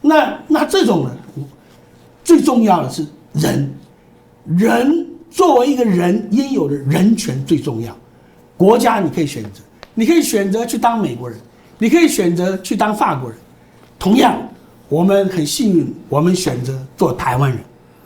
[0.00, 1.44] 那那这种人，
[2.22, 3.68] 最重要的是人，
[4.44, 7.96] 人作为一个人应有的人权最重要。
[8.56, 9.60] 国家你可以选择，
[9.94, 11.36] 你可以选择去当美国人，
[11.78, 13.36] 你可以选择去当法国人。
[13.98, 14.40] 同样，
[14.88, 17.58] 我们很幸运，我们选择做台湾人，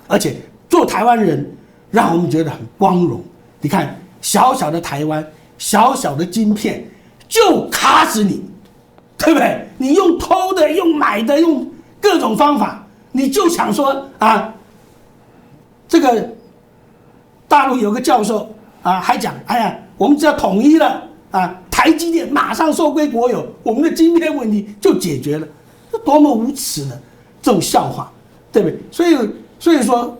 [0.08, 0.36] 而且
[0.68, 1.46] 做台湾人
[1.92, 3.22] 让我们觉得很光荣。
[3.60, 5.24] 你看，小小的台湾，
[5.58, 6.84] 小小的晶片，
[7.28, 8.42] 就卡死你，
[9.16, 9.68] 对不对？
[9.78, 11.64] 你用偷的，用买的，用。
[12.00, 14.52] 各种方法，你就想说啊，
[15.86, 16.28] 这个
[17.46, 18.52] 大陆有个教授
[18.82, 21.00] 啊，还讲，哎呀，我们只要统一了
[21.30, 21.92] 啊，台。
[21.92, 25.46] 积电马上收归国有，我们的晶片问题就解决了，
[25.92, 26.98] 这多么无耻呢？
[27.40, 28.10] 这种笑话，
[28.50, 28.78] 对不对？
[28.90, 30.16] 所以，所以说，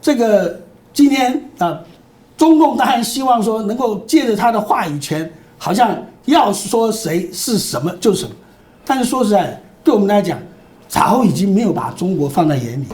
[0.00, 0.60] 这个
[0.94, 1.78] 今天啊，
[2.38, 5.94] 中共当然希望说能够借着他的话语权，好像
[6.24, 8.34] 要说谁是什么就是什么，
[8.86, 10.38] 但是说实在，对我们来讲，
[10.88, 12.86] 早已经没有把中国放在眼里。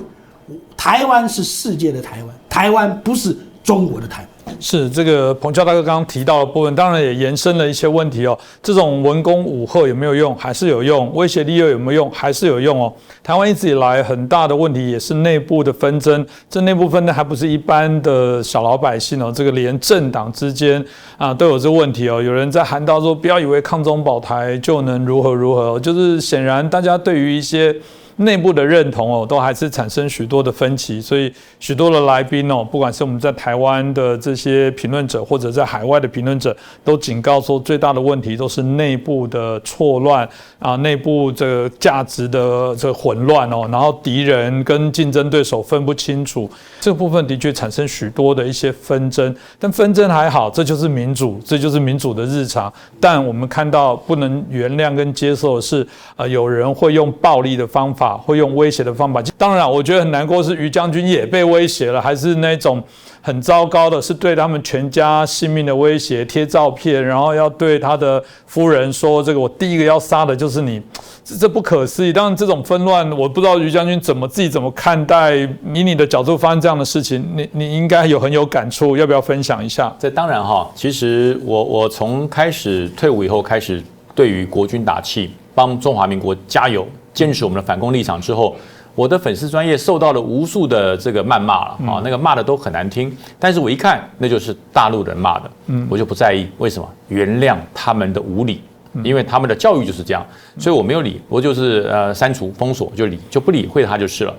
[0.76, 4.28] 台湾是世界的台湾，台湾不是中国的台湾。
[4.60, 8.38] 是这个彭教大哥刚刚提到的部分，当然也延伸了一些问题哦。
[8.62, 10.36] 这种文攻武赫有没有用？
[10.36, 11.10] 还是有用？
[11.14, 12.10] 威胁利诱有没有用？
[12.12, 12.92] 还是有用哦。
[13.22, 20.84] 台湾一直以来很大的问题也是内部的纷争，这内部纷争还不是一般的小老百姓哦，这个连政党之间
[21.16, 22.22] 啊都有这个问题哦。
[22.22, 27.74] 有人在喊到说，不要以为抗中保台就能如何如何，就是显然大家对于一些。
[28.20, 40.28] 内部的认同哦，都还是产生许多的分歧，所以许多的来宾哦，不管是我们在台湾的这些评论者，或者在海外的评论者，都警告说，最大的问题都是内部的错乱
[40.58, 49.34] 啊，内部这个价值的这混乱哦，然后敌人跟竞争对手分不清楚，这部分的确产生许多的一些纷争。
[49.58, 52.70] 但纷争还好，这就是民主，这就是民主的日常。
[53.00, 55.86] 但我们看到不能原谅跟接受的是，
[56.16, 58.09] 呃，有人会用暴力的方法。
[58.14, 62.82] 会用威胁的方法，当然，我觉得很难过是于将军也被威胁了，还是那种
[63.20, 70.80] 很糟糕的，是对他们全家性命的威胁，贴照片，然后要对他的夫人说：“这个我第一个要杀的就是你。”
[71.22, 72.12] 这这不可思议。
[72.12, 79.94] 当然，这种纷乱，我不知道于将军怎么自己怎么看待，以你的角度发生这样的事情，你你应该有很有感触，要不要分享一下？
[79.98, 83.82] 这当然哈，其实我我从开始退伍以后开始
[84.14, 86.86] 对于国军打气，帮中华民国加油。
[87.20, 88.56] 坚持我们的反攻立场之后，
[88.94, 93.14] 我的粉丝专业受到了无数的这个谩骂了啊，那个骂的都很难听。
[93.38, 95.50] 但是我一看，那就是大陆人骂的，
[95.90, 96.46] 我就不在意。
[96.56, 96.88] 为什么？
[97.08, 98.62] 原谅他们的无理，
[99.04, 100.26] 因为他们的教育就是这样，
[100.56, 104.34] 所以我没有理，我就是呃删除封锁就理就不理会他就是了。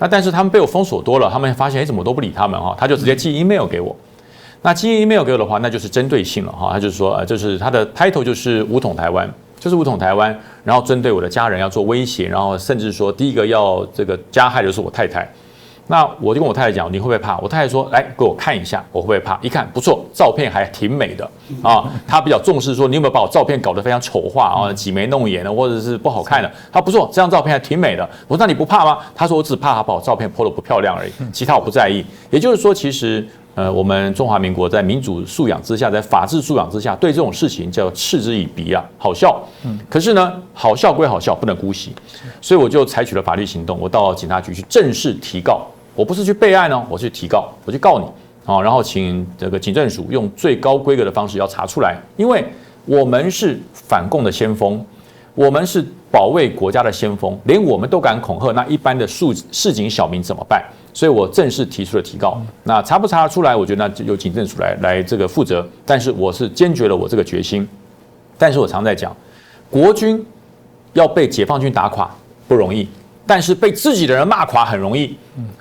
[0.00, 3.94] 那但是他们被我封锁多了，他们发现哎怎么都不理他们哈，他就直接寄 email 给我。
[4.60, 9.32] 那寄 email 给我的话，那就是针对性了哈，他就是说呃就是他的 title 就是武统台湾。
[9.64, 15.26] 就是武统台湾，然后针对我的家人要做威胁，然后甚至说第一个要这个加害的是我太太。
[15.86, 17.38] 那我就跟我太太讲，你会不会怕？
[17.38, 19.38] 我太太说，来给我看一下，我会不会怕？
[19.40, 21.24] 一看不错，照片还挺美的
[21.62, 21.90] 啊。
[22.06, 26.52] 她比较重视说，你有没有把我照片搞得非常丑化啊，挤眉弄眼的，或者是不好看的？
[26.70, 28.06] 她不错，这张照片还挺美的。
[28.28, 28.98] 我说那你不怕吗？
[29.14, 32.04] 她说我只怕她把我照片泼得不漂亮而已，其他我不在意。
[32.30, 33.26] 也就是说，其实。
[33.54, 39.40] 呃，我们中华民国在民主素养之下，在法治素养之下，对这种事情叫嗤之以鼻啊，好笑。
[39.88, 41.92] 可是呢，好笑归好笑，不能姑息，
[42.40, 45.62] 所以我就采取了法律行动，我到警察局去正式提告。
[45.94, 48.06] 我不是去备案哦，我去提告，我去告你
[48.44, 52.44] 啊，然后请这个警政署用最高规格的方式要查出来，因为
[52.84, 54.84] 我们是反共的先锋，
[55.36, 60.60] 我们是保卫国家的先锋，连我们都敢恐吓，那一般的市市井小民怎么办？
[60.94, 65.66] 所以我正式提出了提告，那查不查得出来，我觉得那就由警政署来来这个负责。
[65.84, 67.68] 但是我是坚决了我这个决心。
[68.38, 69.14] 但是我常在讲，
[69.68, 70.24] 国军
[70.92, 72.08] 要被解放军打垮
[72.46, 72.88] 不容易，
[73.26, 75.16] 但是被自己的人骂垮很容易。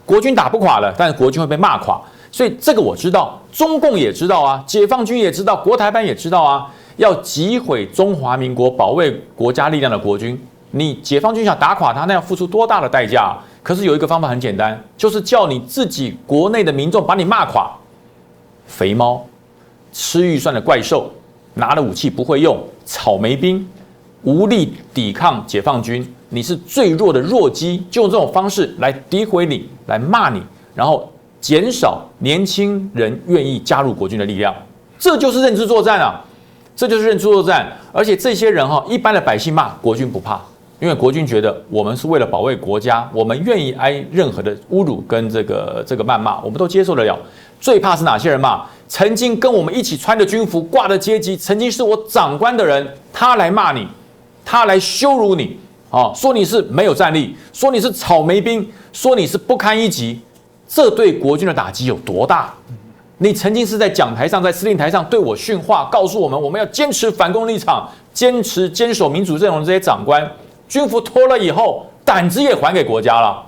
[0.06, 2.00] 国军打不垮了，但是国军会被骂垮。
[2.32, 6.72] 所以这个我知道，中共也知道啊，解放军也知道，国台办也知道啊。
[6.98, 10.40] 要击毁中华民国保卫国家力量的国军，
[10.70, 13.36] 你解放军想打垮他，那要付出多大的代价？
[13.64, 17.72] 可是有一个方法很简单，就是叫你自己国内的民众把你骂垮。
[18.68, 19.26] 肥猫，
[19.94, 21.10] 吃预算的怪兽，
[21.54, 23.66] 拿了武器不会用，草莓兵，
[24.24, 30.42] 无力抵抗解放军，你是最弱的弱鸡，就用这种方式来诋毁你，来骂你，
[30.76, 31.10] 然后
[31.40, 34.54] 减少年轻人愿意加入国军的力量，
[35.00, 36.20] 这就是认知作战啊！
[36.76, 40.42] 这就是认知作战，而且这些人哈，一般的百姓骂国军不怕。
[40.84, 47.18] 因为国军觉得我们是为了保卫国家，我们愿意挨任何的侮辱跟这个这个谩骂，我们都接受得了。
[47.62, 48.66] 最怕是哪些人骂？
[48.90, 53.88] 曾经跟我们一起穿着军服、挂着阶级，曾经是我长官的人，他来骂你，
[54.44, 55.58] 他来羞辱你，
[55.90, 60.20] 啊，说你是没有战力，说你是草莓兵，说你是不堪一击，
[60.68, 62.54] 这对国军的打击有多大？
[63.20, 70.30] 你曾经是在讲台上，在司令台上对我训话，告诉我们我们要坚持反攻立场，坚持坚守民主阵容这些长官。
[70.74, 73.46] 军服脱了以后，胆子也还给国家了；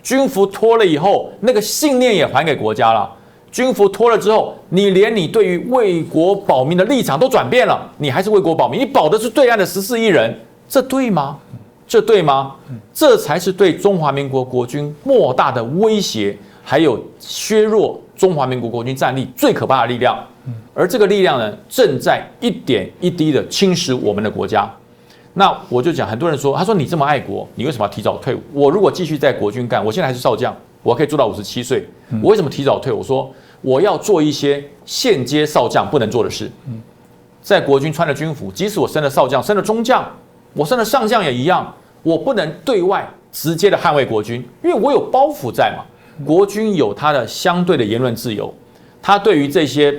[0.00, 3.12] 军服脱了以后，那个信念也还给国家了。
[3.50, 10.32] 军服脱了之后，你连你对于为国保民的立场都转变了，你还是为国保民，你保的是对岸的十四亿人，
[10.68, 11.36] 这对吗？
[11.84, 12.54] 这对吗？
[12.94, 20.16] 这才是对中华民国国军莫大的威胁，还有削弱中华民国国军战力最可怕的力量，
[20.74, 24.72] 而这个力量呢，正在一点一滴的侵蚀我们的国家。
[25.38, 28.40] 那我就讲，很多人说，他说你这么爱国，你为什么要提早退伍？
[28.52, 30.52] 我如果继续在国军干，我现在还是少将，
[30.82, 31.86] 我可以做到五十七岁，
[32.20, 32.92] 我为什么提早退？
[32.92, 33.32] 我说
[33.62, 36.50] 我要做一些现阶少将不能做的事。
[37.40, 40.04] 在国军穿了军服，即使我升了少将，升了中将，
[40.54, 45.84] 我升了上将也一样，我不能对外直接的捍卫国军，因为我有包袱在嘛。
[46.26, 48.52] 国军有他的相对的言论自由，
[49.00, 49.94] 他对于这些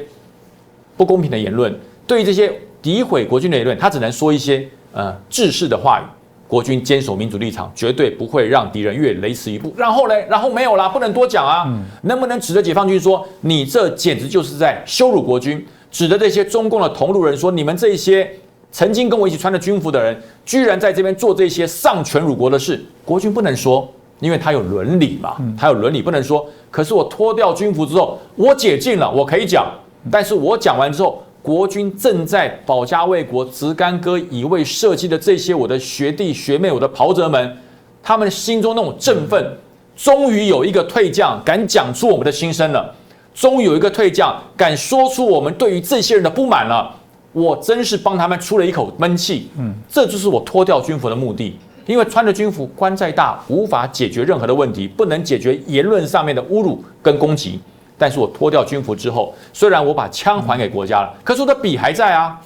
[0.97, 1.73] 不公平的言论，
[2.05, 2.53] 对于这些
[2.83, 6.03] 诋毁国军的言论，他只能说一些呃制式的话语。
[6.47, 9.71] 国军坚守民主立场，绝对不会让敌人越雷池一步。
[9.77, 11.71] 然后嘞，然后没有啦，不能多讲啊。
[12.01, 15.63] 能不能指着解放军说，你这简直就是在羞辱国军？
[15.91, 18.27] 指着这些中共的同路人说，你们这些
[18.71, 23.87] 曾经跟我一起穿着军服的人，居然在这边做这些丧权辱国的事，国军不能说，
[24.19, 26.43] 因为他有伦理嘛，他有伦理不能说。
[26.71, 29.71] 可是我脱掉军服之后，我解禁了，我可以讲。
[30.09, 37.57] 但是我讲完之后，国军正在保家卫国、直干戈以卫社稷的这些我的学弟学妹、我的袍泽们，
[38.03, 39.57] 他们心中那种振奋，
[39.95, 42.93] 终于有一个退将敢讲出我们的心声了。
[43.33, 46.93] 终于有一个退将敢说出我们对于这些人的不满了，
[47.31, 49.47] 我真是帮他们出了一口闷气。
[49.57, 51.57] 嗯，这就是我脱掉军服的目的。
[51.85, 57.59] 因为穿着军服，官再大无法解决任何的问题，不能解决言论上面的侮辱跟攻击。
[57.99, 62.39] 但是我脱掉军服之后，虽然我把枪还给国家了，可是我的笔还在啊，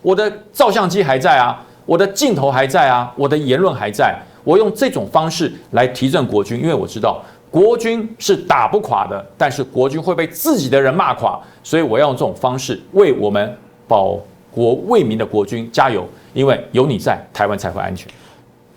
[0.00, 4.16] 我的照相机还在啊，我的镜头还在啊，我的言论还在。
[4.42, 7.20] 我用这种方式来提振国军，因为我知道。
[7.50, 13.54] 国军是打不垮的，但是国军会被自己的人骂垮，所以我要用这种方式为我们
[13.88, 14.16] 保
[14.52, 18.08] 国为民的国军加油，因为有你在，台湾才会安全。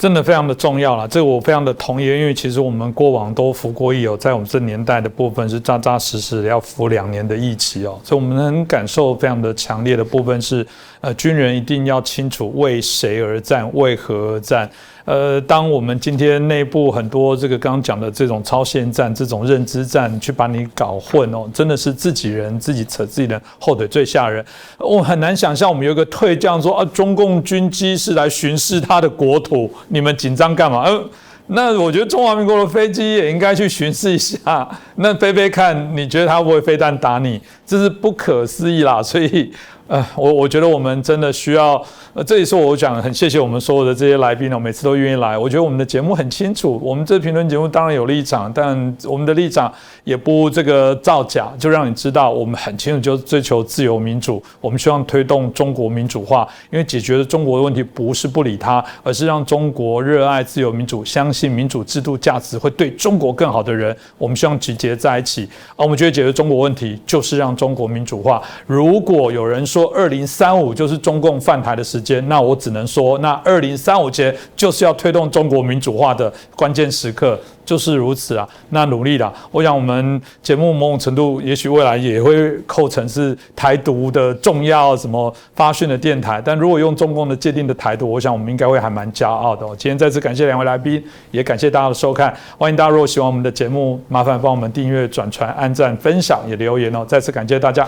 [0.04, 10.68] 真的非常的重要了，这个我非常的同意，因为其实我们过往都服过役哦，在我们这年代的部分是扎扎实实的要服两年的役期哦，所以我们能感受非常的强烈的部分是，
[11.00, 14.70] 呃，军人一定要清楚为谁而战，为何而战。
[15.06, 24.44] 呃，当我们今天内部很多这个刚刚讲的这种超限战、这种认知战，去把你搞混哦，真的是自己人自己扯自己的后腿最吓人。
[24.80, 30.84] 我很难想象我们有个退将说啊，中共军机是来巡视他的国土，你们紧张干嘛？
[30.84, 31.04] 呃，
[31.48, 37.42] 那我觉得中华民国的飞机也应该去巡视一下， 那飞飞看，你觉得他会不会飞弹打你？
[37.66, 39.52] 这是不可思议啦，所以。
[39.88, 41.74] 呃，我我觉得我们真的需要，
[42.14, 45.38] 呃，这也是我讲很谢谢我们所有的这些来宾呢，每次都愿意来。
[45.38, 49.72] 我觉得我们的节目很清楚，我们这评论节目当然有立场，但我们的立场
[50.06, 65.48] 也不这个造假，就让你知道我们很清楚，就是追求自由民主，我们希望推动中国民主化，因为解决了中国的问题不是不理他，而是让中国热爱自由民主、相信民主制度价值会对中国更好的人，我们希望集结在一起。
[65.76, 68.42] 而我们觉得解决中国问题就是让中国民主化。
[68.66, 77.40] 如果有人说二零三五就是中共犯台的时间，那我只能说，那二零三五节就是要推动中国民主化的关键时刻。
[77.66, 79.34] 就是如此啊，那努力了。
[79.50, 86.42] 我想我们节目某种程度，也许未来也会构成是台独的重要什么发讯的电台。
[86.44, 89.66] 但如果用中共的界定的台独，我想我们应该会还蛮骄傲的。
[89.78, 91.02] 今天再次感谢两位来宾，
[91.32, 92.36] 也感谢大家的收看。
[92.58, 97.06] 欢迎大家如果喜欢我们的节目，麻烦帮我们订阅、转传、按赞、分享，也留言哦。
[97.08, 97.88] 再次感谢大家。